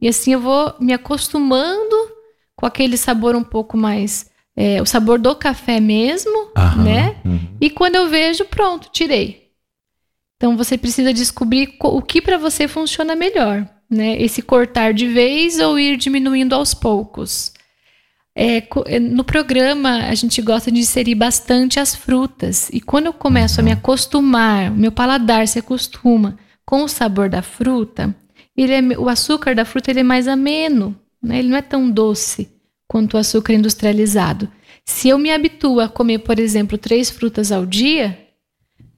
E 0.00 0.08
assim 0.08 0.32
eu 0.32 0.40
vou 0.40 0.74
me 0.80 0.92
acostumando 0.92 1.96
com 2.54 2.66
aquele 2.66 2.96
sabor 2.96 3.34
um 3.34 3.42
pouco 3.42 3.76
mais 3.76 4.30
é, 4.56 4.80
o 4.80 4.86
sabor 4.86 5.18
do 5.18 5.34
café 5.34 5.80
mesmo, 5.80 6.50
Aham, 6.56 6.82
né? 6.84 7.16
Uhum. 7.24 7.56
E 7.60 7.70
quando 7.70 7.96
eu 7.96 8.08
vejo, 8.08 8.44
pronto, 8.44 8.88
tirei. 8.92 9.48
Então 10.36 10.56
você 10.56 10.76
precisa 10.78 11.12
descobrir 11.12 11.76
o 11.80 12.02
que 12.02 12.20
para 12.20 12.38
você 12.38 12.68
funciona 12.68 13.16
melhor, 13.16 13.68
né? 13.90 14.20
Esse 14.20 14.42
cortar 14.42 14.92
de 14.92 15.06
vez 15.06 15.58
ou 15.58 15.78
ir 15.78 15.96
diminuindo 15.96 16.54
aos 16.54 16.74
poucos. 16.74 17.52
é, 18.36 18.62
é, 18.86 18.98
no 18.98 19.24
programa 19.24 20.06
a 20.08 20.14
gente 20.14 20.42
gosta 20.42 20.70
de 20.70 20.80
inserir 20.80 21.14
bastante 21.14 21.80
as 21.80 21.94
frutas. 21.94 22.68
E 22.72 22.80
quando 22.80 23.06
eu 23.06 23.12
começo 23.12 23.60
a 23.60 23.62
me 23.62 23.72
acostumar, 23.72 24.70
meu 24.70 24.92
paladar 24.92 25.48
se 25.48 25.58
acostuma 25.58 26.36
com 26.64 26.84
o 26.84 26.88
sabor 26.88 27.28
da 27.28 27.42
fruta, 27.42 28.14
ele 28.56 28.72
é, 28.72 28.98
o 28.98 29.08
açúcar 29.08 29.54
da 29.54 29.64
fruta 29.64 29.90
ele 29.90 30.00
é 30.00 30.04
mais 30.04 30.28
ameno, 30.28 30.96
né? 31.22 31.38
ele 31.38 31.48
não 31.48 31.56
é 31.56 31.62
tão 31.62 31.90
doce 31.90 32.53
quanto 32.88 33.14
o 33.14 33.18
açúcar 33.18 33.54
industrializado. 33.54 34.48
Se 34.84 35.08
eu 35.08 35.18
me 35.18 35.30
habituo 35.30 35.80
a 35.80 35.88
comer, 35.88 36.18
por 36.18 36.38
exemplo, 36.38 36.76
três 36.76 37.10
frutas 37.10 37.50
ao 37.50 37.64
dia, 37.64 38.18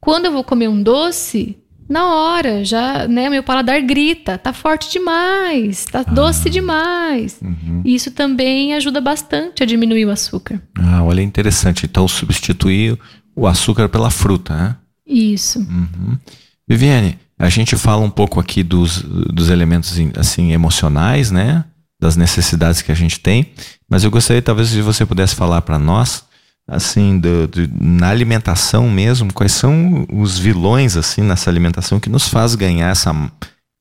quando 0.01 0.27
eu 0.27 0.33
vou 0.33 0.45
comer 0.45 0.69
um 0.69 0.83
doce, 0.83 1.57
na 1.89 2.05
hora, 2.15 2.65
já, 2.65 3.07
né, 3.07 3.31
meu 3.31 3.43
paladar 3.43 3.81
grita, 3.81 4.37
tá 4.37 4.53
forte 4.53 4.91
demais, 4.91 5.85
tá 5.85 6.01
ah, 6.05 6.11
doce 6.11 6.51
demais. 6.51 7.41
Uhum. 7.41 7.83
Isso 7.85 8.11
também 8.11 8.75
ajuda 8.75 9.01
bastante 9.01 9.63
a 9.63 9.67
diminuir 9.67 10.05
o 10.05 10.11
açúcar. 10.11 10.61
Ah, 10.77 11.05
olha, 11.05 11.23
interessante. 11.23 11.87
Então, 11.87 12.09
substituir 12.09 12.99
o 13.37 13.47
açúcar 13.47 13.89
pela 13.89 14.11
fruta, 14.11 14.55
né? 14.55 14.77
Isso. 15.07 15.61
Uhum. 15.61 16.19
Viviane, 16.67 17.19
a 17.39 17.49
gente 17.49 17.77
fala 17.77 18.03
um 18.03 18.11
pouco 18.11 18.41
aqui 18.41 18.65
dos, 18.65 19.03
dos 19.03 19.49
elementos 19.49 19.97
assim 20.17 20.53
emocionais, 20.53 21.31
né? 21.31 21.65
Das 21.99 22.15
necessidades 22.15 22.83
que 22.83 22.93
a 22.93 22.95
gente 22.95 23.19
tem, 23.21 23.53
mas 23.89 24.05
eu 24.05 24.11
gostaria 24.11 24.43
talvez 24.43 24.69
se 24.69 24.83
você 24.83 25.07
pudesse 25.07 25.35
falar 25.35 25.63
para 25.63 25.79
nós 25.79 26.27
assim, 26.69 27.19
do, 27.19 27.47
do, 27.47 27.69
na 27.81 28.09
alimentação 28.09 28.91
mesmo, 28.91 29.33
quais 29.33 29.53
são 29.53 30.07
os 30.13 30.39
vilões, 30.39 30.97
assim, 30.97 31.23
nessa 31.23 31.49
alimentação 31.49 32.01
que 32.01 32.11
nos 32.11 32.29
faz 32.29 32.55
ganhar 32.55 32.91
essa, 32.91 33.15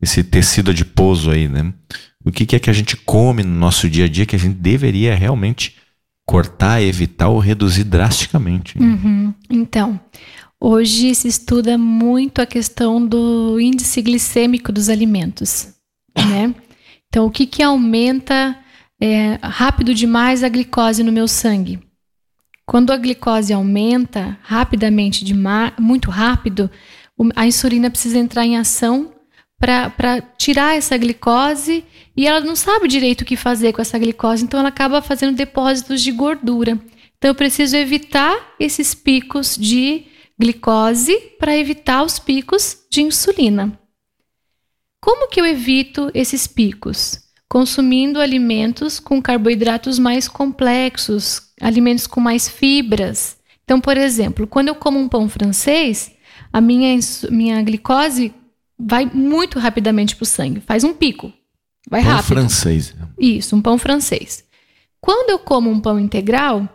esse 0.01 0.24
tecido 0.24 0.72
adiposo 0.72 1.32
aí, 1.32 1.47
né? 1.47 1.74
O 2.24 2.32
que, 2.32 2.45
que 2.45 2.55
é 2.55 2.59
que 2.59 2.70
a 2.70 2.74
gente 2.74 2.95
come 2.95 3.43
no 3.43 3.55
nosso 3.55 3.89
dia 3.89 4.05
a 4.05 4.07
dia 4.07 4.26
que 4.26 4.36
a 4.36 4.39
gente 4.39 4.55
deveria 4.55 5.16
realmente 5.16 5.76
cortar, 6.26 6.82
evitar 6.82 7.30
ou 7.30 7.39
reduzir 7.39 7.84
drasticamente? 7.84 8.78
Uhum. 8.80 9.34
Então, 9.49 9.99
hoje 10.59 11.13
se 11.13 11.28
estuda 11.28 11.78
muito 11.78 12.41
a 12.41 12.45
questão 12.45 13.05
do 13.05 13.59
índice 13.59 14.01
glicêmico 14.01 14.72
dos 14.72 14.89
alimentos, 14.89 15.70
né? 16.18 16.53
Então, 17.16 17.28
o 17.28 17.32
que 17.32 17.45
que 17.45 17.63
aumenta 17.63 18.59
é, 18.99 19.39
rápido 19.41 19.93
demais 19.93 20.43
a 20.43 20.49
glicose 20.49 21.01
no 21.01 21.13
meu 21.13 21.30
sangue? 21.30 21.80
Quando 22.66 22.91
a 22.91 22.97
glicose 22.97 23.53
aumenta 23.53 24.38
rapidamente, 24.43 25.24
muito 25.80 26.11
rápido, 26.11 26.70
a 27.34 27.47
insulina 27.47 27.89
precisa 27.89 28.20
entrar 28.20 28.45
em 28.45 28.57
ação 28.57 29.13
para 29.57 30.22
tirar 30.38 30.76
essa 30.76 30.97
glicose 30.97 31.86
e 32.18 32.28
ela 32.28 32.41
não 32.41 32.53
sabe 32.53 32.86
direito 32.86 33.22
o 33.22 33.26
que 33.26 33.38
fazer 33.38 33.72
com 33.72 33.82
essa 33.82 33.97
glicose, 33.97 34.43
então 34.43 34.59
ela 34.59 34.68
acaba 34.68 35.01
fazendo 35.01 35.38
depósitos 35.38 36.01
de 36.01 36.11
gordura. 36.11 36.78
Então 37.18 37.32
eu 37.32 37.36
preciso 37.36 37.78
evitar 37.78 38.55
esses 38.59 38.93
picos 38.93 39.55
de 39.55 40.03
glicose 40.38 41.16
para 41.39 41.57
evitar 41.57 42.03
os 42.03 42.20
picos 42.20 42.78
de 42.91 43.03
insulina. 43.03 43.80
Como 45.06 45.28
que 45.28 45.39
eu 45.39 45.45
evito 45.45 46.10
esses 46.16 46.47
picos? 46.47 47.20
Consumindo 47.47 48.20
alimentos 48.20 48.99
com 48.99 49.22
carboidratos 49.22 49.99
mais 49.99 50.28
complexos, 50.28 51.43
alimentos 51.62 52.08
com 52.08 52.20
mais 52.20 52.49
fibras. 52.49 53.38
Então, 53.64 53.80
por 53.80 53.97
exemplo, 53.97 54.47
quando 54.47 54.70
eu 54.70 54.74
como 54.74 54.97
um 54.97 55.08
pão 55.08 55.30
francês, 55.30 56.12
a 56.51 56.60
minha, 56.60 56.97
minha 57.30 57.62
glicose 57.62 58.34
vai 58.80 59.06
muito 59.06 59.60
rapidamente 59.60 60.16
para 60.16 60.24
o 60.24 60.26
sangue, 60.26 60.60
faz 60.60 60.84
um 60.84 60.91
pico. 60.91 61.32
Vai 61.88 62.01
pão 62.01 62.12
rápido. 62.14 62.28
francês. 62.28 62.95
Isso, 63.20 63.56
um 63.56 63.62
pão 63.62 63.78
francês. 63.78 64.43
Quando 64.99 65.30
eu 65.30 65.38
como 65.38 65.70
um 65.70 65.80
pão 65.80 65.99
integral, 65.99 66.68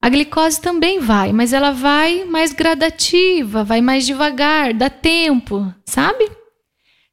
a 0.00 0.08
glicose 0.08 0.62
também 0.62 0.98
vai, 0.98 1.30
mas 1.30 1.52
ela 1.52 1.72
vai 1.72 2.24
mais 2.24 2.54
gradativa, 2.54 3.62
vai 3.62 3.82
mais 3.82 4.06
devagar, 4.06 4.72
dá 4.72 4.88
tempo, 4.88 5.70
sabe? 5.84 6.26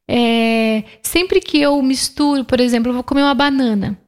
É, 0.08 0.84
sempre 1.02 1.40
que 1.40 1.60
eu 1.60 1.80
misturo, 1.82 2.44
por 2.44 2.60
exemplo, 2.60 2.90
eu 2.90 2.94
vou 2.94 3.02
comer 3.02 3.22
uma 3.22 3.34
banana. 3.34 3.98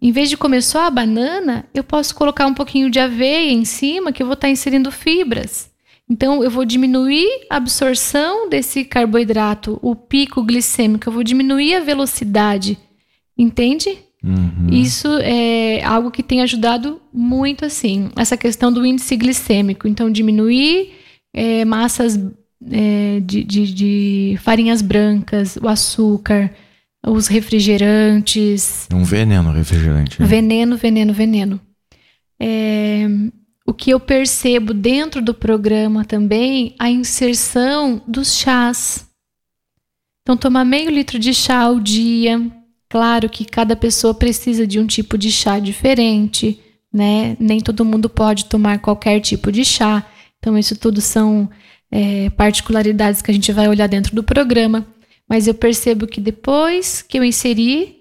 Em 0.00 0.12
vez 0.12 0.30
de 0.30 0.36
comer 0.36 0.62
só 0.62 0.86
a 0.86 0.90
banana, 0.90 1.66
eu 1.74 1.82
posso 1.82 2.14
colocar 2.14 2.46
um 2.46 2.54
pouquinho 2.54 2.88
de 2.88 3.00
aveia 3.00 3.50
em 3.50 3.64
cima, 3.64 4.12
que 4.12 4.22
eu 4.22 4.26
vou 4.26 4.34
estar 4.34 4.48
inserindo 4.48 4.92
fibras. 4.92 5.70
Então, 6.08 6.42
eu 6.42 6.50
vou 6.50 6.64
diminuir 6.64 7.28
a 7.50 7.56
absorção 7.56 8.48
desse 8.48 8.84
carboidrato, 8.84 9.78
o 9.82 9.94
pico 9.94 10.42
glicêmico, 10.42 11.08
eu 11.08 11.12
vou 11.12 11.24
diminuir 11.24 11.74
a 11.74 11.80
velocidade. 11.80 12.78
Entende? 13.36 13.98
Uhum. 14.22 14.68
Isso 14.72 15.08
é 15.20 15.82
algo 15.84 16.10
que 16.10 16.22
tem 16.22 16.42
ajudado 16.42 17.00
muito, 17.12 17.64
assim, 17.64 18.10
essa 18.16 18.36
questão 18.36 18.72
do 18.72 18.86
índice 18.86 19.16
glicêmico. 19.16 19.86
Então, 19.86 20.10
diminuir 20.10 20.92
é, 21.34 21.64
massas 21.64 22.18
é, 22.70 23.20
de, 23.20 23.44
de, 23.44 23.72
de 23.72 24.38
farinhas 24.42 24.82
brancas, 24.82 25.56
o 25.56 25.68
açúcar 25.68 26.50
os 27.06 27.26
refrigerantes. 27.26 28.88
Um 28.92 29.04
veneno 29.04 29.52
refrigerante. 29.52 30.20
Né? 30.20 30.26
Veneno, 30.26 30.76
veneno, 30.76 31.12
veneno. 31.12 31.60
É, 32.40 33.06
o 33.66 33.72
que 33.72 33.90
eu 33.90 34.00
percebo 34.00 34.72
dentro 34.72 35.22
do 35.22 35.34
programa 35.34 36.04
também, 36.04 36.74
a 36.78 36.90
inserção 36.90 38.02
dos 38.06 38.34
chás. 38.34 39.06
Então, 40.22 40.36
tomar 40.36 40.64
meio 40.64 40.90
litro 40.90 41.18
de 41.18 41.32
chá 41.32 41.60
ao 41.60 41.80
dia. 41.80 42.40
Claro 42.88 43.28
que 43.28 43.44
cada 43.44 43.76
pessoa 43.76 44.14
precisa 44.14 44.66
de 44.66 44.78
um 44.78 44.86
tipo 44.86 45.18
de 45.18 45.30
chá 45.30 45.58
diferente, 45.58 46.60
né? 46.92 47.36
Nem 47.38 47.60
todo 47.60 47.84
mundo 47.84 48.08
pode 48.08 48.46
tomar 48.46 48.78
qualquer 48.78 49.20
tipo 49.20 49.52
de 49.52 49.64
chá. 49.64 50.06
Então, 50.38 50.56
isso 50.56 50.76
tudo 50.76 51.00
são 51.00 51.50
é, 51.90 52.30
particularidades 52.30 53.22
que 53.22 53.30
a 53.30 53.34
gente 53.34 53.52
vai 53.52 53.68
olhar 53.68 53.86
dentro 53.86 54.14
do 54.14 54.22
programa. 54.22 54.86
Mas 55.28 55.46
eu 55.46 55.54
percebo 55.54 56.06
que 56.06 56.20
depois 56.20 57.02
que 57.02 57.18
eu 57.18 57.24
inseri 57.24 57.98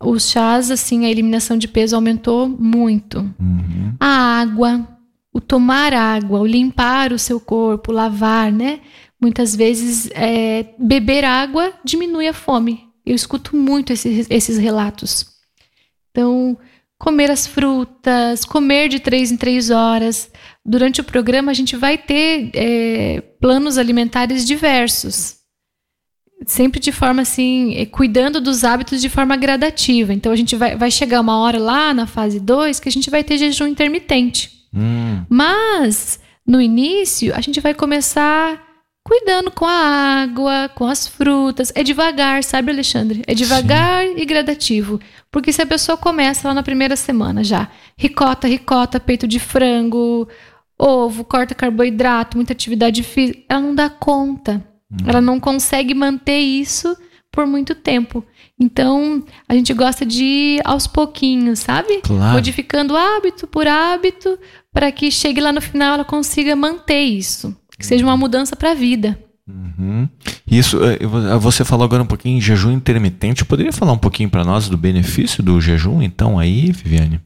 os 0.00 0.28
chás, 0.30 0.70
assim, 0.70 1.04
a 1.04 1.10
eliminação 1.10 1.56
de 1.56 1.68
peso 1.68 1.96
aumentou 1.96 2.48
muito. 2.48 3.18
Uhum. 3.18 3.94
A 3.98 4.40
água, 4.40 4.86
o 5.32 5.40
tomar 5.40 5.92
água, 5.92 6.40
o 6.40 6.46
limpar 6.46 7.12
o 7.12 7.18
seu 7.18 7.40
corpo, 7.40 7.92
lavar, 7.92 8.52
né? 8.52 8.80
Muitas 9.20 9.54
vezes 9.54 10.08
é, 10.12 10.66
beber 10.78 11.24
água 11.24 11.72
diminui 11.84 12.28
a 12.28 12.32
fome. 12.32 12.86
Eu 13.04 13.14
escuto 13.14 13.56
muito 13.56 13.92
esses, 13.92 14.26
esses 14.30 14.58
relatos. 14.58 15.26
Então, 16.10 16.56
comer 16.98 17.30
as 17.30 17.46
frutas, 17.46 18.44
comer 18.44 18.88
de 18.88 18.98
três 18.98 19.30
em 19.30 19.36
três 19.36 19.70
horas. 19.70 20.30
Durante 20.64 21.00
o 21.00 21.04
programa, 21.04 21.50
a 21.50 21.54
gente 21.54 21.76
vai 21.76 21.96
ter 21.96 22.50
é, 22.54 23.20
planos 23.40 23.78
alimentares 23.78 24.44
diversos 24.44 25.38
sempre 26.46 26.80
de 26.80 26.92
forma 26.92 27.22
assim, 27.22 27.74
eh, 27.76 27.86
cuidando 27.86 28.40
dos 28.40 28.64
hábitos 28.64 29.00
de 29.00 29.08
forma 29.08 29.36
gradativa. 29.36 30.12
Então 30.12 30.32
a 30.32 30.36
gente 30.36 30.56
vai, 30.56 30.76
vai 30.76 30.90
chegar 30.90 31.20
uma 31.20 31.38
hora 31.38 31.58
lá 31.58 31.92
na 31.92 32.06
fase 32.06 32.40
2 32.40 32.80
que 32.80 32.88
a 32.88 32.92
gente 32.92 33.10
vai 33.10 33.24
ter 33.24 33.38
jejum 33.38 33.66
intermitente. 33.66 34.50
Hum. 34.74 35.24
Mas 35.28 36.20
no 36.46 36.60
início 36.60 37.34
a 37.34 37.40
gente 37.40 37.60
vai 37.60 37.74
começar 37.74 38.67
cuidando 39.08 39.50
com 39.50 39.64
a 39.64 40.22
água, 40.22 40.70
com 40.74 40.86
as 40.86 41.08
frutas. 41.08 41.72
É 41.74 41.82
devagar, 41.82 42.44
sabe, 42.44 42.70
Alexandre? 42.70 43.22
É 43.26 43.34
devagar 43.34 44.06
Sim. 44.06 44.14
e 44.18 44.24
gradativo. 44.26 45.00
Porque 45.30 45.52
se 45.52 45.62
a 45.62 45.66
pessoa 45.66 45.96
começa 45.96 46.46
lá 46.46 46.52
na 46.52 46.62
primeira 46.62 46.94
semana 46.94 47.42
já, 47.42 47.70
ricota, 47.96 48.46
ricota, 48.46 49.00
peito 49.00 49.26
de 49.26 49.38
frango, 49.38 50.28
ovo, 50.78 51.24
corta 51.24 51.54
carboidrato, 51.54 52.36
muita 52.36 52.52
atividade 52.52 53.02
física, 53.02 53.42
ela 53.48 53.60
não 53.62 53.74
dá 53.74 53.88
conta. 53.88 54.62
Ela 55.06 55.20
não 55.20 55.40
consegue 55.40 55.94
manter 55.94 56.38
isso 56.38 56.96
por 57.30 57.46
muito 57.46 57.74
tempo. 57.74 58.24
Então, 58.60 59.22
a 59.48 59.54
gente 59.54 59.72
gosta 59.72 60.04
de 60.04 60.24
ir 60.24 60.62
aos 60.64 60.86
pouquinhos, 60.86 61.60
sabe? 61.60 62.00
Claro. 62.02 62.34
Modificando 62.34 62.96
hábito 62.96 63.46
por 63.46 63.66
hábito, 63.66 64.38
para 64.72 64.90
que 64.90 65.10
chegue 65.10 65.40
lá 65.40 65.52
no 65.52 65.60
final 65.60 65.94
ela 65.94 66.04
consiga 66.04 66.56
manter 66.56 67.02
isso. 67.02 67.54
Que 67.78 67.86
seja 67.86 68.04
uma 68.04 68.16
mudança 68.16 68.56
para 68.56 68.72
a 68.72 68.74
vida. 68.74 69.18
Uhum. 69.48 70.08
Isso, 70.50 70.78
eh, 70.84 70.98
você 71.38 71.64
falou 71.64 71.84
agora 71.84 72.02
um 72.02 72.06
pouquinho 72.06 72.36
em 72.36 72.40
jejum 72.40 72.70
intermitente. 72.70 73.44
Poderia 73.44 73.72
falar 73.72 73.92
um 73.92 73.98
pouquinho 73.98 74.28
para 74.28 74.44
nós 74.44 74.68
do 74.68 74.76
benefício 74.76 75.42
do 75.42 75.60
jejum, 75.60 76.02
então, 76.02 76.38
aí, 76.38 76.70
Viviane? 76.72 77.20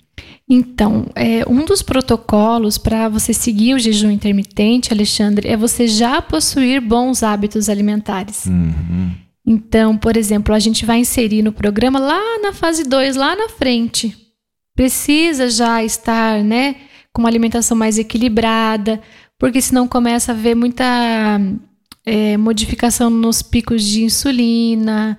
Então, 0.49 1.07
é, 1.15 1.45
um 1.49 1.65
dos 1.65 1.83
protocolos 1.83 2.77
para 2.79 3.09
você 3.09 3.33
seguir 3.33 3.75
o 3.75 3.79
jejum 3.79 4.11
intermitente, 4.11 4.93
Alexandre, 4.93 5.49
é 5.49 5.57
você 5.57 5.89
já 5.89 6.21
possuir 6.21 6.81
bons 6.81 7.23
hábitos 7.23 7.69
alimentares. 7.69 8.47
Uhum. 8.47 9.13
Então, 9.47 9.97
por 9.97 10.17
exemplo, 10.17 10.55
a 10.55 10.59
gente 10.59 10.85
vai 10.85 10.99
inserir 10.99 11.43
no 11.43 11.53
programa 11.53 11.99
lá 11.99 12.39
na 12.41 12.53
fase 12.53 12.85
2, 12.85 13.17
lá 13.17 13.35
na 13.35 13.49
frente. 13.49 14.17
Precisa 14.77 15.51
já 15.51 15.83
estar, 15.83 16.45
né, 16.45 16.77
com 17.13 17.23
uma 17.23 17.29
alimentação 17.29 17.77
mais 17.77 17.99
equilibrada, 17.99 19.01
porque 19.43 19.61
senão 19.61 19.89
começa 19.89 20.31
a 20.31 20.37
haver 20.37 20.55
muita 20.55 20.85
é, 22.07 22.37
modificação 22.37 23.11
nos 23.11 23.43
picos 23.43 23.83
de 23.83 24.05
insulina, 24.05 25.19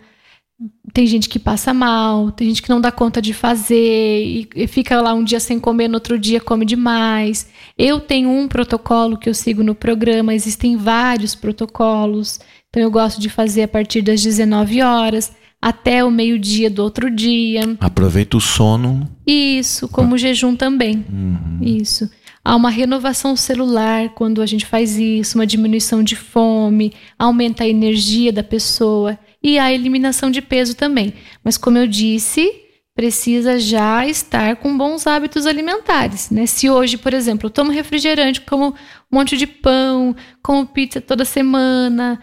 tem 0.94 1.06
gente 1.06 1.28
que 1.28 1.38
passa 1.38 1.74
mal, 1.74 2.32
tem 2.32 2.48
gente 2.48 2.62
que 2.62 2.70
não 2.70 2.80
dá 2.80 2.90
conta 2.90 3.22
de 3.22 3.34
fazer 3.34 4.24
e, 4.24 4.48
e, 4.56 4.66
fica 4.66 5.02
lá 5.02 5.14
um 5.14 5.26
dia 5.26 5.42
sem 5.42 5.60
comer, 5.60 5.90
no 5.90 5.96
outro 5.96 6.18
dia 6.18 6.40
come 6.40 6.64
demais. 6.64 7.50
Eu 7.78 8.00
tenho 8.00 8.30
um 8.30 8.48
protocolo 8.48 9.18
que 9.18 9.28
eu 9.28 9.34
sigo 9.34 9.62
no 9.62 9.76
programa, 9.76 10.34
existem 10.34 10.78
vários 10.78 11.36
protocolos. 11.36 12.40
Então 12.70 12.82
eu 12.82 12.90
gosto 12.90 13.20
de 13.20 13.28
fazer 13.28 13.64
a 13.64 13.68
partir 13.68 14.02
das 14.02 14.24
19 14.24 14.82
horas 14.82 15.34
até 15.62 16.02
o 16.02 16.10
meio-dia 16.10 16.70
do 16.70 16.82
outro 16.82 17.12
dia. 17.14 17.76
Aproveita 17.78 18.38
o 18.38 18.42
sono. 18.42 19.06
Isso, 19.28 19.90
como 19.90 20.16
ah. 20.16 20.18
jejum 20.18 20.56
também. 20.56 21.04
Uhum. 21.12 21.60
Isso. 21.62 22.10
Há 22.46 22.56
uma 22.56 22.70
renovação 22.70 23.36
celular 23.36 24.10
quando 24.10 24.42
a 24.42 24.46
gente 24.46 24.66
faz 24.66 24.98
isso, 24.98 25.38
uma 25.38 25.48
diminuição 25.48 26.04
de 26.04 26.16
fome, 26.16 26.92
aumenta 27.18 27.64
a 27.64 27.68
energia 27.68 28.34
da 28.34 28.44
pessoa 28.44 29.18
e 29.42 29.58
a 29.58 29.72
eliminação 29.72 30.30
de 30.30 30.42
peso 30.42 30.76
também. 30.76 31.14
Mas 31.44 31.58
como 31.58 31.78
eu 31.78 31.88
disse, 31.88 32.52
precisa 32.96 33.58
já 33.58 34.06
estar 34.06 34.58
com 34.58 34.78
bons 34.78 35.08
hábitos 35.08 35.46
alimentares, 35.46 36.30
né? 36.30 36.46
Se 36.46 36.70
hoje, 36.70 36.98
por 36.98 37.14
exemplo, 37.14 37.48
eu 37.48 37.52
tomo 37.52 37.72
refrigerante, 37.72 38.42
como 38.42 38.68
um 38.68 38.74
monte 39.10 39.38
de 39.38 39.48
pão, 39.48 40.16
como 40.42 40.68
pizza 40.68 41.00
toda 41.00 41.24
semana, 41.26 42.20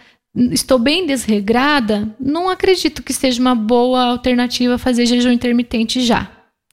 estou 0.53 0.79
bem 0.79 1.07
desregrada, 1.07 2.15
não 2.21 2.49
acredito 2.49 3.03
que 3.03 3.13
seja 3.13 3.41
uma 3.41 3.55
boa 3.55 4.03
alternativa 4.05 4.79
fazer 4.79 5.07
jejum 5.07 5.33
intermitente 5.33 6.01
já, 6.01 6.31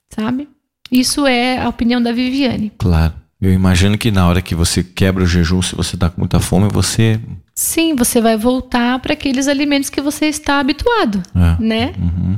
sabe? 0.10 0.48
Isso 0.92 1.26
é 1.26 1.58
a 1.60 1.68
opinião 1.70 2.02
da 2.02 2.12
Viviane. 2.12 2.72
Claro. 2.78 3.27
Eu 3.40 3.54
imagino 3.54 3.98
que 3.98 4.10
na 4.10 4.28
hora 4.28 4.42
que 4.42 4.56
você 4.56 4.84
quebra 4.84 5.24
o 5.24 5.28
jejum, 5.28 5.62
se 5.62 5.76
você 5.76 5.96
está 5.96 6.10
com 6.10 6.22
muita 6.22 6.40
fome, 6.40 6.68
você 6.72 7.20
Sim, 7.54 7.96
você 7.96 8.22
vai 8.22 8.38
voltar 8.38 9.00
para 9.00 9.14
aqueles 9.14 9.48
alimentos 9.48 9.90
que 9.90 10.00
você 10.00 10.28
está 10.28 10.60
habituado, 10.60 11.24
é. 11.36 11.64
né? 11.64 11.94
Uhum. 11.98 12.38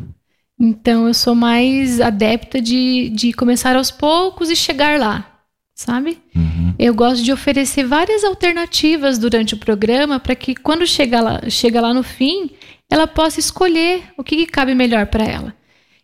Então 0.59 1.07
eu 1.07 1.13
sou 1.13 1.35
mais 1.35 1.99
adepta 1.99 2.61
de, 2.61 3.09
de 3.09 3.33
começar 3.33 3.75
aos 3.75 3.91
poucos 3.91 4.49
e 4.49 4.55
chegar 4.55 4.97
lá, 4.99 5.29
sabe? 5.75 6.17
Uhum. 6.35 6.73
Eu 6.79 6.93
gosto 6.93 7.23
de 7.23 7.33
oferecer 7.33 7.85
várias 7.85 8.23
alternativas 8.23 9.17
durante 9.17 9.53
o 9.53 9.57
programa 9.57 10.19
para 10.19 10.35
que 10.35 10.55
quando 10.55 10.87
chega 10.87 11.19
lá, 11.21 11.41
chega 11.49 11.81
lá 11.81 11.93
no 11.93 12.03
fim, 12.03 12.51
ela 12.89 13.05
possa 13.05 13.39
escolher 13.41 14.03
o 14.17 14.23
que, 14.23 14.37
que 14.37 14.45
cabe 14.45 14.73
melhor 14.73 15.05
para 15.07 15.25
ela. 15.25 15.53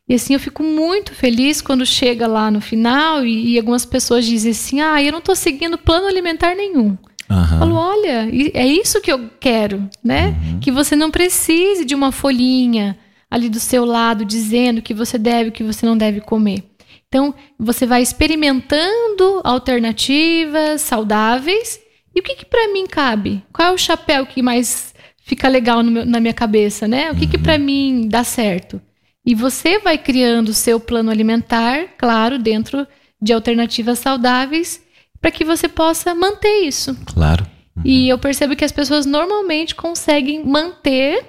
E 0.07 0.13
assim 0.13 0.33
eu 0.33 0.39
fico 0.39 0.61
muito 0.61 1.13
feliz 1.13 1.61
quando 1.61 1.85
chega 1.85 2.27
lá 2.27 2.51
no 2.51 2.61
final 2.61 3.25
e, 3.25 3.53
e 3.53 3.57
algumas 3.57 3.85
pessoas 3.85 4.25
dizem 4.25 4.51
assim: 4.51 4.81
ah, 4.81 5.01
eu 5.01 5.11
não 5.11 5.19
estou 5.19 5.35
seguindo 5.35 5.77
plano 5.77 6.07
alimentar 6.07 6.55
nenhum. 6.55 6.97
Uhum. 7.29 7.59
Falo, 7.59 7.75
olha, 7.75 8.29
é 8.53 8.67
isso 8.67 9.01
que 9.01 9.11
eu 9.11 9.29
quero, 9.39 9.89
né? 10.03 10.27
Uhum. 10.27 10.59
Que 10.59 10.71
você 10.71 10.95
não 10.95 11.09
precise 11.09 11.83
de 11.83 11.95
uma 11.95 12.11
folhinha 12.11 12.97
ali 13.29 13.49
do 13.49 13.59
seu 13.59 13.83
lado 13.83 14.23
dizendo 14.23 14.81
que 14.81 14.93
você 14.93 15.17
deve, 15.17 15.51
que 15.51 15.63
você 15.63 15.85
não 15.85 15.97
deve 15.97 16.21
comer. 16.21 16.63
Então, 17.07 17.33
você 17.57 17.85
vai 17.85 18.01
experimentando 18.01 19.41
alternativas 19.43 20.81
saudáveis. 20.81 21.79
E 22.13 22.19
o 22.19 22.23
que, 22.23 22.35
que 22.35 22.45
para 22.45 22.71
mim 22.71 22.85
cabe? 22.85 23.43
Qual 23.51 23.69
é 23.69 23.71
o 23.71 23.77
chapéu 23.77 24.25
que 24.25 24.41
mais 24.41 24.93
fica 25.23 25.47
legal 25.47 25.83
meu, 25.83 26.05
na 26.05 26.19
minha 26.19 26.33
cabeça, 26.33 26.87
né? 26.87 27.11
O 27.11 27.15
que, 27.15 27.25
uhum. 27.25 27.31
que 27.31 27.37
para 27.37 27.57
mim 27.57 28.07
dá 28.07 28.23
certo? 28.23 28.81
E 29.25 29.33
você 29.33 29.79
vai 29.79 29.97
criando 29.97 30.49
o 30.49 30.53
seu 30.53 30.79
plano 30.79 31.09
alimentar, 31.09 31.87
claro, 31.97 32.37
dentro 32.37 32.85
de 33.21 33.33
alternativas 33.33 33.99
saudáveis 33.99 34.83
para 35.19 35.31
que 35.31 35.43
você 35.43 35.67
possa 35.67 36.13
manter 36.13 36.61
isso. 36.67 36.95
Claro. 37.05 37.45
Uhum. 37.75 37.81
E 37.83 38.07
eu 38.07 38.19
percebo 38.19 38.55
que 38.55 38.63
as 38.63 38.71
pessoas 38.71 39.05
normalmente 39.05 39.73
conseguem 39.73 40.45
manter, 40.45 41.25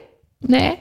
né? 0.47 0.81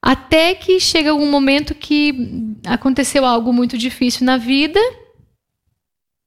Até 0.00 0.54
que 0.54 0.80
chega 0.80 1.10
algum 1.10 1.30
momento 1.30 1.74
que 1.74 2.56
aconteceu 2.66 3.24
algo 3.24 3.52
muito 3.52 3.76
difícil 3.76 4.24
na 4.24 4.36
vida, 4.36 4.80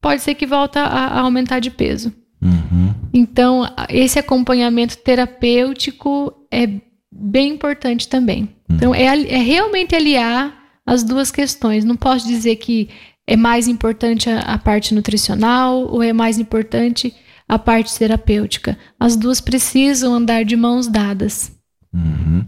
pode 0.02 0.22
ser 0.22 0.36
que 0.36 0.46
volta 0.46 0.82
a, 0.82 1.08
a 1.08 1.20
aumentar 1.22 1.60
de 1.60 1.72
peso. 1.72 2.14
Uhum. 2.42 2.94
Então, 3.14 3.64
esse 3.90 4.20
acompanhamento 4.20 4.98
terapêutico 4.98 6.48
é 6.52 6.68
bem 7.12 7.54
importante 7.54 8.08
também. 8.08 8.50
Então, 8.70 8.94
é, 8.94 9.06
é 9.06 9.38
realmente 9.38 9.96
aliar 9.96 10.54
as 10.86 11.04
duas 11.04 11.32
questões. 11.32 11.86
Não 11.86 11.96
posso 11.96 12.28
dizer 12.28 12.58
que 12.58 12.90
é 13.26 13.36
mais 13.36 13.68
importante 13.68 14.30
a, 14.30 14.40
a 14.40 14.58
parte 14.58 14.94
nutricional 14.94 15.80
ou 15.80 16.02
é 16.02 16.14
mais 16.14 16.38
importante 16.40 17.14
a 17.48 17.58
parte 17.58 17.98
terapêutica? 17.98 18.78
As 19.00 19.16
duas 19.16 19.40
precisam 19.40 20.14
andar 20.14 20.44
de 20.44 20.56
mãos 20.56 20.88
dadas. 20.88 21.52
Uhum. 21.94 22.46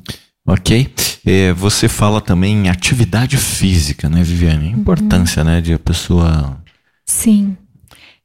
Ok. 0.48 0.92
É, 1.26 1.54
você 1.54 1.88
fala 1.88 2.20
também 2.20 2.66
em 2.66 2.70
atividade 2.70 3.38
física, 3.38 4.10
né, 4.10 4.24
Viviane? 4.24 4.68
A 4.68 4.72
importância, 4.72 5.44
uhum. 5.44 5.50
né, 5.50 5.62
de 5.62 5.74
a 5.74 5.80
pessoa. 5.80 6.62
Sim. 7.06 7.56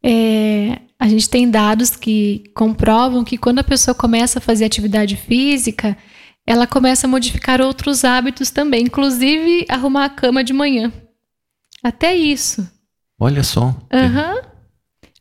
É, 0.03 0.79
a 0.99 1.09
gente 1.09 1.29
tem 1.29 1.51
dados 1.51 1.97
que 1.97 2.45
comprovam 2.55 3.25
que 3.25 3.37
quando 3.37 3.59
a 3.59 3.65
pessoa 3.65 3.95
começa 3.95 4.39
a 4.39 4.43
fazer 4.43 4.65
atividade 4.65 5.17
física, 5.17 5.97
ela 6.47 6.67
começa 6.67 7.07
a 7.07 7.11
modificar 7.11 7.61
outros 7.61 8.05
hábitos 8.05 8.51
também, 8.51 8.85
inclusive 8.85 9.65
arrumar 9.69 10.05
a 10.05 10.11
cama 10.11 10.45
de 10.45 10.53
manhã. 10.53 10.93
Até 11.83 12.15
isso. 12.15 12.69
Olha 13.19 13.43
só. 13.43 13.67
Uhum. 13.93 14.43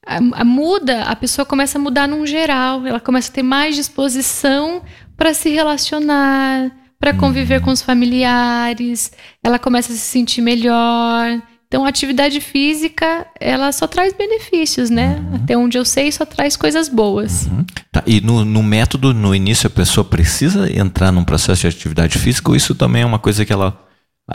A, 0.05 0.41
a, 0.41 0.43
muda, 0.43 1.03
a 1.03 1.15
pessoa 1.15 1.45
começa 1.45 1.78
a 1.78 1.82
mudar 1.82 2.07
num 2.07 2.26
geral, 2.26 2.86
ela 2.86 2.99
começa 2.99 3.32
a 3.32 3.34
ter 3.34 3.43
mais 3.43 3.76
disposição 3.76 4.82
para 5.15 5.34
se 5.34 5.49
relacionar, 5.49 6.71
para 6.99 7.13
conviver 7.13 7.59
uhum. 7.59 7.65
com 7.65 7.71
os 7.71 7.82
familiares, 7.82 9.11
ela 9.43 9.59
começa 9.59 9.91
a 9.91 9.95
se 9.95 10.01
sentir 10.01 10.41
melhor. 10.41 11.41
Então, 11.74 11.86
a 11.86 11.89
atividade 11.89 12.39
física, 12.39 13.26
ela 13.39 13.71
só 13.71 13.88
traz 13.88 14.13
benefícios, 14.13 14.91
né? 14.91 15.17
Uhum. 15.17 15.36
Até 15.38 15.57
onde 15.57 15.76
eu 15.76 15.84
sei, 15.84 16.11
só 16.11 16.24
traz 16.24 16.55
coisas 16.55 16.88
boas. 16.88 17.47
Uhum. 17.47 17.65
Tá. 17.91 18.03
E 18.05 18.21
no, 18.21 18.45
no, 18.45 18.61
método, 18.61 19.11
no 19.11 19.34
início, 19.34 19.65
a 19.65 19.71
pessoa 19.71 20.05
precisa 20.05 20.71
entrar 20.71 21.11
num 21.11 21.24
processo 21.24 21.61
de 21.61 21.67
atividade 21.69 22.19
física 22.19 22.51
ou 22.51 22.55
isso 22.55 22.76
também 22.76 23.01
é 23.01 23.05
uma 23.07 23.17
coisa 23.17 23.43
que 23.43 23.51
ela 23.51 23.76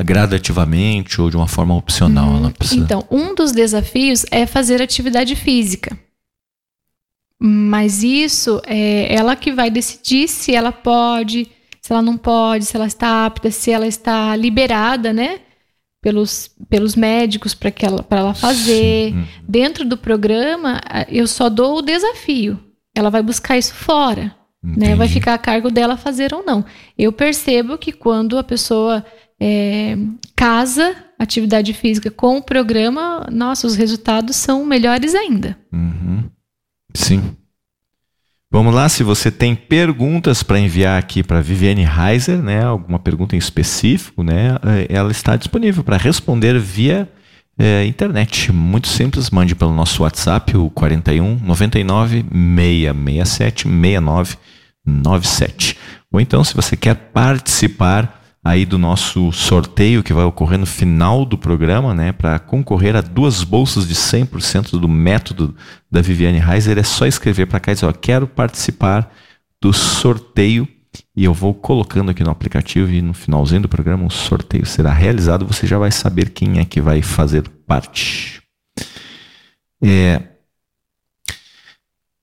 gradativamente 0.05 1.21
ou 1.21 1.31
de 1.31 1.37
uma 1.37 1.47
forma 1.47 1.77
opcional? 1.77 2.29
Hum, 2.29 2.51
precisa... 2.51 2.81
Então, 2.81 3.07
um 3.09 3.33
dos 3.37 3.53
desafios 3.53 4.27
é 4.33 4.45
fazer 4.45 4.83
atividade 4.83 5.37
física. 5.37 5.97
Mas 7.39 8.03
isso 8.03 8.61
é 8.67 9.15
ela 9.15 9.37
que 9.37 9.53
vai 9.53 9.71
decidir 9.71 10.27
se 10.27 10.57
ela 10.57 10.73
pode, 10.73 11.47
se 11.81 11.93
ela 11.93 12.03
não 12.03 12.17
pode, 12.17 12.65
se 12.65 12.75
ela 12.75 12.89
está 12.89 13.25
apta, 13.27 13.49
se 13.53 13.71
ela 13.71 13.87
está 13.87 14.35
liberada, 14.35 15.13
né? 15.13 15.39
Pelos, 16.09 16.51
pelos 16.71 16.97
médicos 16.97 17.55
para 17.55 17.71
ela, 17.83 18.07
ela 18.09 18.35
fazer. 18.35 19.11
Sim. 19.11 19.19
Uhum. 19.19 19.27
Dentro 19.47 19.85
do 19.85 19.99
programa, 19.99 20.81
eu 21.09 21.27
só 21.27 21.51
dou 21.51 21.79
o 21.79 21.83
desafio. 21.83 22.59
Ela 22.95 23.11
vai 23.11 23.23
buscar 23.23 23.59
isso 23.59 23.75
fora. 23.75 24.35
Né? 24.63 24.97
Vai 24.97 25.07
ficar 25.07 25.35
a 25.35 25.39
cargo 25.39 25.71
dela 25.71 25.97
fazer 25.97 26.35
ou 26.35 26.45
não. 26.45 26.65
Eu 26.99 27.13
percebo 27.13 27.79
que 27.79 27.93
quando 27.93 28.39
a 28.39 28.43
pessoa 28.43 29.05
é, 29.41 29.97
casa 30.35 30.97
atividade 31.19 31.73
física 31.75 32.11
com 32.11 32.39
o 32.39 32.43
programa, 32.43 33.27
nossa, 33.31 33.67
os 33.67 33.75
resultados 33.75 34.37
são 34.37 34.65
melhores 34.65 35.15
ainda. 35.15 35.59
Uhum. 35.73 36.25
Sim. 36.95 37.37
Vamos 38.51 38.75
lá, 38.75 38.89
se 38.89 39.03
você 39.03 39.31
tem 39.31 39.55
perguntas 39.55 40.43
para 40.43 40.59
enviar 40.59 40.99
aqui 40.99 41.23
para 41.23 41.43
Viviane 41.43 41.85
Reiser, 41.85 42.39
né, 42.39 42.65
alguma 42.65 42.99
pergunta 42.99 43.37
em 43.37 43.39
específico, 43.39 44.23
né, 44.23 44.57
é, 44.65 44.87
ela 44.89 45.11
está 45.11 45.37
disponível 45.37 45.85
para 45.85 45.99
responder 45.99 46.59
via 46.59 47.07
é, 47.59 47.85
internet. 47.85 48.51
Muito 48.51 48.89
simples, 48.89 49.29
mande 49.29 49.55
pelo 49.55 49.75
nosso 49.75 50.03
WhatsApp, 50.03 50.57
o 50.57 50.71
41 50.71 51.41
99 51.45 52.25
667 52.31 53.69
69 53.69 54.37
97. 54.87 55.77
Ou 56.11 56.19
então, 56.19 56.43
se 56.43 56.55
você 56.55 56.75
quer 56.75 56.95
participar 56.95 58.18
aí 58.49 58.65
do 58.65 58.79
nosso 58.79 59.31
sorteio 59.31 60.03
que 60.03 60.15
vai 60.15 60.25
ocorrer 60.25 60.59
no 60.59 60.65
final 60.65 61.27
do 61.27 61.37
programa, 61.37 61.95
né, 61.95 62.13
para 62.13 62.39
concorrer 62.39 62.97
a 62.97 63.03
duas 63.03 63.45
bolsas 63.45 63.87
de 63.87 63.95
100% 63.95 64.81
do 64.81 64.89
método 64.89 65.55
da 65.91 66.01
Viviane 66.01 66.39
Reiser, 66.39 66.79
é 66.79 66.83
só 66.83 67.07
escrever 67.07 67.47
para 67.47 67.61
cá 67.61 67.73
e 67.73 67.75
dizer, 67.75 67.87
ó, 67.87 67.93
quero 67.93 68.27
participar 68.27 69.13
do 69.61 69.71
sorteio 69.75 70.67
e 71.15 71.25
eu 71.25 71.35
vou 71.35 71.53
colocando 71.53 72.11
aqui 72.11 72.25
no 72.25 72.31
aplicativo 72.31 72.91
e 72.91 73.03
no 73.03 73.13
finalzinho 73.13 73.61
do 73.61 73.69
programa 73.69 74.07
o 74.07 74.11
sorteio 74.11 74.65
será 74.65 74.95
realizado, 74.95 75.47
você 75.47 75.67
já 75.67 75.77
vai 75.77 75.91
saber 75.91 76.31
quem 76.31 76.59
é 76.59 76.65
que 76.65 76.81
vai 76.81 77.03
fazer 77.03 77.47
parte. 77.67 78.43
É... 79.85 80.23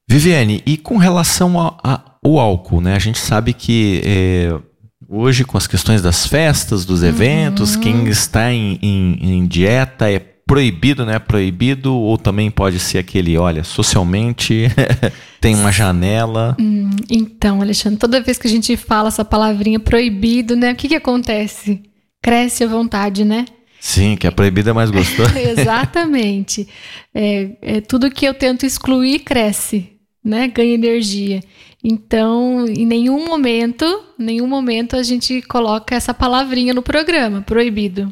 Viviane, 0.09 0.63
e 0.65 0.76
com 0.76 0.97
relação 0.97 1.59
ao 1.59 2.39
álcool, 2.39 2.82
né? 2.82 2.95
A 2.95 2.99
gente 2.99 3.19
sabe 3.19 3.53
que 3.53 4.01
é, 4.03 4.59
Hoje, 5.08 5.43
com 5.43 5.58
as 5.58 5.68
questões 5.68 6.01
das 6.01 6.26
festas, 6.26 6.86
dos 6.86 7.03
eventos, 7.03 7.76
uhum. 7.76 7.82
quem 7.82 8.08
está 8.08 8.51
em, 8.51 8.80
em, 8.82 9.38
em, 9.38 9.45
dieta 9.47 10.10
é 10.10 10.20
proibido, 10.20 11.06
né? 11.06 11.20
Proibido, 11.20 11.93
ou 11.93 12.18
também 12.18 12.49
pode 12.49 12.80
ser 12.80 12.97
aquele, 12.97 13.38
olha, 13.38 13.64
socialmente 13.64 14.68
tem 15.39 15.56
uma 15.56 15.72
janela. 15.72 16.56
Hum, 16.60 16.89
então, 17.10 17.62
Alexandre, 17.62 17.99
toda 17.99 18.22
vez 18.22 18.38
que 18.38 18.47
a 18.47 18.49
gente 18.49 18.76
fala 18.78 19.10
essa 19.10 19.26
palavrinha 19.26 19.80
proibido, 19.80 20.56
né? 20.56 20.72
O 20.72 20.76
que, 20.76 20.88
que 20.88 20.95
acontece? 20.95 21.84
cresce 22.26 22.64
à 22.64 22.68
vontade, 22.68 23.24
né? 23.24 23.45
Sim, 23.80 24.16
que 24.16 24.26
a 24.26 24.32
proibida 24.32 24.72
é 24.72 24.74
mais 24.74 24.89
gostosa. 24.89 25.38
Exatamente. 25.39 26.68
É, 27.14 27.49
é, 27.62 27.82
tudo 27.82 28.10
que 28.10 28.26
eu 28.26 28.34
tento 28.34 28.66
excluir 28.66 29.20
cresce, 29.20 29.91
né? 30.26 30.47
Ganha 30.47 30.73
energia. 30.73 31.39
Então, 31.84 32.65
em 32.67 32.84
nenhum 32.84 33.28
momento, 33.28 33.86
nenhum 34.17 34.47
momento 34.47 34.95
a 34.95 35.03
gente 35.03 35.43
coloca 35.43 35.93
essa 35.93 36.15
palavrinha 36.15 36.73
no 36.73 36.82
programa, 36.82 37.43
proibido. 37.43 38.11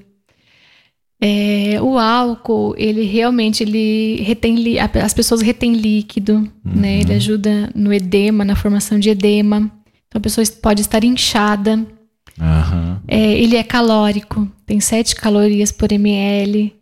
É, 1.20 1.82
o 1.82 1.98
álcool, 1.98 2.76
ele 2.78 3.04
realmente 3.04 3.64
ele 3.64 4.22
retém 4.22 4.78
as 5.02 5.14
pessoas 5.14 5.42
retêm 5.42 5.74
líquido, 5.74 6.36
uhum. 6.36 6.50
né? 6.64 7.00
Ele 7.00 7.14
ajuda 7.14 7.72
no 7.74 7.92
edema, 7.92 8.46
na 8.46 8.56
formação 8.56 9.00
de 9.00 9.10
edema. 9.10 9.72
Então 10.08 10.20
a 10.20 10.22
pessoa 10.22 10.46
pode 10.62 10.82
estar 10.82 11.04
inchada. 11.04 11.78
Uhum. 12.38 12.98
É, 13.08 13.40
ele 13.40 13.56
é 13.56 13.64
calórico, 13.64 14.48
tem 14.66 14.80
7 14.80 15.16
calorias 15.16 15.72
por 15.72 15.92
ml. 15.92 16.74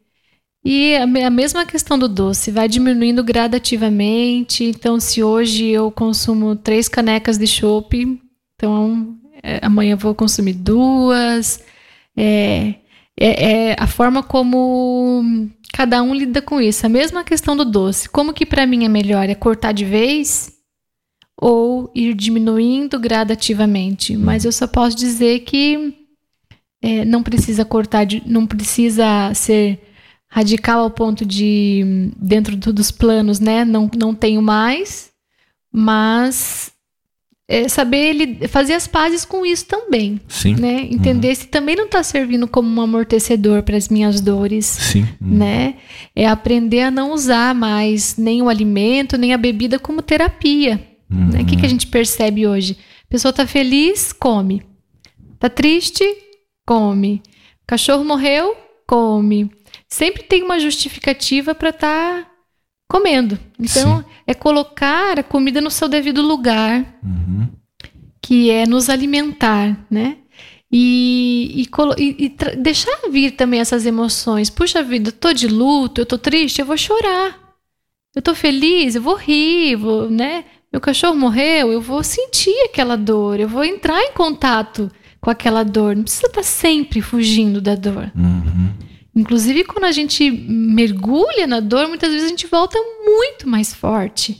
E 0.63 0.95
a, 0.95 1.07
mesma 1.29 1.65
questão 1.65 1.97
do 1.97 2.07
doce, 2.07 2.51
vai 2.51 2.67
diminuindo 2.67 3.23
gradativamente. 3.23 4.63
Então, 4.63 4.99
se 4.99 5.23
hoje 5.23 5.67
eu 5.67 5.89
consumo 5.91 6.55
três 6.55 6.87
canecas 6.87 7.37
de 7.37 7.47
chopp, 7.47 8.19
então 8.55 9.17
é, 9.41 9.59
amanhã 9.63 9.93
eu 9.93 9.97
vou 9.97 10.13
consumir 10.13 10.53
duas. 10.53 11.63
É, 12.15 12.75
é, 13.19 13.71
é, 13.71 13.75
a 13.79 13.87
forma 13.87 14.21
como 14.21 15.49
cada 15.73 16.03
um 16.03 16.13
lida 16.13 16.41
com 16.41 16.61
isso. 16.61 16.85
A 16.85 16.89
mesma 16.89 17.23
questão 17.23 17.57
do 17.57 17.65
doce. 17.65 18.07
Como 18.07 18.33
que 18.33 18.45
para 18.45 18.67
mim 18.67 18.85
é 18.85 18.89
melhor? 18.89 19.29
É 19.29 19.35
cortar 19.35 19.71
de 19.71 19.85
vez 19.85 20.53
ou 21.35 21.91
ir 21.95 22.13
diminuindo 22.13 22.99
gradativamente? 22.99 24.15
Mas 24.15 24.45
eu 24.45 24.51
só 24.51 24.67
posso 24.67 24.95
dizer 24.95 25.39
que 25.39 25.95
é, 26.83 27.03
não 27.03 27.23
precisa 27.23 27.65
cortar, 27.65 28.05
de, 28.05 28.21
não 28.27 28.45
precisa 28.45 29.33
ser 29.33 29.79
radical 30.31 30.79
ao 30.79 30.89
ponto 30.89 31.25
de, 31.25 32.09
dentro 32.15 32.55
dos 32.55 32.89
planos, 32.89 33.41
né, 33.41 33.65
não, 33.65 33.91
não 33.93 34.15
tenho 34.15 34.41
mais, 34.41 35.11
mas 35.69 36.71
é 37.49 37.67
saber 37.67 37.97
ele 37.97 38.47
fazer 38.47 38.73
as 38.73 38.87
pazes 38.87 39.25
com 39.25 39.45
isso 39.45 39.65
também. 39.65 40.21
Sim. 40.29 40.55
Né? 40.55 40.87
Entender 40.89 41.27
uhum. 41.27 41.35
se 41.35 41.47
também 41.47 41.75
não 41.75 41.83
está 41.83 42.01
servindo 42.01 42.47
como 42.47 42.69
um 42.69 42.81
amortecedor 42.81 43.61
para 43.61 43.75
as 43.75 43.89
minhas 43.89 44.21
dores. 44.21 44.65
Sim. 44.65 45.05
Uhum. 45.19 45.37
Né? 45.37 45.75
É 46.15 46.25
aprender 46.25 46.83
a 46.83 46.91
não 46.91 47.11
usar 47.11 47.53
mais 47.53 48.15
nem 48.15 48.41
o 48.41 48.47
alimento, 48.47 49.17
nem 49.17 49.33
a 49.33 49.37
bebida 49.37 49.77
como 49.77 50.01
terapia. 50.01 50.81
Uhum. 51.11 51.27
Né? 51.27 51.41
O 51.41 51.45
que, 51.45 51.57
que 51.57 51.65
a 51.65 51.69
gente 51.69 51.87
percebe 51.87 52.47
hoje? 52.47 52.77
A 53.03 53.09
pessoa 53.09 53.31
está 53.31 53.45
feliz, 53.45 54.13
come. 54.13 54.63
Está 55.33 55.49
triste, 55.49 56.05
come. 56.65 57.21
O 57.63 57.67
cachorro 57.67 58.05
morreu, 58.05 58.55
come 58.87 59.51
sempre 59.91 60.23
tem 60.23 60.41
uma 60.41 60.57
justificativa 60.57 61.53
para 61.53 61.69
estar 61.69 62.23
tá 62.23 62.31
comendo. 62.87 63.37
Então, 63.59 63.99
Sim. 63.99 64.05
é 64.25 64.33
colocar 64.33 65.19
a 65.19 65.23
comida 65.23 65.59
no 65.59 65.69
seu 65.69 65.87
devido 65.87 66.21
lugar, 66.21 66.97
uhum. 67.03 67.49
que 68.21 68.49
é 68.49 68.65
nos 68.65 68.89
alimentar, 68.89 69.85
né? 69.91 70.17
E, 70.71 71.67
e, 71.67 72.01
e, 72.01 72.25
e 72.25 72.55
deixar 72.55 73.09
vir 73.09 73.31
também 73.31 73.59
essas 73.59 73.85
emoções. 73.85 74.49
Puxa 74.49 74.81
vida, 74.81 75.09
eu 75.09 75.13
tô 75.13 75.33
de 75.33 75.47
luto, 75.47 75.99
eu 75.99 76.05
tô 76.05 76.17
triste, 76.17 76.59
eu 76.59 76.65
vou 76.65 76.77
chorar. 76.77 77.37
Eu 78.15 78.21
tô 78.21 78.33
feliz, 78.33 78.95
eu 78.95 79.01
vou 79.01 79.15
rir, 79.15 79.75
vou, 79.75 80.09
né? 80.09 80.45
Meu 80.71 80.79
cachorro 80.79 81.15
morreu, 81.15 81.69
eu 81.69 81.81
vou 81.81 82.01
sentir 82.01 82.55
aquela 82.63 82.95
dor, 82.95 83.41
eu 83.41 83.49
vou 83.49 83.65
entrar 83.65 84.01
em 84.01 84.13
contato 84.13 84.89
com 85.19 85.29
aquela 85.29 85.63
dor. 85.63 85.97
Não 85.97 86.03
precisa 86.03 86.27
estar 86.27 86.41
tá 86.41 86.43
sempre 86.43 87.01
fugindo 87.01 87.59
da 87.59 87.75
dor. 87.75 88.09
Uhum. 88.15 88.90
Inclusive, 89.15 89.65
quando 89.65 89.85
a 89.85 89.91
gente 89.91 90.31
mergulha 90.31 91.45
na 91.45 91.59
dor, 91.59 91.87
muitas 91.87 92.11
vezes 92.11 92.27
a 92.27 92.29
gente 92.29 92.47
volta 92.47 92.79
muito 93.03 93.47
mais 93.47 93.73
forte, 93.73 94.39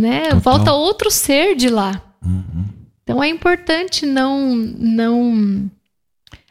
né? 0.00 0.24
Total. 0.24 0.40
Volta 0.40 0.72
outro 0.72 1.10
ser 1.10 1.56
de 1.56 1.68
lá. 1.68 2.00
Uhum. 2.24 2.64
Então 3.02 3.22
é 3.22 3.28
importante 3.28 4.06
não 4.06 4.54
não 4.54 5.70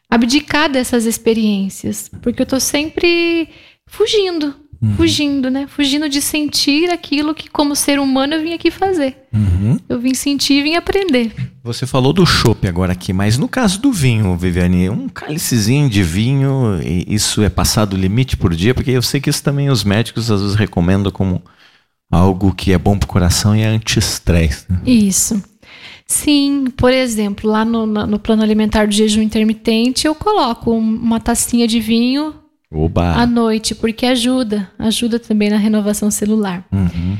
abdicar 0.10 0.70
dessas 0.70 1.06
experiências, 1.06 2.10
porque 2.22 2.42
eu 2.42 2.46
estou 2.46 2.60
sempre 2.60 3.50
fugindo 3.88 4.63
uhum. 4.84 4.96
fugindo, 4.96 5.50
né? 5.50 5.66
Fugindo 5.68 6.10
de 6.10 6.22
sentir 6.22 6.90
aquilo 6.90 7.34
que, 7.34 7.50
como 7.50 7.76
ser 7.76 8.00
humano, 8.00 8.34
eu 8.34 8.42
vim 8.42 8.54
aqui 8.54 8.70
fazer. 8.70 9.16
Uhum. 9.34 9.80
Eu 9.88 10.00
vim 10.00 10.14
sentir 10.14 10.56
e 10.56 10.64
vim 10.64 10.76
aprender. 10.76 11.32
Você 11.64 11.88
falou 11.88 12.12
do 12.12 12.26
chopp 12.26 12.68
agora 12.68 12.92
aqui, 12.92 13.14
mas 13.14 13.38
no 13.38 13.48
caso 13.48 13.80
do 13.80 13.92
vinho, 13.92 14.36
Viviane, 14.36 14.90
um 14.90 15.08
cálicezinho 15.08 15.90
de 15.90 16.04
vinho, 16.04 16.80
isso 17.08 17.42
é 17.42 17.50
passado 17.50 17.94
o 17.94 17.98
limite 17.98 18.36
por 18.36 18.54
dia? 18.54 18.74
Porque 18.74 18.92
eu 18.92 19.02
sei 19.02 19.22
que 19.22 19.30
isso 19.30 19.42
também 19.42 19.70
os 19.70 19.84
médicos 19.84 20.30
às 20.30 20.42
vezes 20.42 20.56
recomendam 20.56 21.12
como 21.12 21.42
algo 22.12 22.54
que 22.54 22.74
é 22.74 22.78
bom 22.78 22.98
para 22.98 23.06
o 23.06 23.10
coração 23.10 23.56
e 23.56 23.62
é 23.62 23.66
anti-estresse. 23.66 24.66
Né? 24.70 24.82
Isso. 24.86 25.42
Sim, 26.06 26.66
por 26.76 26.92
exemplo, 26.92 27.50
lá 27.50 27.64
no, 27.64 27.86
no 27.86 28.20
plano 28.20 28.44
alimentar 28.44 28.86
do 28.86 28.94
jejum 28.94 29.22
intermitente, 29.22 30.06
eu 30.06 30.14
coloco 30.14 30.70
uma 30.72 31.20
tacinha 31.20 31.66
de 31.66 31.80
vinho 31.80 32.36
Oba. 32.74 33.14
à 33.14 33.26
noite, 33.26 33.76
porque 33.76 34.06
ajuda, 34.06 34.70
ajuda 34.80 35.20
também 35.20 35.50
na 35.50 35.58
renovação 35.58 36.10
celular. 36.10 36.66
Uhum. 36.72 37.18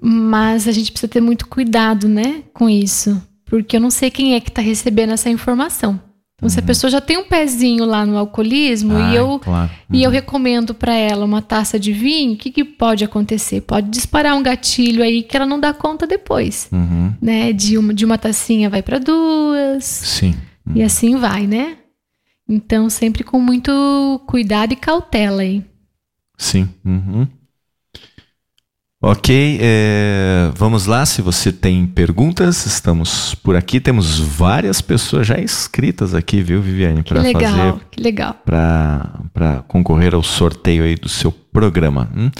Mas 0.00 0.68
a 0.68 0.72
gente 0.72 0.90
precisa 0.92 1.10
ter 1.10 1.20
muito 1.20 1.46
cuidado, 1.48 2.08
né, 2.08 2.42
com 2.52 2.68
isso, 2.68 3.20
porque 3.44 3.76
eu 3.76 3.80
não 3.80 3.90
sei 3.90 4.10
quem 4.10 4.34
é 4.34 4.40
que 4.40 4.48
está 4.48 4.62
recebendo 4.62 5.12
essa 5.12 5.28
informação. 5.28 6.00
Então, 6.42 6.48
uhum. 6.48 6.48
se 6.48 6.58
a 6.58 6.62
uhum. 6.62 6.66
pessoa 6.66 6.90
já 6.90 7.00
tem 7.00 7.16
um 7.16 7.24
pezinho 7.24 7.84
lá 7.84 8.04
no 8.04 8.16
alcoolismo 8.16 8.96
Ai, 8.96 9.12
e 9.12 9.16
eu 9.16 9.38
claro. 9.38 9.70
uhum. 9.88 9.96
e 9.96 10.02
eu 10.02 10.10
recomendo 10.10 10.74
para 10.74 10.92
ela 10.92 11.24
uma 11.24 11.40
taça 11.40 11.78
de 11.78 11.92
vinho, 11.92 12.32
o 12.32 12.36
que, 12.36 12.50
que 12.50 12.64
pode 12.64 13.04
acontecer? 13.04 13.60
Pode 13.60 13.88
disparar 13.90 14.36
um 14.36 14.42
gatilho 14.42 15.04
aí 15.04 15.22
que 15.22 15.36
ela 15.36 15.46
não 15.46 15.60
dá 15.60 15.72
conta 15.72 16.04
depois, 16.04 16.68
uhum. 16.72 17.12
né? 17.22 17.52
De 17.52 17.78
uma 17.78 17.94
de 17.94 18.04
uma 18.04 18.18
tacinha 18.18 18.68
vai 18.68 18.82
para 18.82 18.98
duas, 18.98 19.84
sim, 19.84 20.34
e 20.74 20.80
uhum. 20.80 20.86
assim 20.86 21.16
vai, 21.16 21.46
né? 21.46 21.76
Então, 22.52 22.90
sempre 22.90 23.24
com 23.24 23.40
muito 23.40 24.20
cuidado 24.26 24.74
e 24.74 24.76
cautela 24.76 25.40
aí. 25.40 25.64
Sim. 26.36 26.68
Uhum. 26.84 27.26
Ok, 29.00 29.58
é, 29.58 30.50
vamos 30.54 30.84
lá. 30.84 31.06
Se 31.06 31.22
você 31.22 31.50
tem 31.50 31.86
perguntas, 31.86 32.66
estamos 32.66 33.34
por 33.36 33.56
aqui. 33.56 33.80
Temos 33.80 34.18
várias 34.20 34.82
pessoas 34.82 35.26
já 35.26 35.40
inscritas 35.40 36.14
aqui, 36.14 36.42
viu, 36.42 36.60
Viviane, 36.60 37.02
para 37.02 37.22
fazer, 37.22 37.74
que 37.90 38.02
legal, 38.02 38.34
para 38.44 39.64
concorrer 39.66 40.14
ao 40.14 40.22
sorteio 40.22 40.84
aí 40.84 40.94
do 40.94 41.08
seu 41.08 41.32
programa. 41.32 42.10
Hum? 42.14 42.30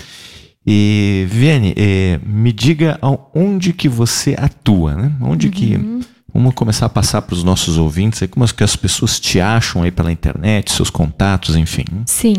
E 0.64 1.26
Viviane, 1.26 1.72
é, 1.74 2.20
me 2.22 2.52
diga 2.52 2.98
onde 3.34 3.72
que 3.72 3.88
você 3.88 4.36
atua, 4.38 4.94
né? 4.94 5.12
Onde 5.22 5.46
uhum. 5.46 5.52
que 5.52 6.04
Vamos 6.32 6.54
começar 6.54 6.86
a 6.86 6.88
passar 6.88 7.20
para 7.22 7.34
os 7.34 7.42
nossos 7.44 7.76
ouvintes 7.76 8.22
aí, 8.22 8.28
como 8.28 8.46
que 8.54 8.64
as 8.64 8.74
pessoas 8.74 9.20
te 9.20 9.38
acham 9.38 9.82
aí 9.82 9.90
pela 9.90 10.10
internet, 10.10 10.72
seus 10.72 10.88
contatos, 10.88 11.56
enfim. 11.56 11.84
Sim. 12.06 12.34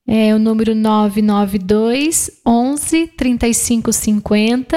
É 0.06 0.34
o 0.34 0.38
número 0.38 0.74
992 0.74 2.30
11 2.46 3.06
3550. 3.16 4.76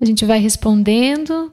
A 0.00 0.04
gente 0.04 0.24
vai 0.24 0.38
respondendo 0.38 1.52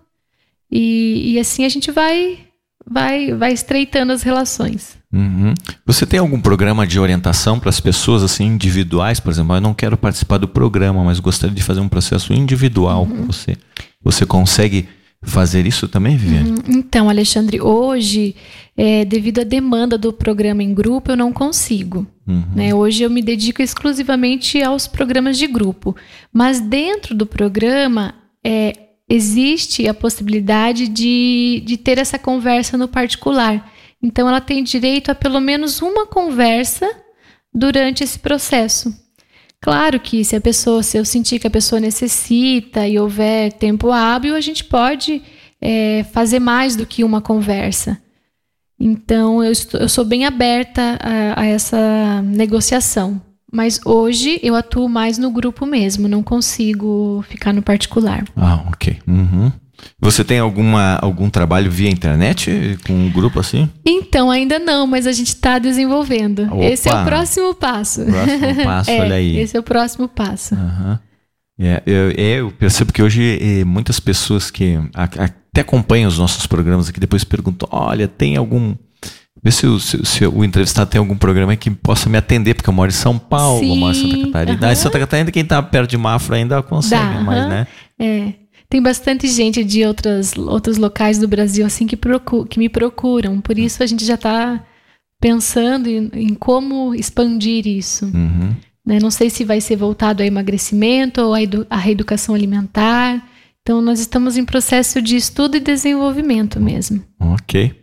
e, 0.72 1.34
e 1.34 1.40
assim 1.40 1.66
a 1.66 1.70
gente 1.70 1.92
vai, 1.92 2.40
vai, 2.86 3.34
vai 3.34 3.54
estreitando 3.54 4.14
as 4.14 4.24
relações. 4.24 4.98
Uhum. 5.12 5.54
Você 5.86 6.06
tem 6.06 6.20
algum 6.20 6.42
programa 6.42 6.88
de 6.88 7.00
orientação 7.00 7.60
para 7.60 7.70
as 7.70 7.80
pessoas 7.80 8.24
assim 8.24 8.46
individuais, 8.46 9.20
por 9.20 9.32
exemplo? 9.32 9.56
Eu 9.56 9.62
não 9.62 9.74
quero 9.74 9.96
participar 9.96 10.40
do 10.40 10.48
programa, 10.48 11.04
mas 11.04 11.20
gostaria 11.20 11.56
de 11.56 11.62
fazer 11.62 11.80
um 11.80 11.88
processo 11.88 12.34
individual 12.34 13.04
uhum. 13.04 13.18
com 13.18 13.28
você. 13.28 13.56
Você 14.04 14.26
consegue 14.26 14.88
fazer 15.24 15.66
isso 15.66 15.88
também, 15.88 16.18
Viviane? 16.18 16.52
Uhum. 16.52 16.58
Então, 16.68 17.10
Alexandre, 17.10 17.62
hoje, 17.62 18.36
é, 18.76 19.06
devido 19.06 19.40
à 19.40 19.44
demanda 19.44 19.98
do 19.98 20.12
programa 20.12 20.62
em 20.62 20.74
grupo, 20.74 21.12
eu 21.12 21.16
não 21.16 21.32
consigo. 21.32 22.06
Uhum. 22.28 22.44
Né? 22.56 22.74
Hoje 22.74 23.04
eu 23.04 23.10
me 23.10 23.22
dedico 23.22 23.62
exclusivamente 23.62 24.62
aos 24.62 24.88
programas 24.88 25.38
de 25.38 25.48
grupo. 25.48 25.96
Mas 26.32 26.60
dentro 26.60 27.16
do 27.16 27.26
programa, 27.26 28.14
é, 28.44 28.74
existe 29.10 29.88
a 29.88 29.94
possibilidade 29.94 30.88
de, 30.88 31.64
de 31.66 31.78
ter 31.78 31.98
essa 31.98 32.20
conversa 32.20 32.78
no 32.78 32.88
particular. 32.88 33.72
Então, 34.02 34.28
ela 34.28 34.42
tem 34.42 34.64
direito 34.64 35.10
a 35.10 35.16
pelo 35.16 35.40
menos 35.40 35.82
uma 35.82 36.06
conversa 36.06 36.90
durante 37.54 38.04
esse 38.04 38.20
processo. 38.20 38.94
Claro 39.64 39.98
que 39.98 40.26
se 40.26 40.36
a 40.36 40.42
pessoa, 40.42 40.84
se 40.84 40.98
eu 40.98 41.06
sentir 41.06 41.40
que 41.40 41.48
a 41.48 41.50
pessoa 41.50 41.80
necessita 41.80 42.86
e 42.86 43.00
houver 43.00 43.54
tempo 43.54 43.94
hábil, 43.94 44.36
a 44.36 44.42
gente 44.42 44.62
pode 44.62 45.22
é, 45.62 46.04
fazer 46.12 46.38
mais 46.40 46.76
do 46.76 46.86
que 46.86 47.02
uma 47.02 47.22
conversa. 47.22 47.98
Então, 48.78 49.42
eu, 49.42 49.54
estou, 49.54 49.80
eu 49.80 49.88
sou 49.88 50.04
bem 50.04 50.26
aberta 50.26 51.00
a, 51.02 51.40
a, 51.40 51.46
essa 51.46 52.22
negociação. 52.24 53.22
Mas 53.50 53.80
hoje 53.86 54.38
eu 54.44 54.54
atuo 54.54 54.90
mais 54.90 55.18
no 55.18 55.32
grupo 55.32 55.66
mesmo, 55.66 56.10
não 56.10 56.22
consigo 56.22 57.24
ficar 57.30 57.54
no 57.54 57.62
particular. 57.62 58.26
Ah, 58.36 58.66
ok. 58.68 59.00
Uhum. 59.08 59.50
Você 60.00 60.24
tem 60.24 60.40
alguma, 60.40 60.98
algum 61.02 61.30
trabalho 61.30 61.72
via 61.72 61.90
internet 61.90 62.78
com 62.86 62.94
um 62.94 63.10
grupo 63.10 63.40
assim? 63.40 63.70
Então, 63.86 64.30
ainda 64.30 64.60
não, 64.60 64.86
mas 64.86 65.08
a 65.08 65.12
gente 65.12 65.30
está 65.30 65.60
desenvolvendo. 65.60 66.44
Opa. 66.52 66.64
Esse 66.64 66.90
é 66.90 66.94
o 66.94 67.06
próximo 67.06 67.56
passo. 67.56 68.06
Próximo 68.06 68.56
passo, 68.64 68.92
é, 68.92 69.00
olha 69.00 69.16
aí. 69.16 69.40
Esse 69.40 69.58
é 69.58 69.60
o 69.60 69.64
próximo 69.64 70.08
passo. 70.08 70.56
Uhum. 70.56 70.98
É, 71.60 71.84
eu, 71.86 72.12
eu, 72.12 72.52
percebo 72.52 72.92
que 72.92 73.02
hoje 73.02 73.38
é, 73.40 73.64
muitas 73.64 74.00
pessoas 74.00 74.50
que 74.50 74.78
até 74.94 75.62
acompanham 75.62 76.08
os 76.08 76.18
nossos 76.18 76.48
programas 76.48 76.90
aqui 76.90 77.00
depois 77.00 77.24
perguntam: 77.24 77.68
olha, 77.72 78.08
tem 78.08 78.36
algum. 78.36 78.76
Vê 79.44 79.52
se 79.52 79.68
o, 79.68 79.80
se, 79.80 80.04
se 80.06 80.26
o 80.26 80.44
entrevistado 80.44 80.90
tem 80.90 81.00
algum 81.00 81.18
programa 81.18 81.56
que 81.56 81.70
possa 81.70 82.10
me 82.10 82.18
atender, 82.18 82.54
porque 82.54 82.70
eu 82.70 82.74
moro 82.74 82.90
em 82.90 82.94
São 82.94 83.20
Paulo, 83.20 83.60
Sim, 83.60 83.78
moro 83.78 83.96
em 83.96 84.02
Santa 84.02 84.26
Catarina. 84.26 84.68
Uhum. 84.68 84.72
Em 84.72 84.76
Santa 84.76 85.00
Catarina, 85.00 85.32
quem 85.32 85.44
está 85.44 85.62
perto 85.62 85.90
de 85.90 85.98
Mafra 85.98 86.38
ainda 86.38 86.62
consegue, 86.64 87.14
Dá, 87.14 87.22
mas, 87.22 87.50
né? 87.50 87.68
É. 88.00 88.34
Tem 88.74 88.82
bastante 88.82 89.28
gente 89.28 89.64
de 89.64 89.86
outras, 89.86 90.36
outros 90.36 90.80
locais 90.80 91.20
do 91.20 91.28
Brasil 91.28 91.64
assim 91.64 91.86
que, 91.86 91.96
procu 91.96 92.44
que 92.44 92.58
me 92.58 92.68
procuram. 92.68 93.40
Por 93.40 93.60
isso 93.60 93.84
a 93.84 93.86
gente 93.86 94.04
já 94.04 94.16
está 94.16 94.64
pensando 95.22 95.88
em, 95.88 96.10
em, 96.12 96.34
como 96.34 96.96
expandir 96.96 97.68
isso. 97.68 98.06
Uhum. 98.06 98.56
Né? 98.84 98.98
Não 99.00 99.12
sei 99.12 99.30
se 99.30 99.46
vai 99.46 99.62
ser 99.62 99.76
voltado 99.76 100.24
a 100.24 100.26
emagrecimento 100.26 101.22
ou 101.22 101.36
a, 101.36 101.38
a 101.70 101.78
reeducação 101.78 102.34
alimentar. 102.34 103.24
Então 103.62 103.80
nós 103.80 104.00
estamos 104.00 104.38
em 104.38 104.44
processo 104.44 105.04
de 105.04 105.18
estudo 105.18 105.56
e 105.56 105.60
desenvolvimento 105.60 106.60
mesmo. 106.60 107.00
Ok. 107.20 107.80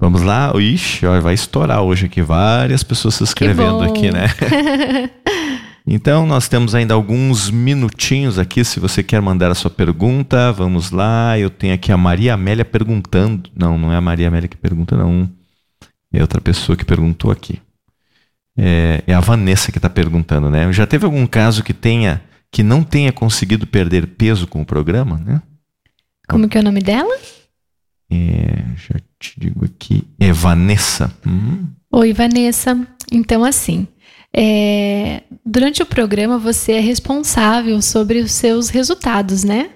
Vamos 0.00 0.22
lá. 0.22 0.54
Ixi, 0.58 1.04
vai 1.22 1.34
estourar 1.34 1.82
hoje 1.82 2.06
aqui. 2.06 2.22
Várias 2.22 2.82
pessoas 2.82 3.16
se 3.16 3.22
inscrevendo 3.22 3.82
aqui, 3.82 4.10
né? 4.10 4.28
Então, 5.86 6.26
nós 6.26 6.48
temos 6.48 6.74
ainda 6.74 6.94
alguns 6.94 7.50
minutinhos 7.50 8.38
aqui, 8.38 8.64
se 8.64 8.80
você 8.80 9.02
quer 9.02 9.20
mandar 9.20 9.50
a 9.50 9.54
sua 9.54 9.70
pergunta, 9.70 10.50
vamos 10.50 10.90
lá. 10.90 11.38
Eu 11.38 11.50
tenho 11.50 11.74
aqui 11.74 11.92
a 11.92 11.96
Maria 11.96 12.32
Amélia 12.34 12.64
perguntando. 12.64 13.50
Não, 13.54 13.76
não 13.76 13.92
é 13.92 13.96
a 13.96 14.00
Maria 14.00 14.28
Amélia 14.28 14.48
que 14.48 14.56
pergunta, 14.56 14.96
não. 14.96 15.30
É 16.10 16.22
outra 16.22 16.40
pessoa 16.40 16.74
que 16.74 16.84
perguntou 16.84 17.30
aqui. 17.30 17.60
É, 18.56 19.02
é 19.06 19.12
a 19.12 19.20
Vanessa 19.20 19.70
que 19.70 19.78
está 19.78 19.90
perguntando, 19.90 20.48
né? 20.48 20.72
Já 20.72 20.86
teve 20.86 21.04
algum 21.04 21.26
caso 21.26 21.62
que 21.62 21.74
tenha 21.74 22.22
que 22.50 22.62
não 22.62 22.84
tenha 22.84 23.10
conseguido 23.12 23.66
perder 23.66 24.06
peso 24.06 24.46
com 24.46 24.62
o 24.62 24.64
programa, 24.64 25.20
né? 25.26 25.42
Como 26.28 26.48
que 26.48 26.56
é 26.56 26.60
o 26.60 26.64
nome 26.64 26.80
dela? 26.80 27.12
É, 28.08 28.64
já 28.76 28.94
te 29.18 29.34
digo 29.36 29.64
aqui. 29.64 30.04
É 30.20 30.32
Vanessa. 30.32 31.12
Uhum. 31.26 31.68
Oi, 31.90 32.12
Vanessa. 32.12 32.86
Então, 33.10 33.44
assim, 33.44 33.88
é, 34.36 35.22
durante 35.46 35.80
o 35.80 35.86
programa 35.86 36.38
você 36.38 36.72
é 36.72 36.80
responsável 36.80 37.80
sobre 37.80 38.18
os 38.18 38.32
seus 38.32 38.68
resultados, 38.68 39.44
né? 39.44 39.70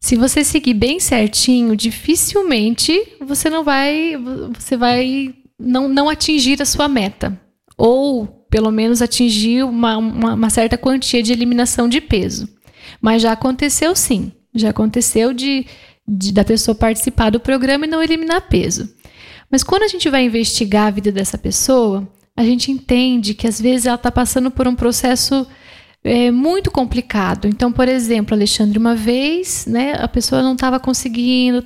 Se 0.00 0.14
você 0.14 0.44
seguir 0.44 0.74
bem 0.74 1.00
certinho, 1.00 1.76
dificilmente 1.76 3.00
você 3.20 3.50
não 3.50 3.64
vai, 3.64 4.16
você 4.56 4.76
vai 4.76 5.34
não, 5.58 5.88
não 5.88 6.08
atingir 6.08 6.62
a 6.62 6.64
sua 6.64 6.88
meta. 6.88 7.38
Ou, 7.76 8.26
pelo 8.48 8.70
menos, 8.70 9.02
atingir 9.02 9.64
uma, 9.64 9.96
uma, 9.96 10.34
uma 10.34 10.50
certa 10.50 10.78
quantia 10.78 11.22
de 11.22 11.32
eliminação 11.32 11.88
de 11.88 12.00
peso. 12.00 12.48
Mas 13.00 13.22
já 13.22 13.32
aconteceu 13.32 13.96
sim. 13.96 14.30
Já 14.54 14.70
aconteceu 14.70 15.32
de, 15.32 15.66
de, 16.06 16.32
da 16.32 16.44
pessoa 16.44 16.74
participar 16.74 17.30
do 17.30 17.40
programa 17.40 17.86
e 17.86 17.88
não 17.88 18.02
eliminar 18.02 18.48
peso. 18.48 18.92
Mas 19.50 19.62
quando 19.62 19.82
a 19.82 19.88
gente 19.88 20.08
vai 20.08 20.24
investigar 20.24 20.88
a 20.88 20.90
vida 20.90 21.10
dessa 21.10 21.38
pessoa, 21.38 22.08
a 22.36 22.44
gente 22.44 22.70
entende 22.70 23.34
que 23.34 23.46
às 23.46 23.60
vezes 23.60 23.86
ela 23.86 23.96
está 23.96 24.10
passando 24.10 24.50
por 24.50 24.66
um 24.66 24.74
processo 24.74 25.46
é, 26.02 26.30
muito 26.30 26.70
complicado. 26.70 27.46
Então, 27.46 27.72
por 27.72 27.88
exemplo, 27.88 28.34
Alexandre, 28.34 28.78
uma 28.78 28.94
vez, 28.94 29.66
né, 29.66 29.94
a 29.94 30.08
pessoa 30.08 30.42
não 30.42 30.54
estava 30.54 30.80
conseguindo, 30.80 31.62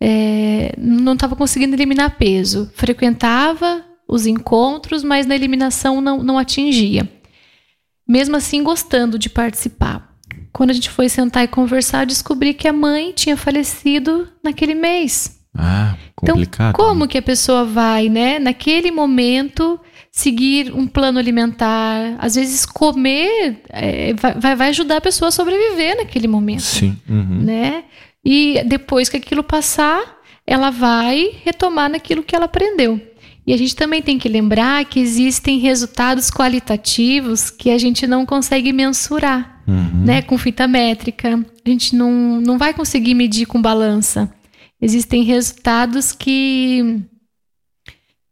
é, 0.00 0.74
não 0.78 1.14
estava 1.14 1.34
conseguindo 1.34 1.74
eliminar 1.74 2.16
peso, 2.16 2.70
frequentava 2.74 3.84
os 4.06 4.26
encontros, 4.26 5.02
mas 5.02 5.26
na 5.26 5.34
eliminação 5.34 6.00
não, 6.00 6.22
não 6.22 6.38
atingia. 6.38 7.08
Mesmo 8.06 8.36
assim, 8.36 8.62
gostando 8.62 9.18
de 9.18 9.30
participar. 9.30 10.12
Quando 10.52 10.70
a 10.70 10.74
gente 10.74 10.90
foi 10.90 11.08
sentar 11.08 11.44
e 11.44 11.48
conversar, 11.48 12.04
descobri 12.04 12.52
que 12.52 12.68
a 12.68 12.72
mãe 12.72 13.12
tinha 13.12 13.36
falecido 13.36 14.28
naquele 14.44 14.74
mês. 14.74 15.41
Ah, 15.54 15.96
então, 16.14 16.34
complicado. 16.34 16.74
Então, 16.74 16.86
como 16.86 17.06
que 17.06 17.18
a 17.18 17.22
pessoa 17.22 17.64
vai, 17.64 18.08
né, 18.08 18.38
naquele 18.38 18.90
momento, 18.90 19.78
seguir 20.10 20.72
um 20.74 20.86
plano 20.86 21.18
alimentar? 21.18 22.16
Às 22.18 22.36
vezes, 22.36 22.64
comer 22.64 23.60
é, 23.68 24.14
vai, 24.14 24.56
vai 24.56 24.68
ajudar 24.70 24.96
a 24.96 25.00
pessoa 25.00 25.28
a 25.28 25.32
sobreviver 25.32 25.96
naquele 25.96 26.26
momento. 26.26 26.62
Sim. 26.62 26.96
Uhum. 27.08 27.42
Né? 27.42 27.84
E 28.24 28.62
depois 28.66 29.08
que 29.08 29.16
aquilo 29.16 29.42
passar, 29.42 30.02
ela 30.46 30.70
vai 30.70 31.30
retomar 31.44 31.90
naquilo 31.90 32.22
que 32.22 32.34
ela 32.34 32.46
aprendeu. 32.46 33.00
E 33.44 33.52
a 33.52 33.56
gente 33.56 33.74
também 33.74 34.00
tem 34.00 34.18
que 34.18 34.28
lembrar 34.28 34.84
que 34.84 35.00
existem 35.00 35.58
resultados 35.58 36.30
qualitativos 36.30 37.50
que 37.50 37.70
a 37.70 37.78
gente 37.78 38.06
não 38.06 38.24
consegue 38.24 38.72
mensurar, 38.72 39.60
uhum. 39.66 40.04
né? 40.04 40.22
Com 40.22 40.38
fita 40.38 40.68
métrica. 40.68 41.44
A 41.66 41.68
gente 41.68 41.96
não, 41.96 42.40
não 42.40 42.56
vai 42.56 42.72
conseguir 42.72 43.14
medir 43.14 43.46
com 43.46 43.60
balança 43.60 44.32
existem 44.82 45.22
resultados 45.22 46.12
que 46.12 47.00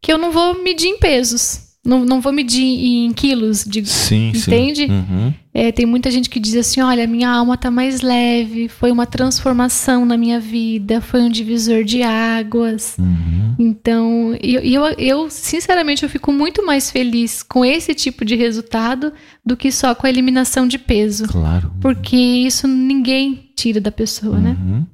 que 0.03 0.13
eu 0.13 0.19
não 0.19 0.33
vou 0.33 0.63
medir 0.63 0.89
em 0.89 0.99
pesos. 0.99 1.69
Não, 1.83 2.05
não 2.05 2.21
vou 2.21 2.31
medir 2.31 2.63
em 2.63 3.11
quilos, 3.13 3.65
digo, 3.67 3.87
sim, 3.87 4.33
entende? 4.35 4.87
Sim. 4.87 4.93
Uhum. 4.93 5.35
É, 5.53 5.73
tem 5.73 5.87
muita 5.87 6.11
gente 6.11 6.29
que 6.29 6.39
diz 6.39 6.55
assim: 6.55 6.83
olha, 6.83 7.07
minha 7.07 7.31
alma 7.31 7.55
está 7.55 7.71
mais 7.71 8.03
leve, 8.03 8.69
foi 8.69 8.93
uma 8.93 9.07
transformação 9.07 10.05
na 10.05 10.17
minha 10.17 10.39
vida, 10.39 11.01
foi 11.01 11.23
um 11.23 11.31
divisor 11.31 11.83
de 11.83 12.03
águas. 12.03 12.97
Uhum. 12.99 13.55
Então, 13.59 14.37
eu, 14.43 14.61
eu, 14.61 14.85
eu, 14.99 15.31
sinceramente, 15.31 16.03
eu 16.03 16.09
fico 16.11 16.31
muito 16.31 16.65
mais 16.65 16.91
feliz 16.91 17.43
com 17.43 17.65
esse 17.65 17.95
tipo 17.95 18.27
de 18.27 18.37
resultado 18.37 19.11
do 19.45 19.57
que 19.57 19.73
só 19.73 19.95
com 19.95 20.07
a 20.07 20.11
eliminação 20.11 20.69
de 20.69 20.79
peso. 20.79 21.29
Claro. 21.29 21.73
Porque 21.81 22.17
isso 22.17 22.69
ninguém 22.69 23.51
tira 23.57 23.81
da 23.81 23.91
pessoa, 23.91 24.39
né? 24.39 24.55
uhum. 24.61 24.81
né? 24.81 24.87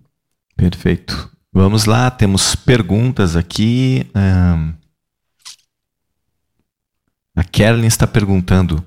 Perfeito. 0.56 1.35
Vamos 1.58 1.86
lá, 1.86 2.10
temos 2.10 2.54
perguntas 2.54 3.34
aqui. 3.34 4.06
a 7.34 7.42
Kerlin 7.44 7.86
está 7.86 8.06
perguntando: 8.06 8.84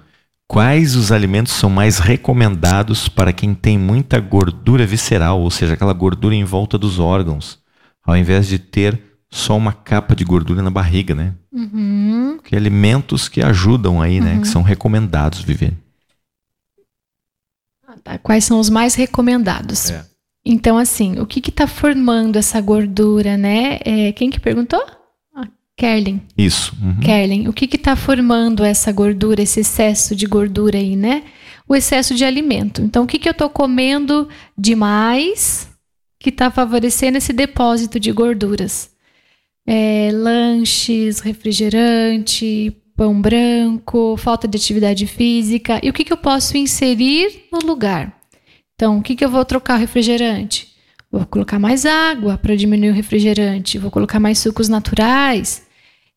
quais 0.47 0.95
os 0.95 1.11
alimentos 1.11 1.53
são 1.53 1.67
mais 1.67 1.97
recomendados 1.97 3.09
para 3.09 3.33
quem 3.33 3.55
tem 3.55 3.75
muita 3.75 4.19
gordura 4.19 4.85
visceral, 4.85 5.41
ou 5.41 5.49
seja, 5.49 5.73
aquela 5.73 5.93
gordura 5.93 6.35
em 6.35 6.43
volta 6.43 6.77
dos 6.77 6.99
órgãos, 6.99 7.57
ao 8.05 8.15
invés 8.15 8.45
de 8.45 8.59
ter 8.59 9.01
só 9.31 9.57
uma 9.57 9.73
capa 9.73 10.15
de 10.15 10.23
gordura 10.23 10.61
na 10.61 10.69
barriga, 10.69 11.15
né? 11.15 11.33
Uhum. 11.51 12.37
Que 12.43 12.55
alimentos 12.55 13.27
que 13.27 13.41
ajudam 13.41 13.99
aí, 13.99 14.21
né? 14.21 14.33
Que 14.33 14.37
uhum. 14.37 14.45
são 14.45 14.61
recomendados, 14.61 15.41
viver. 15.41 15.73
Ah, 17.87 17.95
tá. 18.03 18.19
Quais 18.19 18.45
são 18.45 18.59
os 18.59 18.69
mais 18.69 18.93
recomendados? 18.93 19.89
É. 19.89 20.05
Então, 20.49 20.77
assim, 20.77 21.19
o 21.19 21.25
que 21.25 21.39
está 21.47 21.67
formando 21.67 22.37
essa 22.37 22.59
gordura, 22.59 23.37
né? 23.37 23.79
É, 23.85 24.11
quem 24.13 24.29
que 24.29 24.39
perguntou? 24.39 24.83
Ah, 25.35 25.47
Kerlin. 25.77 26.21
Isso. 26.37 26.75
Uhum. 26.81 26.99
Kerlin, 27.01 27.47
o 27.47 27.53
que 27.53 27.65
está 27.65 27.95
formando 27.95 28.63
essa 28.63 28.91
gordura, 28.91 29.41
esse 29.41 29.59
excesso 29.59 30.15
de 30.15 30.25
gordura 30.25 30.77
aí, 30.77 30.95
né? 30.95 31.23
O 31.67 31.75
excesso 31.75 32.15
de 32.15 32.25
alimento. 32.25 32.81
Então, 32.81 33.03
o 33.03 33.07
que, 33.07 33.19
que 33.19 33.29
eu 33.29 33.33
estou 33.33 33.49
comendo 33.49 34.27
demais 34.57 35.69
que 36.19 36.29
está 36.29 36.49
favorecendo 36.49 37.17
esse 37.17 37.31
depósito 37.31 37.99
de 37.99 38.11
gorduras? 38.11 38.91
é, 39.71 40.09
lanches, 40.11 41.19
refrigerante, 41.19 42.75
pão 42.95 43.21
branco, 43.21 44.17
falta 44.17 44.47
de 44.47 44.57
atividade 44.57 45.05
física. 45.05 45.79
E 45.83 45.91
o 45.91 45.93
que, 45.93 46.03
que 46.03 46.11
eu 46.11 46.17
posso 46.17 46.57
inserir 46.57 47.43
no 47.51 47.59
lugar? 47.59 48.18
Então, 48.79 48.97
o 48.97 49.01
que, 49.01 49.13
que 49.13 49.25
eu 49.25 49.29
vou 49.29 49.43
trocar 49.43 49.75
o 49.75 49.77
refrigerante? 49.77 50.69
Vou 51.11 51.25
colocar 51.25 51.59
mais 51.59 51.85
água 51.85 52.37
para 52.37 52.55
diminuir 52.55 52.91
o 52.91 52.93
refrigerante, 52.93 53.77
vou 53.77 53.91
colocar 53.91 54.21
mais 54.21 54.39
sucos 54.39 54.69
naturais. 54.69 55.67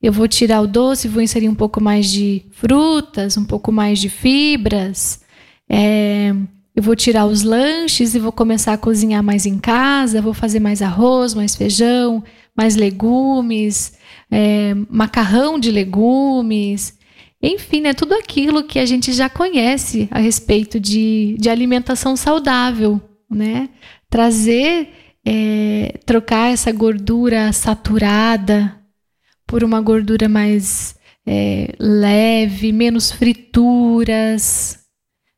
Eu 0.00 0.12
vou 0.12 0.28
tirar 0.28 0.60
o 0.60 0.66
doce, 0.68 1.08
vou 1.08 1.20
inserir 1.20 1.48
um 1.48 1.56
pouco 1.56 1.82
mais 1.82 2.08
de 2.08 2.44
frutas, 2.52 3.36
um 3.36 3.44
pouco 3.44 3.72
mais 3.72 3.98
de 3.98 4.08
fibras. 4.08 5.22
É, 5.68 6.32
eu 6.76 6.82
vou 6.84 6.94
tirar 6.94 7.26
os 7.26 7.42
lanches 7.42 8.14
e 8.14 8.20
vou 8.20 8.30
começar 8.30 8.74
a 8.74 8.78
cozinhar 8.78 9.24
mais 9.24 9.44
em 9.44 9.58
casa. 9.58 10.22
Vou 10.22 10.32
fazer 10.32 10.60
mais 10.60 10.80
arroz, 10.82 11.34
mais 11.34 11.56
feijão, 11.56 12.22
mais 12.56 12.76
legumes 12.76 13.98
é, 14.32 14.74
macarrão 14.88 15.60
de 15.60 15.70
legumes, 15.70 16.98
enfim, 17.42 17.80
né, 17.80 17.92
tudo 17.92 18.14
aquilo 18.14 18.62
que 18.62 18.78
a 18.78 18.86
gente 18.86 19.12
já 19.12 19.28
conhece 19.28 20.08
a 20.12 20.20
respeito 20.20 20.78
de, 20.78 21.36
de 21.40 21.50
alimentação 21.50 22.14
saudável, 22.16 23.00
né? 23.28 23.68
Trazer, 24.08 24.90
é, 25.26 25.98
trocar 26.06 26.52
essa 26.52 26.70
gordura 26.70 27.52
saturada 27.52 28.78
por 29.46 29.64
uma 29.64 29.80
gordura 29.80 30.28
mais 30.28 30.94
é, 31.26 31.74
leve, 31.80 32.70
menos 32.70 33.10
frituras, 33.10 34.78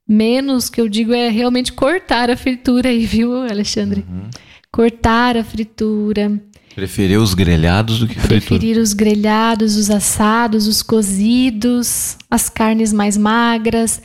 menos 0.07 0.69
que 0.69 0.81
eu 0.81 0.89
digo 0.89 1.13
é 1.15 1.31
realmente 1.31 1.73
cortar 1.73 2.31
a 2.31 2.37
fritura 2.37 2.91
aí, 2.91 3.07
viu, 3.07 3.43
Alexandre? 3.43 4.05
Uhum. 4.07 4.29
Cortar 4.71 5.37
a 5.37 5.45
fritura. 5.45 6.41
Preferir 6.75 7.21
os 7.21 7.35
grelhados 7.35 8.01
do 8.01 8.09
que 8.09 8.15
fritura. 8.19 8.41
Preferir 8.41 8.79
os 8.79 8.93
grelhados, 8.93 9.77
os 9.77 9.91
assados, 9.91 10.67
os 10.67 10.83
cozidos, 10.83 12.19
as 12.29 12.49
carnes 12.49 12.93
mais 12.93 13.17
magras. 13.17 14.03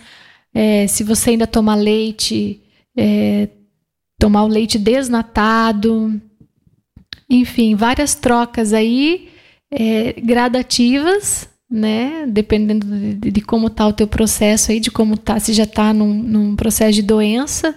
É, 0.53 0.85
se 0.85 1.03
você 1.03 1.31
ainda 1.31 1.47
toma 1.47 1.73
leite, 1.73 2.61
é, 2.95 3.49
tomar 4.19 4.43
o 4.43 4.47
leite 4.47 4.77
desnatado. 4.77 6.21
Enfim, 7.27 7.73
várias 7.75 8.13
trocas 8.13 8.71
aí 8.71 9.29
é, 9.71 10.13
gradativas, 10.21 11.49
né? 11.67 12.27
Dependendo 12.27 12.85
de, 12.85 13.31
de 13.31 13.41
como 13.41 13.65
está 13.65 13.87
o 13.87 13.93
teu 13.93 14.07
processo 14.07 14.71
aí, 14.71 14.79
de 14.79 14.91
como 14.91 15.17
tá, 15.17 15.39
se 15.39 15.53
já 15.53 15.63
está 15.63 15.91
num, 15.91 16.13
num 16.13 16.55
processo 16.55 16.93
de 16.93 17.01
doença. 17.01 17.75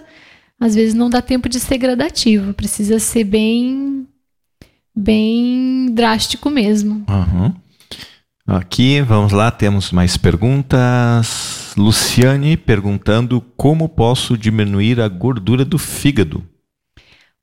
Às 0.59 0.75
vezes 0.75 0.93
não 0.93 1.09
dá 1.09 1.19
tempo 1.19 1.49
de 1.49 1.59
ser 1.59 1.79
gradativo, 1.79 2.53
precisa 2.53 2.99
ser 2.99 3.23
bem 3.23 4.07
bem 4.95 5.87
drástico 5.91 6.49
mesmo. 6.49 7.05
Uhum. 7.09 7.53
Aqui, 8.45 9.01
vamos 9.01 9.31
lá, 9.31 9.49
temos 9.49 9.91
mais 9.91 10.17
perguntas. 10.17 11.73
Luciane 11.77 12.57
perguntando 12.57 13.41
como 13.55 13.87
posso 13.87 14.37
diminuir 14.37 14.99
a 14.99 15.07
gordura 15.07 15.63
do 15.63 15.79
fígado. 15.79 16.43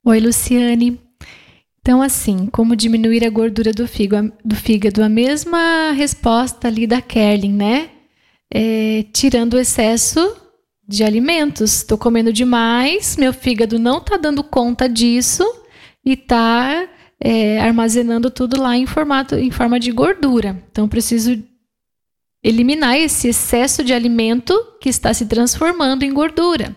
Oi, 0.05 0.21
Luciane. 0.21 1.01
Então, 1.81 2.03
assim, 2.03 2.47
como 2.47 2.77
diminuir 2.77 3.25
a 3.25 3.31
gordura 3.31 3.73
do 3.73 3.89
fígado? 3.89 4.33
Do 4.45 4.55
fígado? 4.55 5.03
A 5.03 5.09
mesma 5.09 5.93
resposta 5.93 6.69
ali 6.69 6.87
da 6.87 7.01
Kerlin, 7.01 7.55
né? 7.55 7.89
É, 8.53 9.05
tirando 9.13 9.55
o 9.55 9.59
excesso 9.59 10.37
de 10.87 11.03
alimentos. 11.03 11.77
Estou 11.77 11.97
comendo 11.97 12.33
demais, 12.33 13.17
meu 13.17 13.33
fígado 13.33 13.79
não 13.79 13.99
está 13.99 14.17
dando 14.17 14.45
conta 14.45 14.89
disso 14.89 15.45
e 16.05 16.13
está 16.13 16.87
é, 17.23 17.61
armazenando 17.61 18.31
tudo 18.31 18.61
lá 18.61 18.77
em 18.77 18.87
formato 18.87 19.35
em 19.35 19.51
forma 19.51 19.79
de 19.79 19.93
gordura. 19.93 20.63
Então 20.71 20.89
preciso 20.89 21.43
eliminar 22.43 22.97
esse 22.97 23.29
excesso 23.29 23.85
de 23.85 23.93
alimento 23.93 24.55
que 24.81 24.89
está 24.89 25.13
se 25.13 25.27
transformando 25.27 26.03
em 26.03 26.13
gordura. 26.13 26.75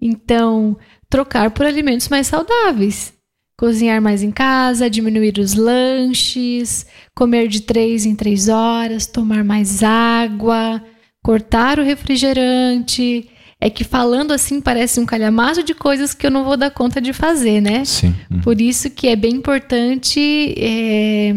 Então, 0.00 0.76
trocar 1.08 1.50
por 1.50 1.64
alimentos 1.66 2.08
mais 2.08 2.26
saudáveis. 2.26 3.12
Cozinhar 3.56 4.00
mais 4.00 4.22
em 4.22 4.30
casa, 4.30 4.88
diminuir 4.88 5.38
os 5.38 5.54
lanches, 5.54 6.86
comer 7.14 7.46
de 7.46 7.60
três 7.60 8.06
em 8.06 8.16
três 8.16 8.48
horas, 8.48 9.06
tomar 9.06 9.44
mais 9.44 9.82
água, 9.82 10.82
cortar 11.22 11.78
o 11.78 11.84
refrigerante, 11.84 13.28
é 13.60 13.68
que 13.68 13.84
falando 13.84 14.32
assim 14.32 14.60
parece 14.60 14.98
um 14.98 15.06
calhamaço 15.06 15.62
de 15.62 15.74
coisas 15.74 16.14
que 16.14 16.26
eu 16.26 16.30
não 16.30 16.44
vou 16.44 16.56
dar 16.56 16.70
conta 16.70 17.00
de 17.00 17.12
fazer, 17.12 17.60
né? 17.60 17.84
Sim. 17.84 18.14
Uhum. 18.30 18.40
Por 18.40 18.60
isso 18.60 18.88
que 18.88 19.06
é 19.06 19.14
bem 19.14 19.34
importante 19.34 20.54
é, 20.56 21.34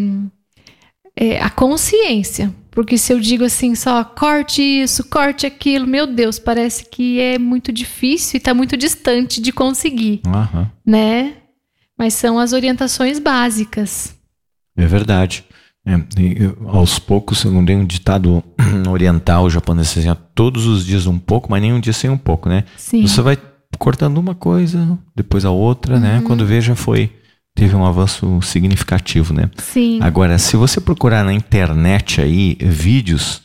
é, 1.15 1.41
a 1.41 1.49
consciência. 1.49 2.53
Porque 2.71 2.97
se 2.97 3.13
eu 3.13 3.19
digo 3.19 3.43
assim, 3.43 3.75
só 3.75 4.03
corte 4.03 4.61
isso, 4.61 5.03
corte 5.03 5.45
aquilo, 5.45 5.85
meu 5.85 6.07
Deus, 6.07 6.39
parece 6.39 6.85
que 6.89 7.19
é 7.19 7.37
muito 7.37 7.71
difícil 7.71 8.35
e 8.35 8.37
está 8.37 8.51
muito 8.51 8.75
distante 8.75 9.39
de 9.39 9.51
conseguir, 9.51 10.21
uhum. 10.25 10.65
né? 10.83 11.33
Mas 11.95 12.15
são 12.15 12.39
as 12.39 12.51
orientações 12.51 13.19
básicas. 13.19 14.15
É 14.75 14.87
verdade. 14.87 15.45
É, 15.85 15.99
aos 16.67 16.97
poucos, 16.97 17.43
não 17.43 17.65
tem 17.65 17.77
um 17.77 17.85
ditado 17.85 18.41
oriental 18.89 19.49
japonês 19.49 19.97
assim, 19.97 20.15
todos 20.33 20.65
os 20.65 20.85
dias 20.85 21.07
um 21.07 21.19
pouco, 21.19 21.51
mas 21.51 21.61
nem 21.61 21.73
um 21.73 21.79
dia 21.79 21.91
sem 21.91 22.09
um 22.09 22.17
pouco, 22.17 22.47
né? 22.47 22.63
Sim. 22.77 23.05
Você 23.05 23.21
vai 23.21 23.37
cortando 23.77 24.17
uma 24.17 24.33
coisa, 24.33 24.97
depois 25.15 25.43
a 25.43 25.51
outra, 25.51 25.99
né? 25.99 26.15
uhum. 26.15 26.21
né? 26.21 26.23
Quando 26.25 26.45
veja 26.45 26.75
foi 26.75 27.11
teve 27.55 27.75
um 27.75 27.85
avanço 27.85 28.41
significativo, 28.41 29.33
né? 29.33 29.49
Sim. 29.57 29.99
Agora, 30.01 30.37
se 30.37 30.55
você 30.55 30.81
procurar 30.81 31.23
na 31.23 31.33
internet 31.33 32.19
aí 32.19 32.57
vídeos 32.59 33.41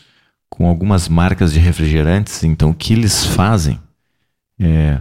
com 0.48 0.66
algumas 0.66 1.08
marcas 1.08 1.52
de 1.52 1.58
refrigerantes, 1.58 2.42
então 2.42 2.70
o 2.70 2.74
que 2.74 2.92
eles 2.92 3.24
fazem 3.24 3.78
é 4.58 5.00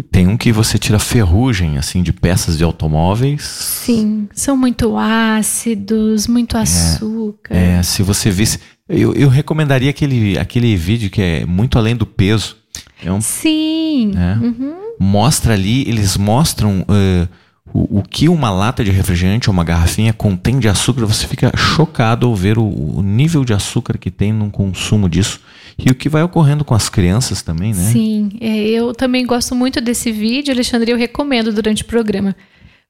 tem 0.00 0.26
um 0.26 0.36
que 0.36 0.50
você 0.52 0.78
tira 0.78 0.98
ferrugem, 0.98 1.76
assim, 1.76 2.02
de 2.02 2.12
peças 2.12 2.56
de 2.56 2.64
automóveis. 2.64 3.42
Sim, 3.42 4.26
são 4.32 4.56
muito 4.56 4.96
ácidos, 4.96 6.26
muito 6.26 6.56
é, 6.56 6.60
açúcar. 6.60 7.54
É, 7.54 7.82
se 7.82 8.02
você 8.02 8.30
visse. 8.30 8.58
Eu, 8.88 9.12
eu 9.14 9.28
recomendaria 9.28 9.90
aquele, 9.90 10.38
aquele 10.38 10.74
vídeo 10.76 11.10
que 11.10 11.20
é 11.20 11.44
muito 11.44 11.78
além 11.78 11.94
do 11.94 12.06
peso. 12.06 12.56
É 13.04 13.12
um, 13.12 13.20
Sim. 13.20 14.12
É, 14.16 14.38
uhum. 14.42 14.74
Mostra 14.98 15.54
ali, 15.54 15.82
eles 15.88 16.16
mostram 16.16 16.80
uh, 16.82 17.28
o, 17.72 17.98
o, 17.98 18.02
que 18.02 18.28
uma 18.28 18.50
lata 18.50 18.84
de 18.84 18.90
refrigerante 18.90 19.50
ou 19.50 19.52
uma 19.52 19.64
garrafinha 19.64 20.12
contém 20.12 20.58
de 20.58 20.68
açúcar. 20.68 21.04
Você 21.06 21.26
fica 21.26 21.52
chocado 21.56 22.26
ao 22.26 22.34
ver 22.34 22.58
o, 22.58 22.64
o 22.64 23.02
nível 23.02 23.44
de 23.44 23.52
açúcar 23.52 23.98
que 23.98 24.10
tem 24.10 24.32
no 24.32 24.50
consumo 24.50 25.08
disso. 25.08 25.40
E 25.78 25.90
o 25.90 25.94
que 25.94 26.08
vai 26.08 26.22
ocorrendo 26.22 26.64
com 26.64 26.74
as 26.74 26.88
crianças 26.88 27.42
também, 27.42 27.72
né? 27.74 27.82
Sim, 27.90 28.30
é, 28.40 28.56
eu 28.68 28.92
também 28.94 29.26
gosto 29.26 29.54
muito 29.54 29.80
desse 29.80 30.10
vídeo, 30.12 30.52
Alexandre, 30.52 30.90
eu 30.90 30.96
recomendo 30.96 31.52
durante 31.52 31.82
o 31.82 31.86
programa 31.86 32.36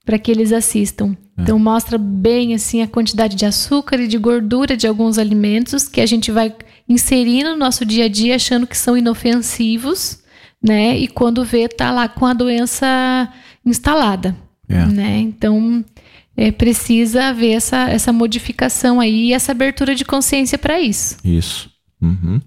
para 0.05 0.19
que 0.19 0.31
eles 0.31 0.51
assistam. 0.51 1.15
É. 1.37 1.41
Então 1.41 1.57
mostra 1.57 1.97
bem 1.97 2.53
assim 2.53 2.81
a 2.81 2.87
quantidade 2.87 3.35
de 3.35 3.45
açúcar 3.45 3.99
e 3.99 4.07
de 4.07 4.17
gordura 4.17 4.75
de 4.75 4.87
alguns 4.87 5.17
alimentos 5.17 5.87
que 5.87 6.01
a 6.01 6.05
gente 6.05 6.31
vai 6.31 6.53
inserindo 6.87 7.51
no 7.51 7.57
nosso 7.57 7.85
dia 7.85 8.05
a 8.05 8.09
dia 8.09 8.35
achando 8.35 8.67
que 8.67 8.77
são 8.77 8.97
inofensivos, 8.97 10.19
né? 10.61 10.97
E 10.97 11.07
quando 11.07 11.43
vê 11.45 11.67
tá 11.67 11.91
lá 11.91 12.07
com 12.07 12.25
a 12.25 12.33
doença 12.33 13.31
instalada, 13.65 14.35
é. 14.67 14.85
né? 14.85 15.19
Então 15.19 15.83
é, 16.35 16.51
precisa 16.51 17.25
haver 17.25 17.53
essa, 17.53 17.89
essa 17.89 18.11
modificação 18.11 18.99
aí 18.99 19.27
e 19.27 19.33
essa 19.33 19.51
abertura 19.51 19.95
de 19.95 20.03
consciência 20.03 20.57
para 20.57 20.79
isso. 20.79 21.17
Isso. 21.23 21.72
Uhum. 22.03 22.41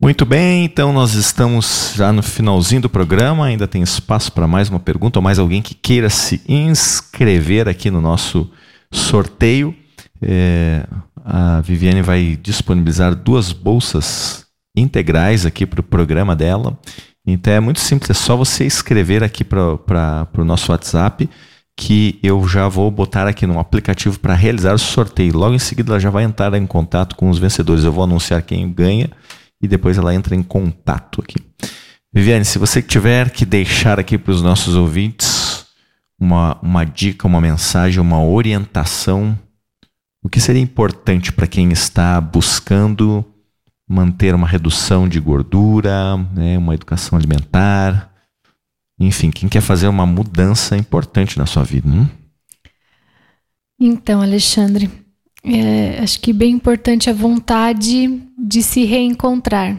Muito 0.00 0.24
bem, 0.24 0.64
então 0.64 0.92
nós 0.92 1.14
estamos 1.14 1.92
já 1.94 2.12
no 2.12 2.22
finalzinho 2.22 2.82
do 2.82 2.90
programa. 2.90 3.46
Ainda 3.46 3.68
tem 3.68 3.82
espaço 3.82 4.32
para 4.32 4.46
mais 4.46 4.68
uma 4.68 4.80
pergunta 4.80 5.18
ou 5.18 5.22
mais 5.22 5.38
alguém 5.38 5.62
que 5.62 5.74
queira 5.74 6.10
se 6.10 6.42
inscrever 6.48 7.68
aqui 7.68 7.90
no 7.90 8.00
nosso 8.00 8.50
sorteio. 8.90 9.74
É, 10.20 10.86
a 11.24 11.60
Viviane 11.60 12.02
vai 12.02 12.38
disponibilizar 12.42 13.14
duas 13.14 13.52
bolsas 13.52 14.44
integrais 14.76 15.46
aqui 15.46 15.64
para 15.64 15.80
o 15.80 15.84
programa 15.84 16.34
dela. 16.34 16.78
Então 17.26 17.52
é 17.52 17.60
muito 17.60 17.80
simples, 17.80 18.10
é 18.10 18.14
só 18.14 18.36
você 18.36 18.66
escrever 18.66 19.24
aqui 19.24 19.44
para 19.44 20.28
o 20.36 20.44
nosso 20.44 20.70
WhatsApp 20.72 21.28
que 21.76 22.18
eu 22.22 22.46
já 22.46 22.68
vou 22.68 22.90
botar 22.90 23.26
aqui 23.26 23.46
no 23.46 23.58
aplicativo 23.58 24.18
para 24.18 24.34
realizar 24.34 24.74
o 24.74 24.78
sorteio. 24.78 25.36
Logo 25.36 25.54
em 25.54 25.58
seguida 25.58 25.92
ela 25.92 26.00
já 26.00 26.10
vai 26.10 26.24
entrar 26.24 26.54
em 26.54 26.66
contato 26.66 27.16
com 27.16 27.28
os 27.28 27.38
vencedores. 27.38 27.84
Eu 27.84 27.92
vou 27.92 28.04
anunciar 28.04 28.42
quem 28.42 28.70
ganha 28.70 29.10
e 29.60 29.66
depois 29.66 29.98
ela 29.98 30.14
entra 30.14 30.34
em 30.34 30.42
contato 30.42 31.20
aqui. 31.20 31.36
Viviane, 32.12 32.44
se 32.44 32.58
você 32.58 32.80
tiver 32.80 33.30
que 33.30 33.44
deixar 33.44 33.98
aqui 33.98 34.16
para 34.16 34.32
os 34.32 34.40
nossos 34.40 34.76
ouvintes 34.76 35.66
uma, 36.18 36.56
uma 36.62 36.84
dica, 36.84 37.26
uma 37.26 37.40
mensagem, 37.40 38.00
uma 38.00 38.22
orientação, 38.22 39.36
o 40.22 40.28
que 40.28 40.40
seria 40.40 40.62
importante 40.62 41.32
para 41.32 41.48
quem 41.48 41.72
está 41.72 42.20
buscando 42.20 43.24
manter 43.88 44.34
uma 44.34 44.46
redução 44.46 45.08
de 45.08 45.18
gordura, 45.18 46.16
né, 46.32 46.56
uma 46.56 46.74
educação 46.74 47.18
alimentar, 47.18 48.13
enfim, 49.06 49.30
quem 49.30 49.48
quer 49.48 49.60
fazer 49.60 49.88
uma 49.88 50.06
mudança 50.06 50.76
importante 50.76 51.38
na 51.38 51.46
sua 51.46 51.62
vida. 51.62 51.88
Então, 53.78 54.22
Alexandre, 54.22 54.90
é, 55.42 55.98
acho 56.00 56.20
que 56.20 56.32
bem 56.32 56.52
importante 56.52 57.10
a 57.10 57.12
vontade 57.12 58.22
de 58.38 58.62
se 58.62 58.84
reencontrar, 58.84 59.78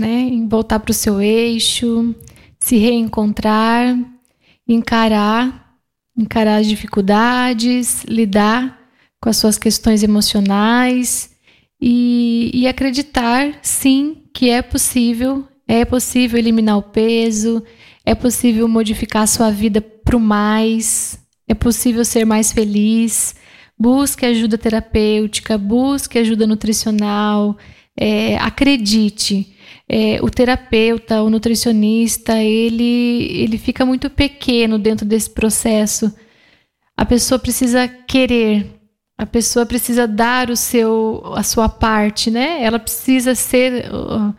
né? 0.00 0.20
Em 0.20 0.48
voltar 0.48 0.80
para 0.80 0.90
o 0.90 0.94
seu 0.94 1.20
eixo, 1.20 2.14
se 2.58 2.78
reencontrar, 2.78 3.98
encarar, 4.66 5.76
encarar 6.16 6.56
as 6.56 6.66
dificuldades, 6.66 8.04
lidar 8.04 8.78
com 9.20 9.28
as 9.28 9.36
suas 9.36 9.58
questões 9.58 10.02
emocionais 10.02 11.30
e, 11.80 12.50
e 12.54 12.66
acreditar, 12.66 13.58
sim, 13.62 14.22
que 14.32 14.48
é 14.48 14.62
possível, 14.62 15.46
é 15.68 15.84
possível 15.84 16.38
eliminar 16.38 16.78
o 16.78 16.82
peso, 16.82 17.62
é 18.04 18.14
possível 18.14 18.66
modificar 18.68 19.26
sua 19.26 19.50
vida 19.50 19.80
para 19.80 20.16
o 20.16 20.20
mais, 20.20 21.18
é 21.46 21.54
possível 21.54 22.04
ser 22.04 22.24
mais 22.24 22.52
feliz. 22.52 23.34
Busque 23.78 24.24
ajuda 24.24 24.58
terapêutica, 24.58 25.58
busque 25.58 26.18
ajuda 26.18 26.46
nutricional, 26.46 27.56
é, 27.96 28.36
acredite. 28.36 29.56
É, 29.88 30.18
o 30.22 30.30
terapeuta, 30.30 31.22
o 31.22 31.30
nutricionista, 31.30 32.38
ele, 32.38 33.26
ele 33.30 33.58
fica 33.58 33.84
muito 33.84 34.08
pequeno 34.08 34.78
dentro 34.78 35.04
desse 35.04 35.30
processo. 35.30 36.12
A 36.96 37.04
pessoa 37.04 37.38
precisa 37.38 37.88
querer, 37.88 38.66
a 39.18 39.26
pessoa 39.26 39.66
precisa 39.66 40.06
dar 40.06 40.50
o 40.50 40.56
seu, 40.56 41.22
a 41.34 41.42
sua 41.42 41.68
parte, 41.68 42.30
né? 42.30 42.62
Ela 42.62 42.78
precisa 42.78 43.34
ser 43.34 43.90
uh, 43.92 44.34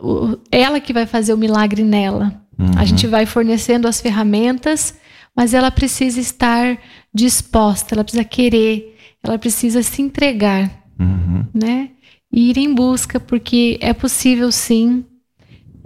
uh, 0.00 0.40
ela 0.50 0.80
que 0.80 0.92
vai 0.92 1.06
fazer 1.06 1.34
o 1.34 1.38
milagre 1.38 1.82
nela. 1.82 2.45
Uhum. 2.58 2.72
A 2.76 2.84
gente 2.84 3.06
vai 3.06 3.26
fornecendo 3.26 3.86
as 3.86 4.00
ferramentas, 4.00 4.94
mas 5.36 5.52
ela 5.52 5.70
precisa 5.70 6.20
estar 6.20 6.78
disposta, 7.12 7.94
ela 7.94 8.04
precisa 8.04 8.24
querer, 8.24 8.96
ela 9.22 9.38
precisa 9.38 9.82
se 9.82 10.00
entregar, 10.00 10.70
uhum. 10.98 11.44
né? 11.54 11.90
E 12.32 12.50
ir 12.50 12.58
em 12.58 12.74
busca, 12.74 13.20
porque 13.20 13.78
é 13.80 13.92
possível 13.92 14.50
sim. 14.50 15.04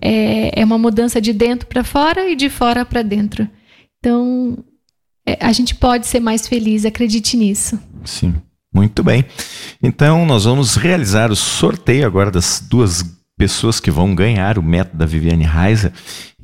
É, 0.02 0.60
é 0.60 0.64
uma 0.64 0.78
mudança 0.78 1.20
de 1.20 1.32
dentro 1.32 1.66
para 1.66 1.84
fora 1.84 2.30
e 2.30 2.34
de 2.34 2.48
fora 2.48 2.86
para 2.86 3.02
dentro. 3.02 3.46
Então, 3.98 4.56
é, 5.26 5.36
a 5.40 5.52
gente 5.52 5.74
pode 5.74 6.06
ser 6.06 6.20
mais 6.20 6.46
feliz, 6.46 6.86
acredite 6.86 7.36
nisso. 7.36 7.78
Sim, 8.04 8.34
muito 8.72 9.02
bem. 9.02 9.24
Então, 9.82 10.24
nós 10.24 10.44
vamos 10.44 10.76
realizar 10.76 11.30
o 11.30 11.36
sorteio 11.36 12.06
agora 12.06 12.30
das 12.30 12.60
duas 12.60 13.04
pessoas 13.40 13.80
que 13.80 13.90
vão 13.90 14.14
ganhar 14.14 14.58
o 14.58 14.62
método 14.62 14.98
da 14.98 15.06
Viviane 15.06 15.44
Reiser 15.44 15.90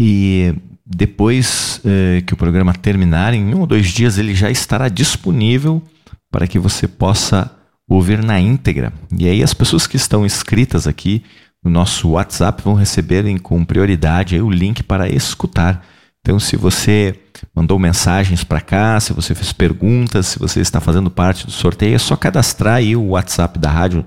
e 0.01 0.55
depois 0.86 1.78
eh, 1.84 2.22
que 2.26 2.32
o 2.32 2.38
programa 2.38 2.72
terminar, 2.72 3.35
em 3.35 3.55
um 3.55 3.60
ou 3.60 3.66
dois 3.66 3.89
dias, 3.89 4.16
ele 4.16 4.35
já 4.35 4.51
estará 4.51 4.89
disponível 4.89 5.82
para 6.31 6.47
que 6.47 6.59
você 6.59 6.89
possa 6.89 7.51
ouvir 7.86 8.24
na 8.24 8.40
íntegra. 8.40 8.94
E 9.14 9.28
aí 9.28 9.43
as 9.43 9.52
pessoas 9.52 9.86
que 9.86 9.97
estão 9.97 10.24
inscritas 10.24 10.86
aqui 10.86 11.23
no 11.62 11.70
nosso 11.70 12.09
WhatsApp 12.09 12.62
vão 12.62 12.73
receberem 12.73 13.36
com 13.36 13.62
prioridade 13.62 14.40
o 14.40 14.48
link 14.48 14.82
para 14.82 15.06
escutar. 15.06 15.85
Então, 16.23 16.40
se 16.40 16.56
você 16.56 17.14
mandou 17.55 17.78
mensagens 17.78 18.43
para 18.43 18.62
cá, 18.62 18.98
se 19.01 19.12
você 19.12 19.35
fez 19.35 19.52
perguntas, 19.52 20.28
se 20.28 20.39
você 20.39 20.60
está 20.60 20.81
fazendo 20.81 21.10
parte 21.10 21.44
do 21.44 21.52
sorteio, 21.52 21.94
é 21.94 21.98
só 21.98 22.16
cadastrar 22.16 22.77
aí 22.77 22.97
o 22.97 23.09
WhatsApp 23.09 23.59
da 23.59 23.70
rádio 23.70 24.06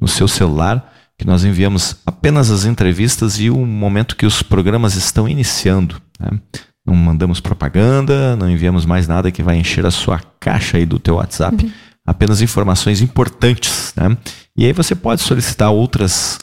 no 0.00 0.08
seu 0.08 0.26
celular 0.26 0.90
que 1.20 1.26
nós 1.26 1.44
enviamos 1.44 1.96
apenas 2.06 2.50
as 2.50 2.64
entrevistas 2.64 3.38
e 3.38 3.50
o 3.50 3.66
momento 3.66 4.16
que 4.16 4.24
os 4.24 4.42
programas 4.42 4.94
estão 4.94 5.28
iniciando. 5.28 6.00
Né? 6.18 6.30
Não 6.86 6.94
mandamos 6.94 7.40
propaganda, 7.40 8.34
não 8.36 8.48
enviamos 8.50 8.86
mais 8.86 9.06
nada 9.06 9.30
que 9.30 9.42
vai 9.42 9.58
encher 9.58 9.84
a 9.84 9.90
sua 9.90 10.18
caixa 10.40 10.78
aí 10.78 10.86
do 10.86 10.98
teu 10.98 11.16
WhatsApp. 11.16 11.62
Uhum. 11.62 11.70
Apenas 12.06 12.40
informações 12.40 13.02
importantes. 13.02 13.92
Né? 13.94 14.16
E 14.56 14.64
aí 14.64 14.72
você 14.72 14.94
pode 14.94 15.20
solicitar 15.20 15.70
outras, 15.70 16.38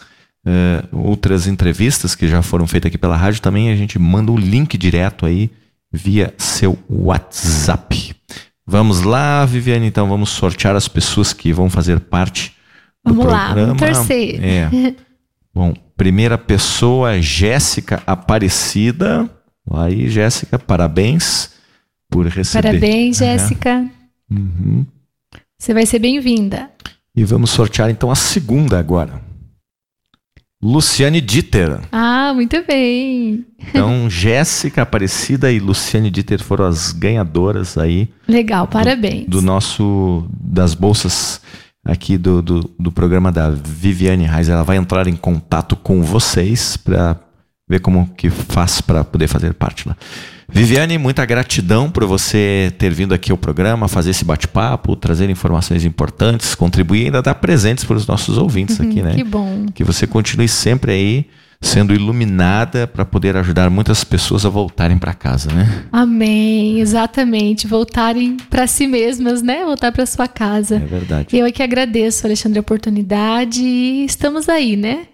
uh, 0.45 0.95
outras 0.95 1.47
entrevistas 1.47 2.13
que 2.13 2.27
já 2.27 2.43
foram 2.43 2.67
feitas 2.67 2.89
aqui 2.89 2.99
pela 2.99 3.17
rádio. 3.17 3.41
Também 3.41 3.71
a 3.71 3.75
gente 3.75 3.97
manda 3.97 4.31
o 4.31 4.35
um 4.35 4.37
link 4.37 4.77
direto 4.77 5.25
aí 5.25 5.49
via 5.91 6.35
seu 6.37 6.77
WhatsApp. 6.87 8.15
Vamos 8.63 9.01
lá, 9.01 9.43
Viviane, 9.43 9.87
então 9.87 10.07
vamos 10.07 10.29
sortear 10.29 10.75
as 10.75 10.87
pessoas 10.87 11.33
que 11.33 11.51
vão 11.51 11.67
fazer 11.67 11.99
parte 11.99 12.55
Vamos 13.07 13.25
lá, 13.25 13.53
vamos 13.53 13.77
torcer. 13.77 14.43
É. 14.43 14.69
Bom, 15.53 15.73
primeira 15.95 16.37
pessoa, 16.37 17.19
Jéssica 17.21 18.03
Aparecida. 18.05 19.29
Aí, 19.71 20.07
Jéssica, 20.09 20.59
parabéns 20.59 21.51
por 22.09 22.25
receber. 22.27 22.67
Parabéns, 22.67 23.17
Jéssica. 23.17 23.89
Uhum. 24.29 24.85
Você 25.57 25.73
vai 25.73 25.85
ser 25.85 25.99
bem-vinda. 25.99 26.69
E 27.15 27.23
vamos 27.23 27.49
sortear 27.49 27.89
então 27.89 28.11
a 28.11 28.15
segunda 28.15 28.77
agora. 28.77 29.19
Luciane 30.61 31.21
Dieter. 31.21 31.79
Ah, 31.91 32.31
muito 32.33 32.63
bem. 32.67 33.45
Então, 33.59 34.09
Jéssica 34.09 34.81
Aparecida 34.81 35.51
e 35.51 35.59
Luciane 35.59 36.09
Dieter 36.09 36.41
foram 36.41 36.65
as 36.65 36.91
ganhadoras 36.91 37.77
aí. 37.77 38.09
Legal, 38.27 38.67
parabéns. 38.67 39.25
Do, 39.25 39.39
do 39.39 39.41
nosso 39.41 40.27
das 40.31 40.73
bolsas 40.73 41.41
aqui 41.87 42.17
do, 42.17 42.41
do, 42.41 42.69
do 42.77 42.91
programa 42.91 43.31
da 43.31 43.49
Viviane 43.49 44.25
Reis. 44.25 44.49
Ela 44.49 44.63
vai 44.63 44.77
entrar 44.77 45.07
em 45.07 45.15
contato 45.15 45.75
com 45.75 46.03
vocês 46.03 46.75
para 46.75 47.15
ver 47.67 47.79
como 47.79 48.09
que 48.15 48.29
faz 48.29 48.81
para 48.81 49.03
poder 49.03 49.27
fazer 49.27 49.53
parte 49.53 49.87
lá. 49.87 49.95
Viviane, 50.49 50.97
muita 50.97 51.25
gratidão 51.25 51.89
por 51.89 52.05
você 52.05 52.73
ter 52.77 52.89
vindo 52.89 53.13
aqui 53.13 53.31
ao 53.31 53.37
programa, 53.37 53.89
fazer 53.89 54.11
esse 54.11 54.23
bate-papo, 54.23 54.95
trazer 54.95 55.29
informações 55.29 55.83
importantes, 55.83 56.55
contribuir 56.55 57.01
e 57.01 57.05
ainda 57.05 57.21
dar 57.21 57.35
presentes 57.35 57.83
para 57.83 57.97
os 57.97 58.07
nossos 58.07 58.37
ouvintes 58.37 58.79
uhum, 58.79 58.89
aqui, 58.89 59.01
né? 59.03 59.15
Que 59.15 59.23
bom. 59.23 59.65
Que 59.73 59.83
você 59.83 60.07
continue 60.07 60.47
sempre 60.47 60.91
aí 60.91 61.27
sendo 61.61 61.93
iluminada 61.93 62.87
para 62.87 63.03
poder 63.03 63.35
ajudar 63.37 63.69
muitas 63.69 64.03
pessoas 64.03 64.45
a 64.45 64.49
voltarem 64.49 64.97
para 64.97 65.13
casa, 65.13 65.51
né? 65.51 65.85
Amém, 65.91 66.79
exatamente, 66.79 67.67
voltarem 67.67 68.37
para 68.49 68.67
si 68.67 68.87
mesmas, 68.87 69.41
né? 69.41 69.65
Voltar 69.65 69.91
para 69.91 70.05
sua 70.05 70.27
casa. 70.27 70.75
É 70.75 70.79
verdade. 70.79 71.35
Eu 71.35 71.45
é 71.45 71.51
que 71.51 71.63
agradeço, 71.63 72.25
Alexandre, 72.25 72.59
a 72.59 72.61
oportunidade 72.61 73.61
e 73.61 74.05
estamos 74.05 74.47
aí, 74.47 74.75
né? 74.75 75.07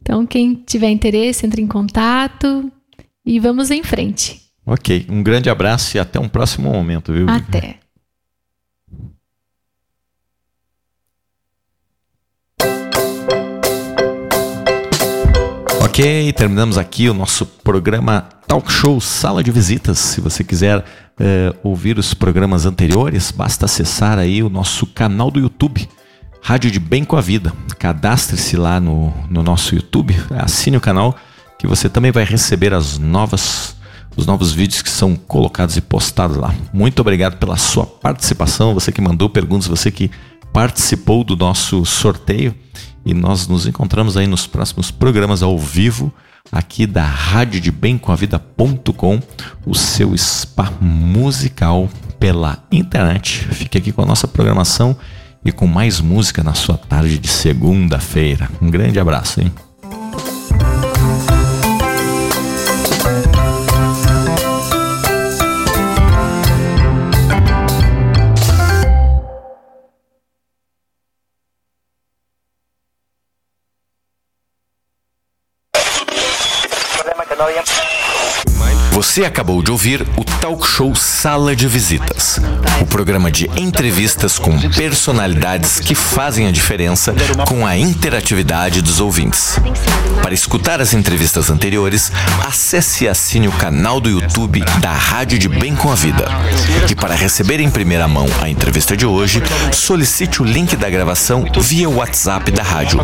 Então, 0.00 0.26
quem 0.26 0.54
tiver 0.54 0.90
interesse, 0.90 1.44
entre 1.44 1.60
em 1.60 1.66
contato 1.66 2.70
e 3.24 3.38
vamos 3.38 3.70
em 3.70 3.82
frente. 3.82 4.40
Ok, 4.64 5.06
um 5.08 5.22
grande 5.22 5.50
abraço 5.50 5.96
e 5.96 6.00
até 6.00 6.18
um 6.18 6.28
próximo 6.28 6.70
momento, 6.70 7.12
viu? 7.12 7.28
Até. 7.28 7.79
Ok, 16.00 16.32
terminamos 16.32 16.78
aqui 16.78 17.10
o 17.10 17.12
nosso 17.12 17.44
programa 17.44 18.26
Talk 18.46 18.72
Show 18.72 18.98
Sala 19.02 19.44
de 19.44 19.50
Visitas. 19.50 19.98
Se 19.98 20.18
você 20.18 20.42
quiser 20.42 20.78
uh, 20.78 21.58
ouvir 21.62 21.98
os 21.98 22.14
programas 22.14 22.64
anteriores, 22.64 23.30
basta 23.30 23.66
acessar 23.66 24.18
aí 24.18 24.42
o 24.42 24.48
nosso 24.48 24.86
canal 24.86 25.30
do 25.30 25.38
YouTube, 25.38 25.86
Rádio 26.40 26.70
de 26.70 26.80
Bem 26.80 27.04
com 27.04 27.18
a 27.18 27.20
Vida. 27.20 27.52
Cadastre-se 27.78 28.56
lá 28.56 28.80
no, 28.80 29.12
no 29.28 29.42
nosso 29.42 29.74
YouTube, 29.74 30.16
assine 30.38 30.78
o 30.78 30.80
canal, 30.80 31.14
que 31.58 31.66
você 31.66 31.86
também 31.86 32.10
vai 32.10 32.24
receber 32.24 32.72
as 32.72 32.96
novas 32.96 33.76
os 34.16 34.24
novos 34.24 34.54
vídeos 34.54 34.80
que 34.80 34.88
são 34.88 35.14
colocados 35.14 35.76
e 35.76 35.82
postados 35.82 36.38
lá. 36.38 36.54
Muito 36.72 37.00
obrigado 37.00 37.36
pela 37.36 37.58
sua 37.58 37.84
participação, 37.84 38.72
você 38.72 38.90
que 38.90 39.02
mandou 39.02 39.28
perguntas, 39.28 39.68
você 39.68 39.90
que 39.90 40.10
participou 40.50 41.22
do 41.22 41.36
nosso 41.36 41.84
sorteio. 41.84 42.54
E 43.04 43.14
nós 43.14 43.48
nos 43.48 43.66
encontramos 43.66 44.16
aí 44.16 44.26
nos 44.26 44.46
próximos 44.46 44.90
programas 44.90 45.42
ao 45.42 45.58
vivo 45.58 46.12
aqui 46.50 46.86
da 46.86 47.04
Rádio 47.04 47.60
de 47.60 47.70
Bem 47.70 47.96
com 47.96 48.12
a 48.12 48.16
Vida.com, 48.16 49.20
o 49.66 49.74
seu 49.74 50.16
spa 50.16 50.72
musical 50.80 51.88
pela 52.18 52.62
internet. 52.70 53.46
Fique 53.52 53.78
aqui 53.78 53.92
com 53.92 54.02
a 54.02 54.06
nossa 54.06 54.28
programação 54.28 54.96
e 55.44 55.52
com 55.52 55.66
mais 55.66 56.00
música 56.00 56.42
na 56.42 56.54
sua 56.54 56.76
tarde 56.76 57.18
de 57.18 57.28
segunda-feira. 57.28 58.48
Um 58.60 58.70
grande 58.70 58.98
abraço, 58.98 59.40
hein? 59.40 59.52
Você 79.10 79.24
acabou 79.24 79.60
de 79.60 79.72
ouvir 79.72 80.06
o 80.16 80.22
talk 80.22 80.64
show 80.64 80.94
Sala 80.94 81.56
de 81.56 81.66
Visitas, 81.66 82.38
o 82.80 82.86
programa 82.86 83.28
de 83.28 83.50
entrevistas 83.56 84.38
com 84.38 84.56
personalidades 84.70 85.80
que 85.80 85.96
fazem 85.96 86.46
a 86.46 86.52
diferença 86.52 87.12
com 87.44 87.66
a 87.66 87.76
interatividade 87.76 88.80
dos 88.80 89.00
ouvintes. 89.00 89.58
Para 90.22 90.32
escutar 90.32 90.80
as 90.80 90.94
entrevistas 90.94 91.50
anteriores, 91.50 92.12
acesse 92.46 93.02
e 93.02 93.08
assine 93.08 93.48
o 93.48 93.52
canal 93.52 94.00
do 94.00 94.08
YouTube 94.08 94.60
da 94.78 94.92
Rádio 94.92 95.40
de 95.40 95.48
Bem 95.48 95.74
com 95.74 95.90
a 95.90 95.96
Vida. 95.96 96.28
E 96.88 96.94
para 96.94 97.16
receber 97.16 97.58
em 97.58 97.68
primeira 97.68 98.06
mão 98.06 98.28
a 98.40 98.48
entrevista 98.48 98.96
de 98.96 99.06
hoje, 99.06 99.42
solicite 99.72 100.40
o 100.40 100.44
link 100.44 100.76
da 100.76 100.88
gravação 100.88 101.44
via 101.58 101.90
WhatsApp 101.90 102.52
da 102.52 102.62
rádio. 102.62 103.00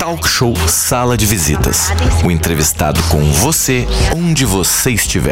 Talk 0.00 0.28
Show 0.28 0.56
Sala 0.66 1.16
de 1.16 1.26
Visitas. 1.26 1.92
O 2.24 2.30
entrevistado 2.30 3.00
com 3.04 3.22
você, 3.30 3.86
onde 4.16 4.44
você 4.44 4.90
estiver. 4.90 5.27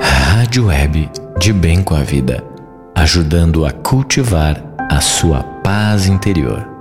Rádio 0.00 0.66
Web 0.66 1.10
de 1.38 1.52
Bem 1.52 1.82
com 1.82 1.94
a 1.94 2.02
Vida, 2.02 2.42
ajudando 2.94 3.64
a 3.64 3.70
cultivar 3.70 4.62
a 4.90 5.00
sua 5.00 5.42
paz 5.62 6.06
interior. 6.06 6.79